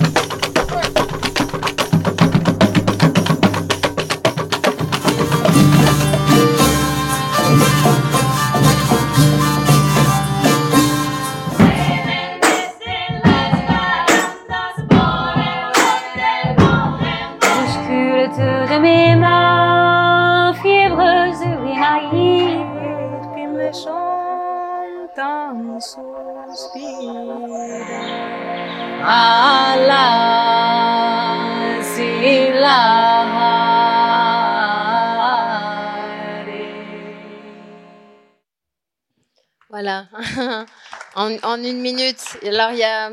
Voilà, 39.69 40.05
en, 41.15 41.57
une 41.63 41.81
minute. 41.81 42.17
Alors, 42.43 42.71
il 42.71 42.77
y 42.77 42.83
a 42.83 43.11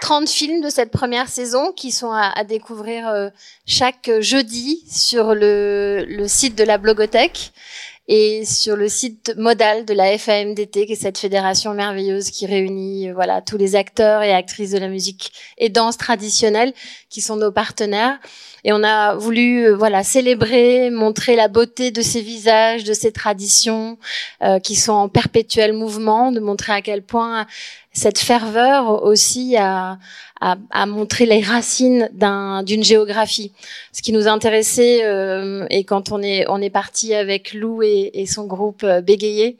30 0.00 0.28
films 0.28 0.60
de 0.60 0.68
cette 0.68 0.92
première 0.92 1.28
saison 1.28 1.72
qui 1.72 1.90
sont 1.90 2.12
à, 2.12 2.30
à 2.36 2.44
découvrir 2.44 3.08
euh, 3.08 3.28
chaque 3.66 4.10
jeudi 4.20 4.84
sur 4.88 5.34
le, 5.34 6.04
le 6.08 6.28
site 6.28 6.56
de 6.56 6.64
la 6.64 6.78
Blogothèque 6.78 7.52
et 8.08 8.44
sur 8.44 8.76
le 8.76 8.88
site 8.88 9.34
modal 9.36 9.84
de 9.84 9.94
la 9.94 10.18
FAMDT, 10.18 10.86
qui 10.86 10.92
est 10.92 10.96
cette 10.96 11.18
fédération 11.18 11.74
merveilleuse 11.74 12.30
qui 12.30 12.46
réunit 12.46 13.08
euh, 13.08 13.14
voilà 13.14 13.40
tous 13.40 13.56
les 13.56 13.76
acteurs 13.76 14.22
et 14.22 14.32
actrices 14.32 14.72
de 14.72 14.78
la 14.78 14.88
musique 14.88 15.32
et 15.58 15.68
danse 15.68 15.96
traditionnelle 15.96 16.72
qui 17.08 17.20
sont 17.20 17.36
nos 17.36 17.52
partenaires. 17.52 18.18
Et 18.64 18.72
on 18.72 18.82
a 18.82 19.14
voulu 19.14 19.64
euh, 19.64 19.76
voilà 19.76 20.02
célébrer, 20.02 20.90
montrer 20.90 21.36
la 21.36 21.48
beauté 21.48 21.90
de 21.92 22.02
ces 22.02 22.20
visages, 22.20 22.84
de 22.84 22.94
ces 22.94 23.12
traditions 23.12 23.98
euh, 24.42 24.58
qui 24.58 24.74
sont 24.74 24.92
en 24.92 25.08
perpétuel 25.08 25.72
mouvement, 25.72 26.32
de 26.32 26.40
montrer 26.40 26.72
à 26.72 26.82
quel 26.82 27.02
point 27.02 27.46
cette 27.92 28.18
ferveur 28.18 29.02
aussi 29.02 29.56
a, 29.56 29.98
a, 30.40 30.56
a 30.70 30.86
montré 30.86 31.26
les 31.26 31.40
racines 31.40 32.08
d'un, 32.12 32.62
d'une 32.62 32.84
géographie. 32.84 33.52
Ce 33.92 34.00
qui 34.00 34.12
nous 34.12 34.28
intéressait, 34.28 35.00
euh, 35.04 35.66
et 35.70 35.82
quand 35.84 36.12
on 36.12 36.22
est, 36.22 36.44
on 36.48 36.62
est 36.62 36.70
parti 36.70 37.14
avec 37.14 37.52
Lou 37.52 37.82
et, 37.82 38.10
et 38.14 38.26
son 38.26 38.46
groupe 38.46 38.84
euh, 38.84 39.00
Bégayé, 39.00 39.56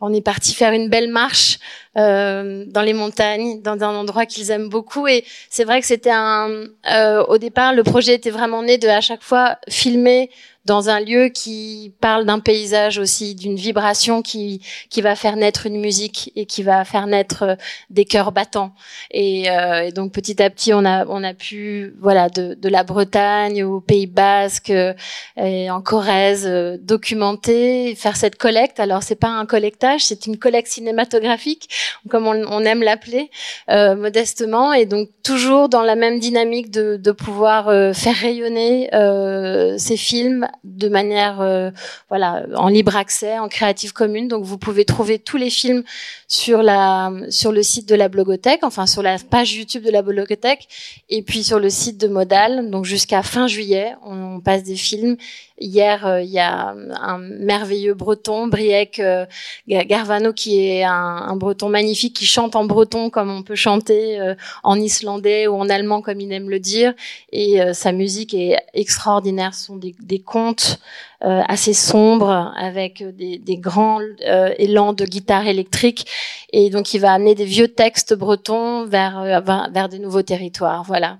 on 0.00 0.12
est 0.14 0.22
parti 0.22 0.54
faire 0.54 0.72
une 0.72 0.88
belle 0.88 1.08
marche 1.08 1.58
euh, 1.96 2.64
dans 2.66 2.82
les 2.82 2.94
montagnes, 2.94 3.60
dans 3.62 3.82
un 3.82 3.94
endroit 3.94 4.26
qu'ils 4.26 4.50
aiment 4.50 4.68
beaucoup. 4.70 5.06
Et 5.06 5.24
c'est 5.50 5.64
vrai 5.64 5.80
que 5.80 5.86
c'était 5.86 6.10
un, 6.10 6.66
euh, 6.90 7.24
au 7.26 7.38
départ, 7.38 7.74
le 7.74 7.82
projet 7.82 8.14
était 8.14 8.30
vraiment 8.30 8.62
né 8.62 8.78
de 8.78 8.88
à 8.88 9.00
chaque 9.00 9.22
fois 9.22 9.58
filmer 9.68 10.30
dans 10.64 10.88
un 10.88 11.00
lieu 11.00 11.28
qui 11.28 11.92
parle 12.00 12.24
d'un 12.24 12.40
paysage 12.40 12.98
aussi, 12.98 13.34
d'une 13.34 13.56
vibration 13.56 14.22
qui 14.22 14.60
qui 14.90 15.00
va 15.02 15.14
faire 15.16 15.36
naître 15.36 15.66
une 15.66 15.80
musique 15.80 16.32
et 16.36 16.46
qui 16.46 16.62
va 16.62 16.84
faire 16.84 17.06
naître 17.06 17.42
euh, 17.42 17.56
des 17.90 18.04
cœurs 18.04 18.32
battants. 18.32 18.72
Et, 19.10 19.50
euh, 19.50 19.86
et 19.86 19.92
donc 19.92 20.12
petit 20.12 20.42
à 20.42 20.50
petit, 20.50 20.72
on 20.72 20.84
a 20.84 21.06
on 21.06 21.22
a 21.22 21.34
pu 21.34 21.94
voilà 22.00 22.28
de, 22.28 22.54
de 22.54 22.68
la 22.68 22.84
Bretagne 22.84 23.62
au 23.62 23.80
Pays 23.80 24.06
Basque 24.06 24.70
euh, 24.70 24.94
et 25.36 25.70
en 25.70 25.80
Corrèze 25.82 26.46
euh, 26.46 26.76
documenter, 26.80 27.94
faire 27.94 28.16
cette 28.16 28.36
collecte. 28.36 28.80
Alors 28.80 29.02
c'est 29.02 29.14
pas 29.20 29.28
un 29.28 29.46
collectage, 29.46 30.04
c'est 30.04 30.26
une 30.26 30.38
collecte 30.38 30.68
cinématographique, 30.68 31.68
comme 32.08 32.26
on, 32.26 32.42
on 32.48 32.60
aime 32.64 32.82
l'appeler 32.82 33.30
euh, 33.70 33.96
modestement, 33.96 34.72
et 34.72 34.86
donc 34.86 35.08
toujours 35.22 35.68
dans 35.68 35.82
la 35.82 35.94
même 35.94 36.18
dynamique 36.20 36.70
de, 36.70 36.96
de 36.96 37.12
pouvoir 37.12 37.68
euh, 37.68 37.92
faire 37.92 38.16
rayonner 38.16 38.94
euh, 38.94 39.76
ces 39.78 39.96
films 39.96 40.48
de 40.62 40.88
manière 40.88 41.40
euh, 41.40 41.70
voilà 42.08 42.46
en 42.54 42.68
libre 42.68 42.96
accès, 42.96 43.38
en 43.38 43.48
créative 43.48 43.92
commune. 43.92 44.28
Donc 44.28 44.44
vous 44.44 44.58
pouvez 44.58 44.84
trouver 44.84 45.18
tous 45.18 45.36
les 45.36 45.50
films 45.50 45.82
sur 46.28 46.62
la 46.62 47.12
sur 47.30 47.52
le 47.52 47.62
site 47.62 47.88
de 47.88 47.94
la 47.94 48.08
Blogothèque, 48.08 48.60
enfin 48.62 48.86
sur 48.86 49.02
la 49.02 49.18
page 49.18 49.54
YouTube 49.54 49.84
de 49.84 49.90
la 49.90 50.02
Blogothèque, 50.02 50.68
et 51.08 51.22
puis 51.22 51.42
sur 51.42 51.58
le 51.58 51.70
site 51.70 52.00
de 52.00 52.08
Modal. 52.08 52.70
Donc 52.70 52.84
jusqu'à 52.84 53.22
fin 53.22 53.46
juillet, 53.46 53.94
on, 54.04 54.36
on 54.36 54.40
passe 54.40 54.62
des 54.62 54.76
films. 54.76 55.16
Hier, 55.60 56.04
euh, 56.04 56.20
il 56.20 56.30
y 56.30 56.40
a 56.40 56.74
un 57.00 57.18
merveilleux 57.18 57.94
breton, 57.94 58.48
Briec 58.48 58.98
euh, 58.98 59.24
Garvano, 59.68 60.32
qui 60.32 60.66
est 60.66 60.82
un, 60.82 61.36
breton 61.36 61.68
magnifique, 61.68 62.16
qui 62.16 62.26
chante 62.26 62.56
en 62.56 62.64
breton 62.64 63.08
comme 63.08 63.30
on 63.30 63.44
peut 63.44 63.54
chanter 63.54 64.20
euh, 64.20 64.34
en 64.64 64.80
islandais 64.80 65.46
ou 65.46 65.54
en 65.54 65.68
allemand 65.68 66.02
comme 66.02 66.20
il 66.20 66.32
aime 66.32 66.50
le 66.50 66.58
dire. 66.58 66.92
Et 67.30 67.60
sa 67.72 67.92
musique 67.92 68.34
est 68.34 68.56
extraordinaire. 68.74 69.54
Ce 69.54 69.66
sont 69.66 69.76
des 69.76 70.20
contes 70.20 70.80
euh, 71.22 71.42
assez 71.48 71.74
sombres 71.74 72.52
avec 72.56 73.02
des, 73.16 73.38
des 73.38 73.56
grands 73.56 74.00
élans 74.58 74.92
de 74.92 75.04
guitare 75.04 75.46
électrique. 75.46 76.06
Et 76.52 76.70
donc, 76.70 76.94
il 76.94 77.00
va 77.00 77.12
amener 77.12 77.34
des 77.34 77.44
vieux 77.44 77.68
textes 77.68 78.14
bretons 78.14 78.84
vers, 78.86 79.22
vers, 79.22 79.70
vers 79.70 79.88
des 79.88 79.98
nouveaux 79.98 80.22
territoires. 80.22 80.82
Voilà. 80.84 81.18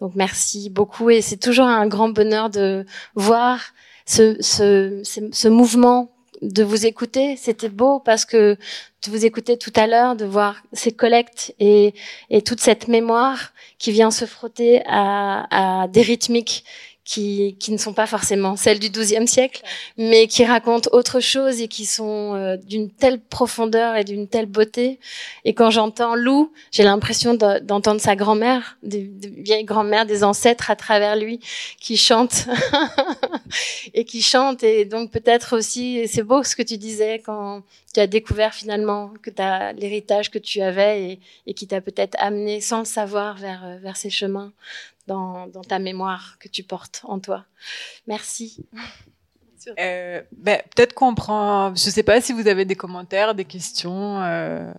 Donc 0.00 0.12
merci 0.14 0.68
beaucoup 0.68 1.08
et 1.08 1.22
c'est 1.22 1.38
toujours 1.38 1.66
un 1.66 1.86
grand 1.86 2.10
bonheur 2.10 2.50
de 2.50 2.84
voir 3.14 3.60
ce, 4.04 4.36
ce, 4.40 5.00
ce, 5.04 5.20
ce 5.32 5.48
mouvement 5.48 6.10
de 6.42 6.62
vous 6.62 6.84
écouter. 6.84 7.36
C'était 7.36 7.70
beau 7.70 8.00
parce 8.00 8.26
que 8.26 8.56
de 8.56 9.10
vous 9.10 9.24
écouter 9.24 9.56
tout 9.56 9.72
à 9.74 9.86
l'heure, 9.86 10.14
de 10.14 10.26
voir 10.26 10.56
ces 10.72 10.92
collectes 10.92 11.54
et, 11.58 11.94
et 12.28 12.42
toute 12.42 12.60
cette 12.60 12.88
mémoire 12.88 13.52
qui 13.78 13.90
vient 13.90 14.10
se 14.10 14.26
frotter 14.26 14.82
à, 14.86 15.82
à 15.82 15.88
des 15.88 16.02
rythmiques 16.02 16.64
qui, 17.06 17.56
qui 17.60 17.70
ne 17.70 17.78
sont 17.78 17.94
pas 17.94 18.06
forcément 18.06 18.56
celles 18.56 18.80
du 18.80 18.90
XIIe 18.90 19.28
siècle, 19.28 19.62
mais 19.96 20.26
qui 20.26 20.44
racontent 20.44 20.90
autre 20.92 21.20
chose 21.20 21.62
et 21.62 21.68
qui 21.68 21.86
sont 21.86 22.34
euh, 22.34 22.56
d'une 22.56 22.90
telle 22.90 23.20
profondeur 23.20 23.94
et 23.94 24.02
d'une 24.02 24.26
telle 24.26 24.46
beauté. 24.46 24.98
Et 25.44 25.54
quand 25.54 25.70
j'entends 25.70 26.16
Lou, 26.16 26.52
j'ai 26.72 26.82
l'impression 26.82 27.34
d'entendre 27.34 28.00
sa 28.00 28.16
grand-mère, 28.16 28.76
des, 28.82 29.08
vieilles 29.38 29.64
grand-mères, 29.64 30.04
des 30.04 30.24
ancêtres 30.24 30.68
à 30.68 30.74
travers 30.74 31.14
lui, 31.14 31.38
qui 31.80 31.96
chantent 31.96 32.48
et 33.94 34.04
qui 34.04 34.20
chantent. 34.20 34.64
Et 34.64 34.84
donc 34.84 35.12
peut-être 35.12 35.56
aussi, 35.56 36.08
c'est 36.08 36.24
beau 36.24 36.42
ce 36.42 36.56
que 36.56 36.62
tu 36.62 36.76
disais 36.76 37.22
quand 37.24 37.62
tu 37.94 38.00
as 38.00 38.08
découvert 38.08 38.52
finalement 38.52 39.12
que 39.22 39.30
tu 39.30 39.40
as 39.40 39.72
l'héritage 39.74 40.32
que 40.32 40.40
tu 40.40 40.60
avais 40.60 41.02
et, 41.04 41.20
et 41.46 41.54
qui 41.54 41.68
t'a 41.68 41.80
peut-être 41.80 42.16
amené 42.18 42.60
sans 42.60 42.80
le 42.80 42.84
savoir 42.84 43.36
vers, 43.36 43.78
vers 43.80 43.96
ces 43.96 44.10
chemins 44.10 44.52
dans, 45.06 45.46
dans, 45.46 45.62
ta 45.62 45.78
mémoire 45.78 46.36
que 46.38 46.48
tu 46.48 46.62
portes 46.62 47.02
en 47.04 47.18
toi. 47.20 47.44
Merci. 48.06 48.66
Euh, 49.78 50.22
ben, 50.32 50.62
Peut-être 50.74 50.94
qu'on 50.94 51.14
prend, 51.14 51.74
je 51.74 51.86
ne 51.86 51.90
sais 51.90 52.02
pas 52.02 52.20
si 52.20 52.32
vous 52.32 52.46
avez 52.48 52.64
des 52.64 52.76
commentaires, 52.76 53.34
des 53.34 53.44
questions. 53.44 54.22
Euh... 54.22 54.72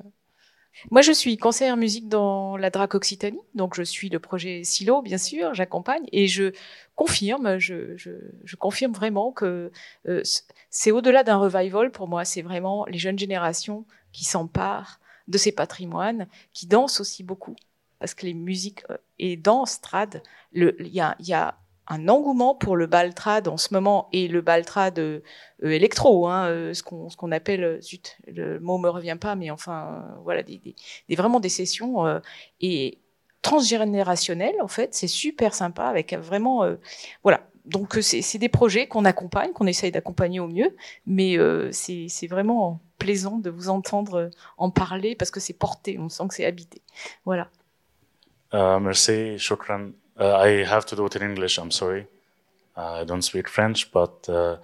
Moi, 0.92 1.02
je 1.02 1.12
suis 1.12 1.38
conseillère 1.38 1.78
musique 1.78 2.08
dans 2.08 2.56
la 2.56 2.70
DRAC 2.70 2.96
Occitanie, 2.96 3.40
donc 3.56 3.76
je 3.76 3.82
suis 3.82 4.10
le 4.10 4.20
projet 4.20 4.64
Silo, 4.64 5.02
bien 5.02 5.18
sûr, 5.18 5.54
j'accompagne 5.54 6.06
et 6.12 6.28
je 6.28 6.52
confirme, 6.96 7.58
je, 7.58 7.98
je, 7.98 8.12
je 8.44 8.56
confirme 8.56 8.94
vraiment 8.94 9.32
que 9.32 9.72
euh, 10.08 10.22
c'est 10.70 10.92
au-delà 10.92 11.24
d'un 11.24 11.38
revival 11.38 11.92
pour 11.92 12.08
moi, 12.08 12.26
c'est 12.26 12.44
vraiment 12.44 12.86
les 12.86 13.00
jeunes 13.00 13.18
générations 13.18 13.86
qui 14.12 14.24
s'emparent 14.24 15.00
de 15.28 15.38
ces 15.38 15.52
patrimoines, 15.52 16.28
qui 16.54 16.68
dansent 16.68 17.02
aussi 17.02 17.24
beaucoup, 17.24 17.56
parce 18.00 18.14
que 18.14 18.26
les 18.26 18.34
musiques 18.34 18.84
euh, 18.90 18.98
et 19.20 19.38
danse 19.38 19.82
trad, 19.82 20.22
le- 20.52 20.76
il 20.82 20.94
y 20.94 21.02
a, 21.02 21.58
un 21.90 22.10
engouement 22.10 22.54
pour 22.54 22.76
le 22.76 22.86
bal 22.86 23.14
trad 23.14 23.48
en 23.48 23.56
ce 23.56 23.74
moment 23.74 24.10
et 24.12 24.28
le 24.28 24.42
bal 24.42 24.66
trad 24.66 25.00
euh, 25.00 25.22
électro, 25.64 26.28
hein, 26.28 26.48
euh, 26.50 26.74
ce 26.74 26.84
qu'on 26.84 27.32
appelle, 27.32 27.64
euh, 27.64 27.82
zut, 27.82 28.18
le 28.28 28.60
mot 28.60 28.78
me 28.78 28.90
revient 28.90 29.18
pas, 29.20 29.36
mais 29.36 29.52
enfin 29.52 30.06
voilà, 30.24 30.44
des, 30.44 30.76
vraiment 31.16 31.40
des 31.40 31.48
sessions 31.48 32.20
et 32.60 33.00
transgénérationnelles 33.42 34.62
en 34.62 34.68
fait, 34.68 34.94
c'est 34.96 35.08
super 35.08 35.54
sympa 35.54 35.86
avec 35.86 36.14
vraiment 36.14 36.66
voilà. 37.24 37.48
Donc 37.64 37.98
c'est 38.02 38.38
des 38.38 38.50
projets 38.50 38.88
qu'on 38.88 39.06
accompagne, 39.06 39.52
qu'on 39.54 39.68
essaye 39.68 39.92
d'accompagner 39.92 40.42
au 40.42 40.48
mieux, 40.48 40.76
mais 41.06 41.38
c'est 41.72 42.28
vraiment 42.28 42.82
plaisant 42.98 43.38
de 43.38 43.50
vous 43.50 43.70
entendre 43.70 44.30
en 44.58 44.72
parler 44.72 45.16
parce 45.16 45.32
que 45.32 45.40
c'est 45.40 45.54
porté, 45.54 45.98
on 46.00 46.10
sent 46.10 46.28
que 46.28 46.36
c'est 46.36 46.46
habité. 46.46 46.82
Voilà. 47.26 47.50
Uh, 48.52 48.80
merci, 48.80 49.36
shukran. 49.38 49.94
Uh, 50.20 50.38
I 50.38 50.64
have 50.64 50.86
to 50.88 50.96
do 50.96 51.06
it 51.06 51.16
in 51.16 51.22
English, 51.22 51.58
I'm 51.58 51.72
sorry. 51.72 52.08
Uh, 52.76 53.02
I 53.02 53.04
don't 53.04 53.22
speak 53.22 53.48
French, 53.50 53.92
but 53.92 54.28
uh, 54.30 54.58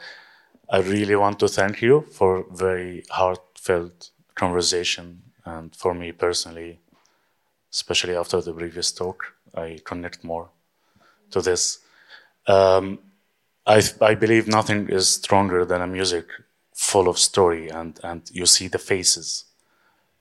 I 0.69 0.79
really 0.79 1.15
want 1.15 1.39
to 1.39 1.47
thank 1.47 1.81
you 1.81 2.01
for 2.11 2.45
very 2.51 3.03
heartfelt 3.09 4.11
conversation. 4.35 5.21
And 5.45 5.75
for 5.75 5.93
me 5.93 6.11
personally, 6.13 6.79
especially 7.71 8.15
after 8.15 8.41
the 8.41 8.53
previous 8.53 8.91
talk, 8.91 9.35
I 9.53 9.79
connect 9.83 10.23
more 10.23 10.49
to 11.31 11.41
this. 11.41 11.79
Um, 12.47 12.99
I, 13.65 13.81
I 14.01 14.15
believe 14.15 14.47
nothing 14.47 14.89
is 14.89 15.09
stronger 15.09 15.65
than 15.65 15.81
a 15.81 15.87
music 15.87 16.27
full 16.73 17.07
of 17.07 17.17
story 17.17 17.69
and, 17.69 17.99
and 18.03 18.29
you 18.31 18.45
see 18.45 18.67
the 18.67 18.79
faces 18.79 19.45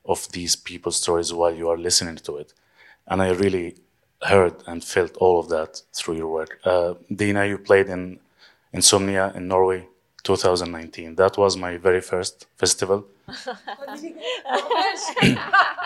of 0.05 0.31
these 0.33 0.57
people's 0.57 0.97
stories 0.97 1.33
while 1.33 1.55
you 1.55 1.69
are 1.69 1.79
listening 1.79 2.17
to 2.17 2.37
it. 2.37 2.53
And 3.13 3.21
I 3.21 3.33
really 3.33 3.77
heard 4.23 4.55
and 4.67 4.83
felt 4.83 5.19
all 5.19 5.39
of 5.39 5.51
that 5.51 5.83
through 5.93 6.17
your 6.17 6.29
work. 6.29 6.59
Uh, 6.65 6.95
Dina, 7.15 7.45
you 7.45 7.59
played 7.59 7.89
in 7.89 8.21
Insomnia 8.73 9.31
in 9.35 9.49
Norway 9.49 9.87
2019. 10.23 11.17
That 11.17 11.37
was 11.37 11.55
my 11.59 11.77
very 11.77 12.01
first 12.01 12.47
festival. 12.57 13.05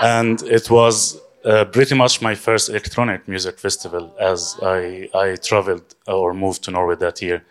and 0.01 0.41
it 0.43 0.71
was 0.71 1.21
uh, 1.45 1.65
pretty 1.65 1.97
much 1.97 2.23
my 2.23 2.37
first 2.37 2.69
electronic 2.69 3.27
music 3.27 3.59
festival 3.59 4.15
as 4.21 4.55
I, 4.63 5.09
I 5.13 5.35
traveled 5.35 5.97
or 6.07 6.33
moved 6.33 6.63
to 6.65 6.71
Norway 6.71 6.95
that 6.95 7.21
year. 7.21 7.45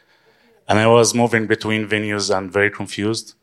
And 0.70 0.80
I 0.80 0.88
was 0.88 1.14
moving 1.14 1.48
between 1.48 1.86
venues 1.86 2.34
and 2.34 2.50
very 2.50 2.72
confused 2.72 3.34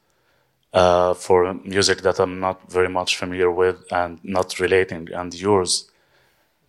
uh, 0.72 1.12
for 1.12 1.52
music 1.52 2.00
that 2.00 2.18
I'm 2.18 2.40
not 2.40 2.72
very 2.72 2.88
much 2.88 3.18
familiar 3.18 3.50
with 3.50 3.84
and 3.92 4.18
not 4.24 4.58
relating. 4.58 5.12
And 5.12 5.34
yours 5.34 5.90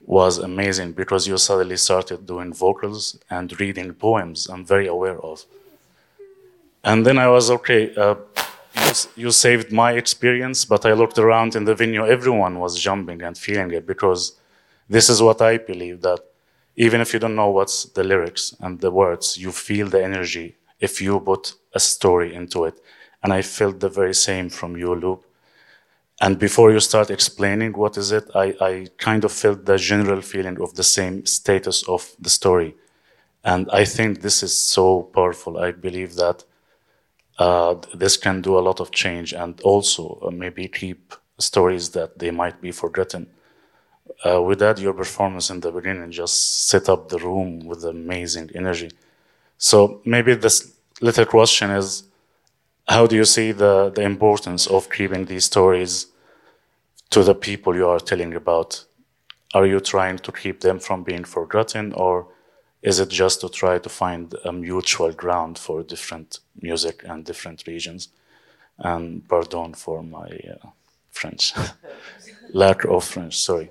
was 0.06 0.38
amazing 0.38 0.92
because 0.94 1.28
you 1.28 1.38
suddenly 1.38 1.78
started 1.78 2.26
doing 2.26 2.54
vocals 2.54 3.18
and 3.30 3.60
reading 3.60 3.94
poems 3.94 4.48
I'm 4.48 4.66
very 4.66 4.88
aware 4.88 5.20
of. 5.20 5.46
And 6.84 7.06
then 7.06 7.18
I 7.18 7.30
was 7.30 7.50
okay. 7.50 7.96
Uh, 7.96 8.16
you, 8.76 8.92
you 9.16 9.32
saved 9.32 9.72
my 9.72 9.94
experience, 9.94 10.66
but 10.66 10.86
I 10.86 10.94
looked 10.94 11.18
around 11.18 11.56
in 11.56 11.64
the 11.64 11.76
venue. 11.76 12.06
Everyone 12.06 12.60
was 12.60 12.80
jumping 12.80 13.22
and 13.22 13.38
feeling 13.38 13.72
it 13.72 13.88
because 13.88 14.34
this 14.90 15.10
is 15.10 15.22
what 15.22 15.42
I 15.42 15.58
believe 15.58 16.02
that 16.02 16.20
even 16.76 17.00
if 17.02 17.14
you 17.14 17.20
don't 17.20 17.36
know 17.36 17.50
what's 17.50 17.86
the 17.86 18.04
lyrics 18.04 18.56
and 18.60 18.82
the 18.82 18.92
words, 18.92 19.38
you 19.38 19.52
feel 19.52 19.88
the 19.88 20.04
energy 20.04 20.58
if 20.80 21.02
you 21.02 21.20
put 21.20 21.54
a 21.74 21.80
story 21.80 22.34
into 22.36 22.66
it. 22.66 22.80
And 23.24 23.32
I 23.32 23.42
felt 23.42 23.80
the 23.80 23.90
very 23.90 24.14
same 24.14 24.50
from 24.50 24.76
you, 24.76 24.94
Loop. 24.96 25.24
And 26.24 26.40
before 26.40 26.72
you 26.72 26.80
start 26.80 27.10
explaining 27.10 27.74
what 27.74 27.98
is 27.98 28.14
it, 28.14 28.24
I, 28.34 28.56
I 28.62 28.88
kind 28.98 29.26
of 29.26 29.32
felt 29.34 29.66
the 29.66 29.78
general 29.78 30.22
feeling 30.22 30.58
of 30.62 30.74
the 30.74 30.84
same 30.84 31.26
status 31.26 31.84
of 31.90 32.16
the 32.18 32.30
story. 32.30 32.76
And 33.44 33.70
I 33.74 33.84
think 33.84 34.22
this 34.22 34.42
is 34.42 34.56
so 34.56 35.04
powerful. 35.14 35.58
I 35.58 35.72
believe 35.72 36.16
that 36.16 36.46
uh, 37.40 37.76
this 37.94 38.16
can 38.16 38.42
do 38.42 38.58
a 38.58 38.62
lot 38.62 38.80
of 38.80 38.92
change 38.92 39.34
and 39.34 39.60
also 39.62 40.18
uh, 40.26 40.32
maybe 40.32 40.70
keep 40.70 41.14
stories 41.40 41.90
that 41.90 42.20
they 42.20 42.32
might 42.32 42.62
be 42.62 42.72
forgotten. 42.72 43.28
Uh, 44.26 44.42
with 44.42 44.60
that, 44.60 44.80
your 44.80 44.94
performance 44.94 45.50
in 45.50 45.60
the 45.60 45.74
beginning 45.74 46.10
just 46.10 46.70
set 46.70 46.88
up 46.88 47.10
the 47.10 47.20
room 47.20 47.66
with 47.66 47.84
amazing 47.84 48.50
energy. 48.56 48.90
So 49.58 50.02
maybe 50.06 50.36
this 50.36 50.72
little 51.02 51.26
question 51.26 51.70
is, 51.72 52.04
how 52.88 53.08
do 53.08 53.18
you 53.18 53.26
see 53.26 53.52
the, 53.52 53.92
the 53.94 54.04
importance 54.04 54.68
of 54.68 54.90
keeping 54.90 55.26
these 55.26 55.44
stories 55.44 56.08
to 57.14 57.24
the 57.24 57.36
people 57.36 57.76
you 57.76 57.88
are 57.88 58.00
telling 58.00 58.34
about? 58.34 58.86
Are 59.54 59.68
you 59.68 59.80
trying 59.80 60.18
to 60.18 60.32
keep 60.32 60.62
them 60.62 60.80
from 60.80 61.04
being 61.04 61.24
forgotten, 61.24 61.94
or 61.94 62.28
is 62.82 63.00
it 63.00 63.10
just 63.10 63.42
to 63.42 63.50
try 63.50 63.78
to 63.78 63.90
find 63.90 64.34
a 64.46 64.52
mutual 64.52 65.12
ground 65.12 65.60
for 65.60 65.84
different 65.84 66.40
music 66.60 67.04
and 67.06 67.24
different 67.24 67.68
regions? 67.68 68.10
And 68.80 69.22
pardon 69.30 69.76
for 69.76 70.02
my 70.02 70.30
uh, 70.54 70.70
French, 71.12 71.54
lack 72.54 72.84
of 72.86 73.04
French, 73.04 73.38
sorry. 73.38 73.70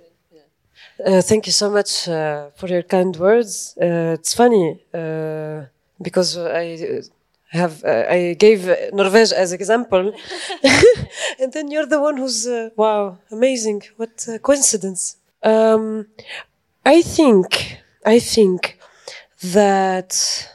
Uh, 1.05 1.21
thank 1.21 1.47
you 1.47 1.53
so 1.53 1.69
much 1.69 2.09
uh, 2.09 2.51
for 2.55 2.69
your 2.69 2.83
kind 2.83 3.17
words. 3.17 3.77
Uh, 3.77 4.15
it's 4.19 4.35
funny 4.35 4.79
uh, 4.95 5.63
because 6.01 6.39
I 6.39 7.03
have 7.53 7.85
uh, 7.85 8.05
I 8.09 8.35
gave 8.39 8.69
uh, 8.69 8.77
Norvège 8.93 9.33
as 9.33 9.53
example, 9.53 10.13
and 11.41 11.53
then 11.53 11.71
you're 11.71 11.87
the 11.87 12.01
one 12.01 12.17
who's 12.17 12.47
uh, 12.47 12.71
wow, 12.77 13.19
amazing! 13.31 13.83
What 13.97 14.27
a 14.29 14.39
coincidence. 14.39 15.17
Um, 15.43 16.07
I 16.85 17.03
think 17.03 17.79
I 18.05 18.19
think 18.19 18.79
that 19.53 20.49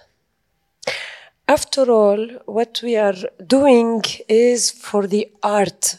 after 1.47 1.91
all, 1.91 2.27
what 2.45 2.81
we 2.83 2.97
are 2.97 3.15
doing 3.45 4.03
is 4.27 4.71
for 4.71 5.07
the 5.07 5.29
art 5.43 5.97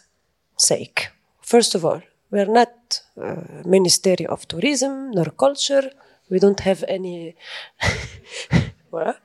sake. 0.57 1.09
First 1.41 1.75
of 1.75 1.85
all, 1.85 2.03
we're 2.31 2.53
not 2.61 3.01
uh, 3.21 3.37
Ministry 3.65 4.27
of 4.27 4.47
Tourism 4.49 5.13
nor 5.13 5.27
culture. 5.31 5.91
We 6.29 6.39
don't 6.39 6.61
have 6.61 6.85
any. 6.89 7.37
voilà. 8.93 9.17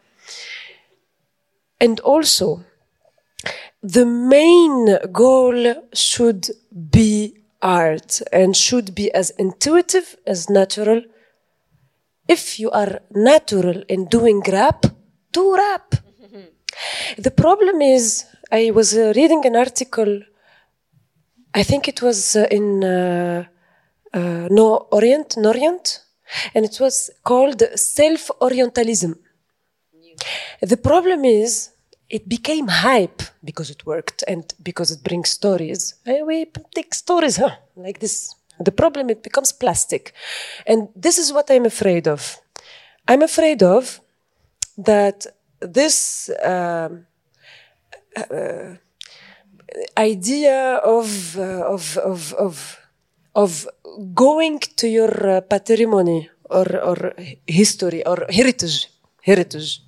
And 1.84 2.00
also, 2.00 2.48
the 3.96 4.06
main 4.06 4.78
goal 5.12 5.60
should 5.94 6.44
be 6.98 7.12
art 7.62 8.22
and 8.32 8.56
should 8.56 8.96
be 8.96 9.08
as 9.22 9.28
intuitive 9.32 10.08
as 10.26 10.50
natural. 10.50 11.02
If 12.28 12.60
you 12.60 12.70
are 12.72 13.02
natural 13.12 13.84
in 13.88 14.06
doing 14.06 14.40
rap, 14.58 14.86
do 15.32 15.44
rap. 15.56 15.88
the 17.26 17.32
problem 17.32 17.82
is, 17.82 18.26
I 18.52 18.72
was 18.72 18.90
uh, 18.96 19.14
reading 19.16 19.46
an 19.46 19.56
article 19.56 20.14
I 21.56 21.62
think 21.62 21.88
it 21.88 22.02
was 22.02 22.36
uh, 22.36 22.48
in 22.50 22.84
uh, 22.84 23.46
uh, 24.12 24.48
No 24.50 24.88
Orient, 24.92 25.36
Norient, 25.38 26.00
and 26.56 26.66
it 26.66 26.80
was 26.80 27.12
called 27.24 27.62
self 27.76 28.32
Orientalism. 28.42 29.16
The 30.62 30.78
problem 30.78 31.26
is, 31.26 31.70
it 32.14 32.30
became 32.30 32.68
hype 32.68 33.24
because 33.43 33.72
it 33.72 33.86
worked 33.88 34.24
and 34.28 34.53
because 34.61 34.91
it 34.91 35.01
brings 35.03 35.30
stories. 35.32 35.95
Eh, 36.05 36.22
We 36.22 36.45
take 36.76 36.93
stories, 36.93 37.38
huh? 37.38 37.55
Like 37.76 37.99
this. 37.99 38.36
The 38.59 38.72
problem, 38.72 39.09
it 39.09 39.24
becomes 39.24 39.51
plastic. 39.51 40.14
And 40.68 40.89
this 40.95 41.18
is 41.18 41.34
what 41.34 41.49
I'm 41.49 41.66
afraid 41.66 42.07
of. 42.07 42.22
I'm 43.07 43.24
afraid 43.24 43.64
of 43.64 43.99
that 44.78 45.26
this 45.59 46.30
um, 46.43 47.07
uh, 48.16 48.76
idea 49.97 50.78
of, 50.97 51.36
uh, 51.38 51.74
of, 51.76 51.97
of, 51.97 52.34
of, 52.34 52.80
of 53.34 53.68
going 54.14 54.59
to 54.59 54.88
your 54.88 55.30
uh, 55.30 55.41
patrimony 55.41 56.30
or, 56.49 56.68
or 56.89 57.14
history 57.47 58.05
or 58.05 58.28
heritage, 58.30 58.88
heritage. 59.24 59.82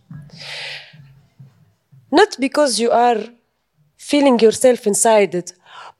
Not 2.19 2.31
because 2.39 2.71
you 2.83 2.91
are 3.05 3.19
feeling 4.11 4.37
yourself 4.45 4.79
inside 4.91 5.31
it, 5.41 5.49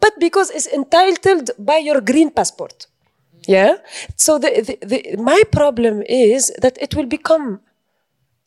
but 0.04 0.14
because 0.20 0.50
it's 0.56 0.68
entitled 0.68 1.48
by 1.60 1.78
your 1.88 2.00
green 2.02 2.30
passport. 2.30 2.88
Yeah? 3.48 3.74
So 4.16 4.32
the, 4.44 4.50
the, 4.68 4.76
the, 4.92 5.00
my 5.32 5.42
problem 5.52 5.96
is 6.32 6.42
that 6.64 6.76
it 6.86 6.96
will 6.96 7.10
become 7.18 7.60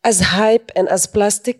as 0.02 0.16
hype 0.38 0.70
and 0.76 0.88
as 0.88 1.06
plastic 1.06 1.58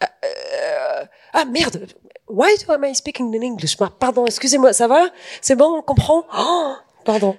uh, 0.00 1.06
ah 1.34 1.44
merde, 1.44 1.94
why 2.26 2.56
am 2.68 2.84
I 2.84 2.92
speaking 2.94 3.32
in 3.34 3.42
English? 3.42 3.76
Pardon, 3.76 4.26
excusez-moi, 4.26 4.72
ça 4.72 4.88
va? 4.88 5.10
C'est 5.40 5.56
bon, 5.56 5.78
on 5.78 5.82
comprend? 5.82 6.24
Oh, 6.32 6.76
pardon. 7.04 7.36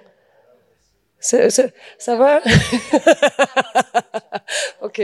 C'est- 1.26 1.48
c'est- 1.48 1.72
ça 1.96 2.16
va? 2.16 2.42
ok. 4.82 5.00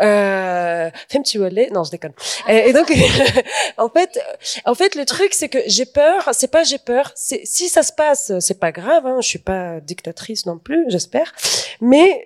Euh, 0.00 0.90
petit 1.08 1.38
wallet. 1.38 1.68
Non, 1.72 1.84
je 1.84 1.92
déconne. 1.92 2.14
Et, 2.48 2.72
donc, 2.72 2.92
en 3.78 3.88
fait, 3.88 4.18
en 4.64 4.74
fait, 4.74 4.96
le 4.96 5.04
truc, 5.04 5.32
c'est 5.34 5.48
que 5.48 5.58
j'ai 5.66 5.86
peur. 5.86 6.28
C'est 6.32 6.50
pas 6.50 6.64
j'ai 6.64 6.78
peur. 6.78 7.12
Si 7.14 7.68
ça 7.68 7.84
se 7.84 7.92
passe, 7.92 8.32
c'est 8.40 8.58
pas 8.58 8.72
grave. 8.72 9.06
Hein, 9.06 9.18
je 9.20 9.28
suis 9.28 9.38
pas 9.38 9.78
dictatrice 9.80 10.46
non 10.46 10.58
plus, 10.58 10.84
j'espère. 10.88 11.32
Mais 11.80 12.24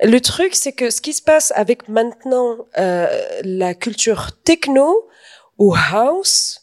le 0.00 0.18
truc, 0.20 0.56
c'est 0.56 0.72
que 0.72 0.90
ce 0.90 1.00
qui 1.00 1.12
se 1.12 1.22
passe 1.22 1.52
avec 1.54 1.88
maintenant 1.88 2.66
euh, 2.78 3.06
la 3.44 3.74
culture 3.74 4.30
techno 4.42 5.08
ou 5.58 5.72
house, 5.92 6.62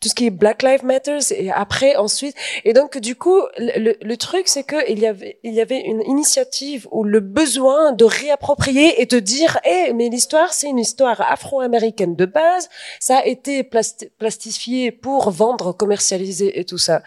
tout 0.00 0.08
ce 0.08 0.14
qui 0.14 0.26
est 0.26 0.30
Black 0.30 0.62
Lives 0.62 0.84
Matters 0.84 1.32
et 1.32 1.50
après 1.50 1.96
ensuite. 1.96 2.34
Et 2.64 2.72
donc 2.72 2.98
du 2.98 3.16
coup 3.16 3.40
le, 3.58 3.94
le- 4.00 4.16
truc 4.16 4.48
c'est 4.48 4.64
que 4.64 4.90
il 4.90 4.98
y 4.98 5.06
avait 5.06 5.38
il 5.42 5.54
y 5.54 5.60
avait 5.60 5.80
une 5.80 6.02
initiative 6.02 6.86
ou 6.90 7.04
le 7.04 7.20
besoin 7.20 7.92
de 7.92 8.04
réapproprier 8.04 9.00
et 9.00 9.06
de 9.06 9.18
dire 9.18 9.58
eh 9.64 9.92
mais 9.92 10.08
l'histoire 10.08 10.52
c'est 10.52 10.68
une 10.68 10.78
histoire 10.78 11.20
afro-américaine 11.20 12.14
de 12.16 12.26
base. 12.26 12.68
Ça 13.00 13.18
a 13.18 13.24
été 13.26 13.62
plasti- 13.62 14.10
plastifié 14.18 14.90
pour 14.92 15.30
vendre 15.30 15.72
commercialiser 15.72 16.58
et 16.60 16.64
tout 16.64 16.78
ça 16.78 17.02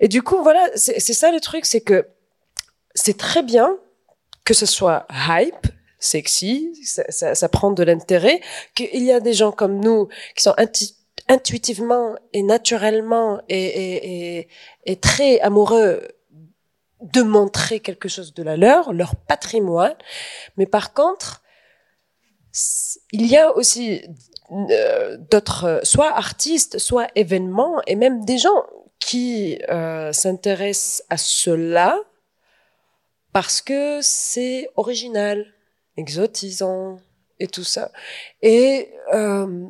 et 0.00 0.08
du 0.08 0.22
coup 0.22 0.42
voilà 0.42 0.64
c'est 0.74 1.00
ça 1.00 1.30
le 1.32 1.40
truc 1.40 1.64
c'est 1.66 1.80
que 1.80 2.06
c'est 2.94 3.16
très 3.16 3.42
bien 3.42 3.76
que 4.44 4.54
ce 4.54 4.66
soit 4.66 5.06
hype 5.28 5.66
sexy 5.98 6.72
ça, 6.84 7.02
ça, 7.08 7.34
ça 7.34 7.48
prend 7.48 7.70
de 7.70 7.82
l'intérêt 7.82 8.40
qu'il 8.74 9.02
y 9.04 9.12
a 9.12 9.20
des 9.20 9.32
gens 9.34 9.52
comme 9.52 9.80
nous 9.80 10.08
qui 10.36 10.42
sont 10.42 10.54
inti- 10.58 10.94
intuitivement 11.28 12.16
et 12.32 12.42
naturellement 12.42 13.40
et, 13.48 13.64
et, 13.64 14.38
et, 14.38 14.48
et 14.84 14.96
très 14.96 15.40
amoureux 15.40 16.08
de 17.00 17.22
montrer 17.22 17.80
quelque 17.80 18.08
chose 18.08 18.34
de 18.34 18.42
la 18.42 18.56
leur, 18.56 18.92
leur 18.92 19.16
patrimoine. 19.16 19.96
Mais 20.56 20.66
par 20.66 20.92
contre, 20.92 21.42
il 23.12 23.26
y 23.26 23.36
a 23.36 23.54
aussi 23.56 24.02
euh, 24.50 25.16
d'autres, 25.30 25.80
soit 25.84 26.12
artistes, 26.14 26.78
soit 26.78 27.08
événements, 27.14 27.80
et 27.86 27.94
même 27.94 28.24
des 28.24 28.38
gens 28.38 28.64
qui 28.98 29.58
euh, 29.70 30.12
s'intéressent 30.12 31.04
à 31.08 31.16
cela 31.16 31.98
parce 33.32 33.62
que 33.62 34.00
c'est 34.02 34.68
original, 34.76 35.46
exotisant 35.96 36.98
et 37.38 37.46
tout 37.46 37.64
ça. 37.64 37.92
Et 38.42 38.92
euh, 39.14 39.68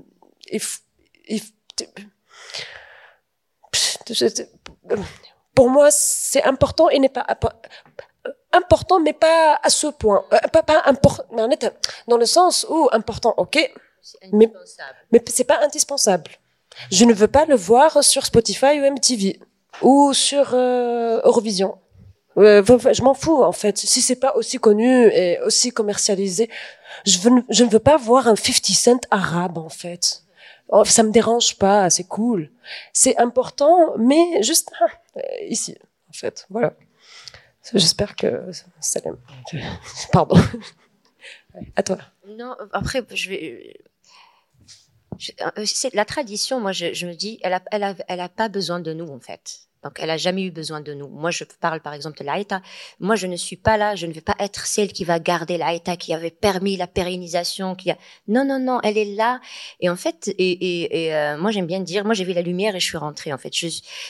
pour 5.54 5.70
moi, 5.70 5.90
c'est 5.90 6.42
important 6.44 6.88
et 6.88 6.98
n'est 6.98 7.08
pas 7.08 7.26
important, 8.52 9.00
mais 9.00 9.12
pas 9.12 9.58
à 9.62 9.70
ce 9.70 9.88
point. 9.88 10.24
Euh, 10.32 10.38
pas 10.52 10.62
pas 10.62 10.82
important, 10.86 11.24
dans 12.08 12.16
le 12.16 12.26
sens 12.26 12.66
où 12.68 12.88
important, 12.92 13.34
ok, 13.36 13.72
mais 14.32 14.52
mais 15.12 15.22
c'est 15.28 15.44
pas 15.44 15.60
indispensable. 15.62 16.30
Je 16.90 17.04
ne 17.04 17.12
veux 17.12 17.28
pas 17.28 17.44
le 17.46 17.56
voir 17.56 18.02
sur 18.02 18.24
Spotify 18.24 18.80
ou 18.80 18.90
MTV 18.90 19.40
ou 19.82 20.12
sur 20.14 20.54
euh, 20.54 21.20
Eurovision. 21.24 21.78
Euh, 22.36 22.62
je 22.64 23.02
m'en 23.02 23.14
fous 23.14 23.42
en 23.42 23.52
fait. 23.52 23.76
Si 23.76 24.00
c'est 24.00 24.16
pas 24.16 24.34
aussi 24.36 24.58
connu 24.58 25.08
et 25.08 25.40
aussi 25.40 25.72
commercialisé, 25.72 26.48
je, 27.04 27.18
veux, 27.18 27.42
je 27.48 27.64
ne 27.64 27.70
veux 27.70 27.80
pas 27.80 27.96
voir 27.96 28.28
un 28.28 28.36
50 28.36 28.66
Cent 28.66 29.00
arabe 29.10 29.58
en 29.58 29.68
fait. 29.68 30.22
Oh, 30.72 30.84
ça 30.84 31.02
me 31.02 31.10
dérange 31.10 31.58
pas, 31.58 31.90
c'est 31.90 32.04
cool. 32.04 32.50
C'est 32.92 33.16
important, 33.18 33.96
mais 33.98 34.42
juste 34.42 34.70
ah, 34.80 34.86
euh, 35.16 35.20
ici 35.48 35.76
en 36.08 36.12
fait. 36.12 36.46
Voilà. 36.50 36.74
J'espère 37.74 38.16
que 38.16 38.50
ça 38.80 39.00
l'aime. 39.04 39.18
Pardon. 40.12 40.36
À 41.76 41.82
toi. 41.82 41.98
Non, 42.26 42.56
après, 42.72 43.02
je 43.12 43.30
vais. 43.30 43.76
euh, 45.40 45.64
la 45.92 46.04
tradition. 46.04 46.60
Moi, 46.60 46.72
je, 46.72 47.06
me 47.06 47.14
dis, 47.14 47.38
elle 47.42 47.54
a, 47.54 47.62
elle 47.70 47.82
a, 47.82 47.94
elle 48.08 48.20
a 48.20 48.28
pas 48.28 48.48
besoin 48.48 48.80
de 48.80 48.92
nous 48.92 49.08
en 49.08 49.20
fait. 49.20 49.68
Donc, 49.82 49.94
elle 49.98 50.10
a 50.10 50.16
jamais 50.16 50.42
eu 50.42 50.50
besoin 50.50 50.80
de 50.80 50.92
nous. 50.92 51.08
Moi, 51.08 51.30
je 51.30 51.44
parle 51.60 51.80
par 51.80 51.94
exemple 51.94 52.18
de 52.18 52.24
l'AETA. 52.24 52.60
Moi, 52.98 53.16
je 53.16 53.26
ne 53.26 53.36
suis 53.36 53.56
pas 53.56 53.76
là. 53.76 53.94
Je 53.94 54.06
ne 54.06 54.12
vais 54.12 54.20
pas 54.20 54.34
être 54.38 54.66
celle 54.66 54.92
qui 54.92 55.04
va 55.04 55.18
garder 55.18 55.56
l'AETA, 55.56 55.96
qui 55.96 56.12
avait 56.12 56.30
permis 56.30 56.76
la 56.76 56.86
pérennisation. 56.86 57.74
Qui 57.74 57.90
a... 57.90 57.96
Non, 58.28 58.44
non, 58.44 58.58
non. 58.58 58.80
Elle 58.82 58.98
est 58.98 59.14
là. 59.16 59.40
Et 59.80 59.88
en 59.88 59.96
fait, 59.96 60.28
et, 60.28 60.34
et, 60.36 61.06
et, 61.06 61.14
euh, 61.14 61.38
moi, 61.38 61.50
j'aime 61.50 61.66
bien 61.66 61.80
dire, 61.80 62.04
moi, 62.04 62.14
j'ai 62.14 62.24
vu 62.24 62.32
la 62.34 62.42
lumière 62.42 62.76
et 62.76 62.80
je 62.80 62.86
suis 62.86 62.98
rentrée. 62.98 63.32
En 63.32 63.38
fait, 63.38 63.52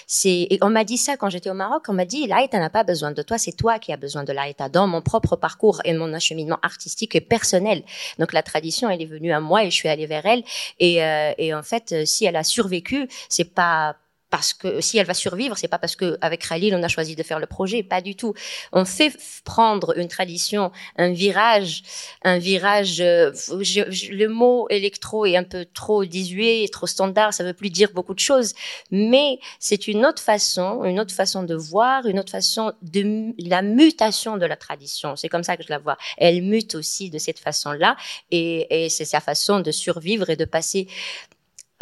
c'est. 0.06 0.48
On 0.60 0.70
m'a 0.70 0.84
dit 0.84 0.98
ça 0.98 1.16
quand 1.16 1.30
j'étais 1.30 1.50
au 1.50 1.54
Maroc. 1.54 1.84
On 1.88 1.92
m'a 1.92 2.04
dit, 2.04 2.26
l'AETA 2.26 2.58
n'a 2.58 2.70
pas 2.70 2.84
besoin 2.84 3.12
de 3.12 3.22
toi. 3.22 3.38
C'est 3.38 3.56
toi 3.56 3.78
qui 3.78 3.92
as 3.92 3.96
besoin 3.96 4.24
de 4.24 4.32
l'AETA 4.32 4.68
dans 4.68 4.86
mon 4.88 5.02
propre 5.02 5.36
parcours 5.36 5.80
et 5.84 5.94
mon 5.94 6.12
acheminement 6.12 6.58
artistique 6.62 7.14
et 7.14 7.20
personnel. 7.20 7.84
Donc, 8.18 8.32
la 8.32 8.42
tradition, 8.42 8.90
elle 8.90 9.02
est 9.02 9.06
venue 9.06 9.32
à 9.32 9.40
moi 9.40 9.64
et 9.64 9.70
je 9.70 9.76
suis 9.76 9.88
allée 9.88 10.06
vers 10.06 10.26
elle. 10.26 10.42
Et, 10.80 11.02
euh, 11.04 11.32
et 11.38 11.54
en 11.54 11.62
fait, 11.62 11.92
euh, 11.92 12.04
si 12.04 12.24
elle 12.24 12.36
a 12.36 12.44
survécu, 12.44 13.08
c'est 13.28 13.54
pas 13.54 13.96
parce 14.30 14.54
que 14.54 14.80
si 14.80 14.98
elle 14.98 15.06
va 15.06 15.14
survivre, 15.14 15.56
c'est 15.58 15.68
pas 15.68 15.78
parce 15.78 15.96
que 15.96 16.16
avec 16.20 16.46
Khalil 16.48 16.74
on 16.74 16.82
a 16.82 16.88
choisi 16.88 17.16
de 17.16 17.22
faire 17.22 17.38
le 17.40 17.46
projet, 17.46 17.82
pas 17.82 18.00
du 18.00 18.14
tout. 18.16 18.32
On 18.72 18.84
fait 18.84 19.16
prendre 19.44 19.98
une 19.98 20.08
tradition, 20.08 20.70
un 20.96 21.12
virage, 21.12 21.82
un 22.24 22.38
virage. 22.38 23.00
euh, 23.00 23.32
je- 23.60 23.90
je- 23.90 24.12
le 24.12 24.28
mot 24.28 24.66
électro 24.70 25.26
est 25.26 25.36
un 25.36 25.42
peu 25.44 25.66
trop 25.74 26.04
désuet, 26.04 26.66
trop 26.72 26.86
standard, 26.86 27.34
ça 27.34 27.44
veut 27.44 27.52
plus 27.54 27.70
dire 27.70 27.90
beaucoup 27.92 28.14
de 28.14 28.20
choses. 28.20 28.54
Mais 28.90 29.38
c'est 29.58 29.88
une 29.88 30.06
autre 30.06 30.22
façon, 30.22 30.84
une 30.84 31.00
autre 31.00 31.14
façon 31.14 31.42
de 31.42 31.54
voir, 31.54 32.06
une 32.06 32.18
autre 32.18 32.30
façon 32.32 32.72
de 32.82 33.32
la 33.38 33.62
mutation 33.62 34.36
de 34.36 34.46
la 34.46 34.56
tradition. 34.56 35.16
C'est 35.16 35.28
comme 35.28 35.44
ça 35.44 35.56
que 35.56 35.62
je 35.64 35.70
la 35.70 35.78
vois. 35.78 35.96
Elle 36.18 36.42
mute 36.42 36.74
aussi 36.74 37.10
de 37.10 37.18
cette 37.18 37.38
façon-là, 37.38 37.96
et, 38.30 38.84
et 38.84 38.88
c'est 38.88 39.04
sa 39.04 39.20
façon 39.20 39.60
de 39.60 39.70
survivre 39.70 40.30
et 40.30 40.36
de 40.36 40.44
passer 40.44 40.86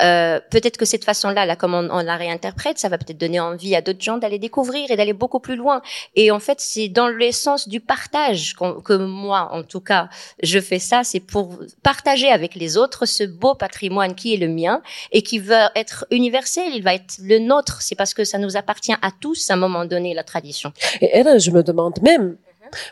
euh, 0.00 0.40
peut-être 0.50 0.76
que 0.76 0.84
cette 0.84 1.04
façon-là, 1.04 1.44
là, 1.46 1.56
comme 1.56 1.74
on, 1.74 2.00
la 2.02 2.16
réinterprète, 2.16 2.78
ça 2.78 2.88
va 2.88 2.98
peut-être 2.98 3.18
donner 3.18 3.40
envie 3.40 3.74
à 3.74 3.80
d'autres 3.82 4.00
gens 4.02 4.16
d'aller 4.16 4.38
découvrir 4.38 4.90
et 4.90 4.96
d'aller 4.96 5.12
beaucoup 5.12 5.40
plus 5.40 5.56
loin. 5.56 5.82
Et 6.14 6.30
en 6.30 6.38
fait, 6.38 6.60
c'est 6.60 6.88
dans 6.88 7.08
l'essence 7.08 7.68
du 7.68 7.80
partage 7.80 8.54
qu'on- 8.54 8.80
que 8.80 8.92
moi, 8.92 9.48
en 9.52 9.62
tout 9.62 9.80
cas, 9.80 10.08
je 10.42 10.60
fais 10.60 10.78
ça. 10.78 11.02
C'est 11.04 11.20
pour 11.20 11.58
partager 11.82 12.28
avec 12.30 12.54
les 12.54 12.76
autres 12.76 13.06
ce 13.06 13.24
beau 13.24 13.54
patrimoine 13.54 14.14
qui 14.14 14.34
est 14.34 14.38
le 14.38 14.48
mien 14.48 14.82
et 15.12 15.22
qui 15.22 15.38
va 15.38 15.70
être 15.74 16.06
universel. 16.10 16.72
Il 16.74 16.82
va 16.82 16.94
être 16.94 17.16
le 17.22 17.38
nôtre. 17.38 17.82
C'est 17.82 17.94
parce 17.96 18.14
que 18.14 18.24
ça 18.24 18.38
nous 18.38 18.56
appartient 18.56 18.92
à 19.02 19.10
tous 19.20 19.50
à 19.50 19.54
un 19.54 19.56
moment 19.56 19.84
donné, 19.84 20.14
la 20.14 20.24
tradition. 20.24 20.72
Et 21.00 21.10
elle, 21.12 21.40
je 21.40 21.50
me 21.50 21.62
demande 21.62 22.00
même, 22.02 22.36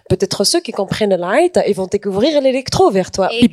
peut-être 0.09 0.45
ceux 0.45 0.61
qui 0.61 0.73
comprennent 0.73 1.15
light, 1.17 1.59
ils 1.69 1.75
vont 1.75 1.87
découvrir 1.87 2.41
l'électro 2.41 2.91
vers 2.91 3.11
toi. 3.11 3.29
Et, 3.33 3.49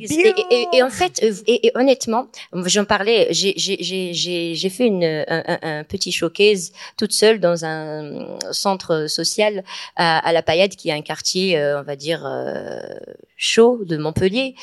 et- 0.50 0.54
et- 0.54 0.68
et 0.78 0.82
en 0.82 0.90
fait, 0.90 1.20
euh, 1.22 1.32
et, 1.46 1.72
honnêtement, 1.74 2.26
j'en 2.66 2.84
parlais, 2.84 3.28
j'ai- 3.30 3.54
fait 4.70 4.86
une, 4.86 5.04
un, 5.04 5.42
un- 5.62 5.84
petit 5.84 6.12
showcase 6.12 6.72
toute 6.96 7.12
seule 7.12 7.40
dans 7.40 7.64
un 7.64 8.38
centre 8.52 9.06
social 9.08 9.64
à, 9.96 10.18
à 10.26 10.32
La 10.32 10.42
Paillade, 10.42 10.74
qui 10.76 10.88
est 10.88 10.92
un 10.92 11.02
quartier, 11.02 11.58
euh, 11.58 11.80
on 11.80 11.82
va 11.82 11.96
dire, 11.96 12.24
euh, 12.26 12.80
chaud 13.36 13.80
de 13.84 13.96
Montpellier. 13.96 14.54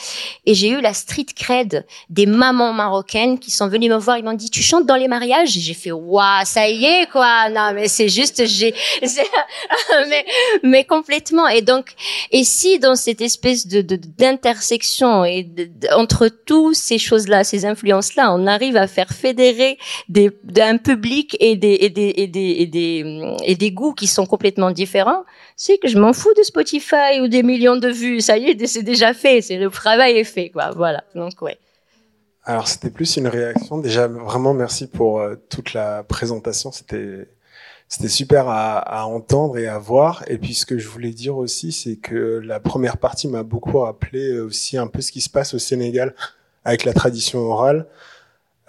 Et 0.46 0.54
j'ai 0.54 0.70
eu 0.70 0.82
la 0.82 0.94
street 0.94 1.26
cred 1.36 1.86
des 2.10 2.26
mamans 2.26 2.74
marocaines 2.74 3.38
qui 3.40 3.52
sont 3.52 3.68
venues 3.68 3.90
me 3.90 3.98
voir. 3.98 4.18
Ils 4.18 4.24
m'ont 4.24 4.34
dit, 4.34 4.50
tu 4.50 4.62
chantes 4.62 4.86
dans 4.86 4.96
les 4.96 5.08
mariages? 5.08 5.50
J'ai 5.50 5.74
fait, 5.74 5.92
waouh, 5.92 6.46
ça 6.46 6.68
y 6.70 6.86
est, 6.86 7.10
quoi. 7.12 7.50
Non, 7.50 7.72
mais 7.74 7.88
c'est 7.88 8.10
juste, 8.10 8.46
j'ai, 8.46 8.74
mais, 10.10 10.26
mais 10.64 10.84
complètement. 10.86 11.48
Et 11.48 11.62
donc, 11.62 11.94
et 12.32 12.44
si 12.44 12.80
dans 12.80 12.96
cette 12.96 13.22
espèce 13.22 13.68
de, 13.68 13.82
d'intersection 13.82 15.26
et 15.26 15.44
de- 15.44 15.70
entre 15.96 16.28
tous 16.28 16.74
ces 16.74 16.98
choses-là, 16.98 17.44
ces 17.44 17.66
influences-là, 17.66 18.34
on 18.34 18.48
arrive 18.48 18.78
à 18.78 18.88
faire 18.88 19.10
fédérer 19.10 19.78
des, 20.10 20.32
d'un 20.44 20.78
public 20.78 21.36
et 21.40 21.56
des, 21.56 21.78
et 21.82 21.90
des, 21.90 22.14
et 22.16 22.28
des, 22.28 22.56
et 22.60 22.66
des, 22.66 23.36
et 23.46 23.56
des 23.56 23.72
goûts 23.72 23.94
qui 23.94 24.08
sont 24.08 24.26
complètement 24.26 24.72
différents, 24.72 25.24
c'est 25.64 25.78
que 25.78 25.88
je 25.88 26.00
m'en 26.00 26.12
fous 26.12 26.34
de 26.36 26.42
Spotify 26.42 27.22
ou 27.22 27.28
des 27.28 27.44
millions 27.44 27.76
de 27.76 27.88
vues. 27.88 28.20
Ça 28.20 28.36
y 28.36 28.50
est, 28.50 28.66
c'est 28.66 28.82
déjà 28.82 29.14
fait. 29.14 29.42
C'est 29.42 29.58
le 29.58 29.70
travail 29.70 30.18
est 30.18 30.24
fait, 30.24 30.50
quoi. 30.50 30.72
Voilà. 30.72 31.04
Donc, 31.14 31.40
ouais. 31.44 31.60
Alors 32.46 32.68
c'était 32.68 32.90
plus 32.90 33.18
une 33.18 33.28
réaction. 33.28 33.78
Déjà 33.78 34.08
vraiment 34.08 34.56
merci 34.56 34.88
pour 34.88 35.20
euh, 35.20 35.36
toute 35.50 35.74
la 35.74 36.02
présentation. 36.02 36.72
C'était 36.72 37.28
c'était 37.88 38.10
super 38.10 38.48
à, 38.48 38.80
à 38.80 39.04
entendre 39.04 39.56
et 39.60 39.68
à 39.68 39.78
voir. 39.78 40.24
Et 40.26 40.40
puis 40.40 40.56
ce 40.56 40.66
que 40.66 40.80
je 40.80 40.88
voulais 40.88 41.12
dire 41.12 41.38
aussi, 41.38 41.72
c'est 41.72 41.98
que 41.98 42.42
la 42.44 42.60
première 42.60 42.98
partie 42.98 43.28
m'a 43.28 43.44
beaucoup 43.44 43.82
rappelé 43.82 44.40
aussi 44.40 44.80
un 44.80 44.88
peu 44.88 45.02
ce 45.02 45.12
qui 45.12 45.22
se 45.22 45.30
passe 45.30 45.54
au 45.54 45.60
Sénégal 45.60 46.16
avec 46.66 46.86
la 46.86 46.94
tradition 46.94 47.38
orale, 47.38 47.86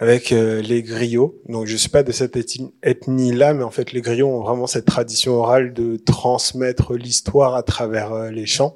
avec 0.03 0.33
euh, 0.33 0.61
les 0.61 0.83
griots. 0.83 1.39
Donc 1.47 1.65
je 1.65 1.77
suis 1.77 1.87
pas 1.87 2.03
de 2.03 2.11
cette 2.11 2.35
ethnie- 2.35 2.73
ethnie-là, 2.83 3.53
mais 3.53 3.63
en 3.63 3.71
fait 3.71 3.93
les 3.93 4.01
griots 4.01 4.27
ont 4.27 4.41
vraiment 4.41 4.67
cette 4.67 4.83
tradition 4.83 5.35
orale 5.35 5.73
de 5.73 5.95
transmettre 5.95 6.93
l'histoire 6.95 7.55
à 7.55 7.63
travers 7.63 8.11
euh, 8.11 8.29
les 8.29 8.45
chants. 8.45 8.75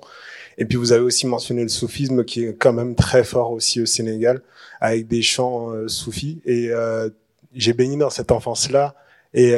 Et 0.58 0.64
puis 0.64 0.78
vous 0.78 0.94
avez 0.94 1.02
aussi 1.02 1.28
mentionné 1.28 1.64
le 1.64 1.68
soufisme 1.68 2.24
qui 2.24 2.46
est 2.46 2.54
quand 2.54 2.72
même 2.72 2.96
très 2.96 3.26
fort 3.26 3.52
aussi 3.52 3.82
au 3.82 3.86
Sénégal 3.86 4.42
avec 4.80 5.08
des 5.10 5.22
chants 5.22 5.72
euh, 5.74 5.90
soufis. 5.90 6.42
Et 6.46 6.70
euh, 6.72 7.10
j'ai 7.54 7.74
baigné 7.74 7.98
dans 7.98 8.10
cette 8.10 8.32
enfance-là 8.32 8.96
et 9.34 9.52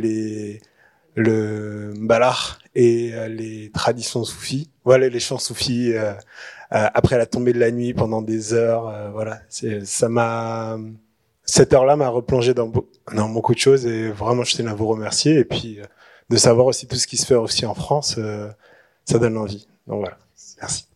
les 0.00 0.60
le 1.16 1.92
mbalar 1.96 2.60
et 2.74 3.10
les 3.28 3.70
traditions 3.74 4.22
soufis. 4.24 4.70
Voilà 4.84 5.08
les 5.08 5.20
chants 5.20 5.38
soufis 5.38 5.92
après 6.70 7.18
la 7.18 7.26
tombée 7.26 7.52
de 7.52 7.58
la 7.58 7.70
nuit 7.70 7.92
pendant 7.92 8.22
des 8.22 8.52
heures. 8.54 9.10
voilà, 9.12 9.40
ça 9.84 10.08
m'a 10.08 10.78
cette 11.46 11.72
heure-là 11.72 11.96
m'a 11.96 12.08
replongé 12.08 12.52
dans, 12.54 12.66
beau- 12.66 12.90
dans 13.14 13.28
beaucoup 13.28 13.54
de 13.54 13.58
choses 13.58 13.86
et 13.86 14.10
vraiment 14.10 14.44
je 14.44 14.54
tiens 14.54 14.66
à 14.66 14.74
vous 14.74 14.88
remercier 14.88 15.38
et 15.38 15.44
puis 15.44 15.80
euh, 15.80 15.84
de 16.28 16.36
savoir 16.36 16.66
aussi 16.66 16.86
tout 16.86 16.96
ce 16.96 17.06
qui 17.06 17.16
se 17.16 17.24
fait 17.24 17.36
aussi 17.36 17.64
en 17.66 17.74
France, 17.74 18.16
euh, 18.18 18.48
ça 19.04 19.18
donne 19.18 19.38
envie. 19.38 19.68
Donc 19.86 20.00
voilà, 20.00 20.18
merci. 20.60 20.86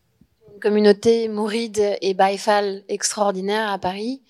une 0.52 0.60
communauté 0.60 1.28
mouride 1.28 1.96
et 2.02 2.14
baïfal 2.14 2.82
extraordinaire 2.88 3.70
à 3.70 3.78
Paris. 3.78 4.20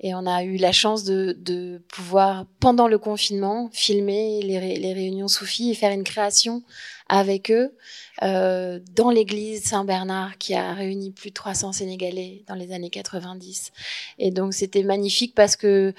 Et 0.00 0.14
on 0.14 0.26
a 0.26 0.44
eu 0.44 0.58
la 0.58 0.70
chance 0.70 1.02
de, 1.02 1.82
pouvoir, 1.88 2.46
pendant 2.60 2.86
le 2.86 2.98
confinement, 2.98 3.68
filmer 3.72 4.42
les 4.42 4.92
réunions 4.92 5.26
soufis 5.26 5.70
et 5.72 5.74
faire 5.74 5.90
une 5.90 6.04
création 6.04 6.62
avec 7.08 7.50
eux 7.50 7.72
euh, 8.22 8.80
dans 8.96 9.10
l'église 9.10 9.64
Saint-Bernard 9.64 10.38
qui 10.38 10.54
a 10.54 10.72
réuni 10.74 11.10
plus 11.10 11.30
de 11.30 11.34
300 11.34 11.72
Sénégalais 11.72 12.42
dans 12.48 12.54
les 12.54 12.72
années 12.72 12.90
90. 12.90 13.72
Et 14.18 14.30
donc 14.30 14.54
c'était 14.54 14.82
magnifique 14.82 15.34
parce 15.34 15.56
que 15.56 15.94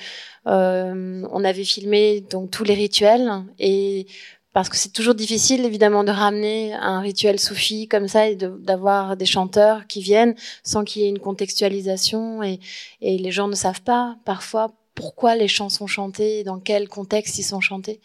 euh, 0.47 1.27
on 1.31 1.43
avait 1.43 1.63
filmé 1.63 2.21
donc 2.21 2.51
tous 2.51 2.63
les 2.63 2.73
rituels. 2.73 3.29
Et 3.57 4.07
parce 4.51 4.67
que 4.67 4.77
c'est 4.77 4.91
toujours 4.91 5.15
difficile 5.15 5.63
évidemment 5.63 6.03
de 6.03 6.11
ramener 6.11 6.73
un 6.73 6.99
rituel 6.99 7.39
soufi 7.39 7.87
comme 7.87 8.07
ça 8.07 8.27
et 8.27 8.35
d'avoir 8.35 9.15
des 9.15 9.25
chanteurs 9.25 9.87
qui 9.87 10.01
viennent 10.01 10.35
sans 10.63 10.83
qu'il 10.83 11.03
y 11.03 11.05
ait 11.05 11.09
une 11.09 11.19
contextualisation. 11.19 12.43
Et 12.43 12.59
les 13.01 13.31
gens 13.31 13.47
ne 13.47 13.55
savent 13.55 13.81
pas. 13.81 14.17
Parfois 14.25 14.73
pourquoi 14.99 15.37
les 15.37 15.47
chants 15.47 15.69
sont 15.69 15.87
chantés, 15.87 16.43
dans 16.43 16.59
quel 16.59 16.89
contexte 16.89 17.37
ils 17.39 17.43
sont 17.43 17.61
chantés. 17.61 18.01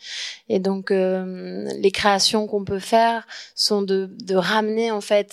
Et 0.49 0.61
donc 0.61 0.93
euh, 0.93 1.69
les 1.81 1.91
créations 1.91 2.47
qu'on 2.47 2.65
peut 2.65 2.79
faire 2.79 3.27
sont 3.57 3.83
de, 3.83 4.15
de 4.23 4.37
ramener 4.37 4.93
en 4.93 5.01
fait 5.01 5.33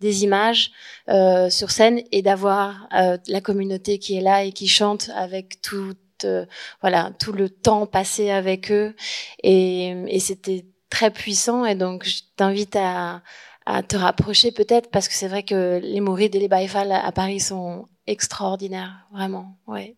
des 0.00 0.24
images 0.24 0.72
euh, 1.08 1.48
sur 1.48 1.70
scène 1.70 2.02
et 2.10 2.22
d'avoir 2.22 2.88
euh, 2.92 3.18
la 3.28 3.40
communauté 3.40 4.00
qui 4.00 4.16
est 4.16 4.20
là 4.20 4.42
et 4.42 4.50
qui 4.50 4.66
chante 4.66 5.10
avec 5.14 5.62
tout 5.62 5.94
euh, 6.24 6.44
voilà 6.80 7.12
tout 7.20 7.32
le 7.32 7.48
temps 7.48 7.86
passé 7.86 8.30
avec 8.30 8.72
eux 8.72 8.96
et, 9.44 9.94
et 10.08 10.18
c'était 10.18 10.66
très 10.90 11.12
puissant 11.12 11.64
et 11.64 11.76
donc 11.76 12.04
je 12.04 12.22
t'invite 12.34 12.74
à, 12.74 13.22
à 13.64 13.84
te 13.84 13.96
rapprocher 13.96 14.50
peut-être 14.50 14.90
parce 14.90 15.06
que 15.06 15.14
c'est 15.14 15.28
vrai 15.28 15.44
que 15.44 15.78
les 15.80 16.00
Mourides 16.00 16.34
et 16.34 16.40
les 16.40 16.48
Baïfal 16.48 16.90
à 16.90 17.12
Paris 17.12 17.40
sont 17.40 17.86
extraordinaires 18.08 19.06
vraiment 19.12 19.56
ouais 19.68 19.96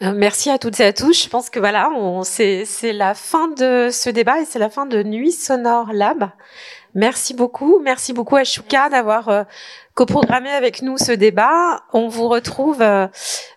Merci 0.00 0.50
à 0.50 0.58
toutes 0.58 0.80
et 0.80 0.84
à 0.84 0.92
tous. 0.92 1.24
Je 1.24 1.28
pense 1.28 1.50
que 1.50 1.60
voilà, 1.60 1.88
c'est, 2.24 2.66
la 2.92 3.14
fin 3.14 3.48
de 3.48 3.90
ce 3.92 4.10
débat 4.10 4.40
et 4.40 4.44
c'est 4.44 4.58
la 4.58 4.68
fin 4.68 4.86
de 4.86 5.02
Nuit 5.02 5.32
Sonore 5.32 5.92
Lab. 5.92 6.30
Merci 6.94 7.34
beaucoup. 7.34 7.80
Merci 7.82 8.12
beaucoup 8.12 8.36
à 8.36 8.44
Chouka 8.44 8.88
d'avoir 8.88 9.28
euh, 9.28 9.42
coprogrammé 9.94 10.50
avec 10.50 10.82
nous 10.82 10.96
ce 10.96 11.10
débat. 11.10 11.82
On 11.92 12.08
vous 12.08 12.28
retrouve 12.28 12.82
euh, 12.82 13.08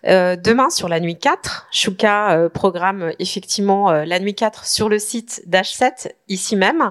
euh, 0.06 0.34
demain 0.36 0.70
sur 0.70 0.88
la 0.88 0.98
nuit 0.98 1.16
4. 1.16 1.68
Chouka 1.70 2.32
euh, 2.32 2.48
programme 2.48 3.12
effectivement 3.20 3.90
euh, 3.90 4.04
la 4.04 4.18
nuit 4.18 4.34
4 4.34 4.66
sur 4.66 4.88
le 4.88 4.98
site 4.98 5.42
d'H7 5.48 6.12
ici 6.28 6.56
même. 6.56 6.90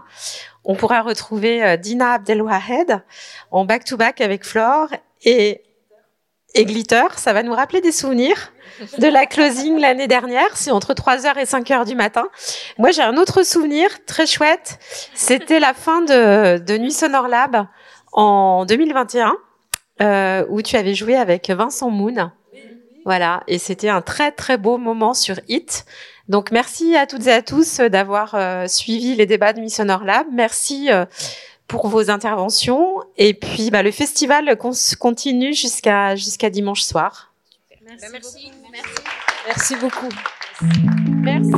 On 0.64 0.76
pourra 0.76 1.02
retrouver 1.02 1.64
euh, 1.64 1.78
Dina 1.78 2.14
Abdelwahed 2.14 3.02
en 3.52 3.66
back-to-back 3.66 4.22
avec 4.22 4.46
Flore 4.46 4.90
et 5.24 5.64
et 6.54 6.66
Glitter, 6.66 7.06
ça 7.18 7.34
va 7.34 7.44
nous 7.44 7.54
rappeler 7.54 7.82
des 7.82 7.92
souvenirs 7.92 8.52
de 9.00 9.08
la 9.08 9.26
closing 9.26 9.80
l'année 9.80 10.08
dernière. 10.08 10.56
C'est 10.56 10.72
entre 10.72 10.94
3h 10.94 11.38
et 11.38 11.44
5h 11.44 11.86
du 11.86 11.96
matin. 11.96 12.28
Moi, 12.78 12.92
j'ai 12.92 13.02
un 13.02 13.18
autre 13.18 13.44
souvenir 13.44 13.90
très 14.06 14.26
chouette. 14.26 14.80
C'était 15.14 15.60
la 15.60 15.74
fin 15.74 16.02
de, 16.02 16.78
Nuit 16.78 16.92
Sonore 16.92 17.28
Lab 17.28 17.68
en 18.14 18.66
2021, 18.66 19.36
euh, 20.02 20.46
où 20.50 20.62
tu 20.62 20.76
avais 20.76 20.96
joué 20.96 21.16
avec 21.16 21.50
Vincent 21.50 21.90
Moon. 21.90 22.32
Voilà. 23.06 23.44
Et 23.48 23.58
c'était 23.58 23.90
un 23.90 24.02
très, 24.02 24.32
très 24.32 24.58
beau 24.58 24.78
moment 24.78 25.14
sur 25.14 25.36
Hit. 25.48 25.86
Donc, 26.28 26.52
merci 26.52 26.96
à 26.96 27.08
toutes 27.08 27.28
et 27.28 27.34
à 27.34 27.42
tous 27.42 27.80
d'avoir 27.80 28.36
euh, 28.36 28.68
suivi 28.68 29.16
les 29.16 29.26
débats 29.26 29.54
de 29.54 29.60
Nuit 29.60 29.70
Sonore 29.70 30.04
Lab. 30.04 30.28
Merci 30.32 30.92
euh, 30.92 31.06
pour 31.68 31.88
vos 31.88 32.10
interventions. 32.10 33.02
Et 33.18 33.34
puis, 33.34 33.70
bah, 33.72 33.84
le 33.84 33.92
festival 33.92 34.58
con- 34.58 34.72
continue 35.00 35.54
jusqu'à 35.54 36.16
jusqu'à 36.16 36.50
dimanche 36.50 36.82
soir. 36.82 37.32
Merci. 37.86 38.52
Merci 39.48 39.76
beaucoup. 39.76 40.10
Merci. 41.24 41.52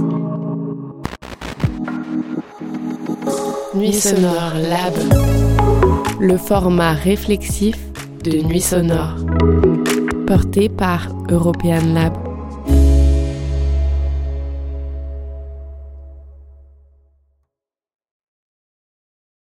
Nuit 3.75 3.93
sonore 3.93 4.53
lab. 4.55 4.93
Le 6.19 6.37
format 6.37 6.93
réflexif 6.93 7.77
de 8.23 8.41
Nuit 8.41 8.61
sonore. 8.61 9.15
Porté 10.27 10.69
par 10.69 11.07
European 11.29 11.81
Lab. 11.93 12.13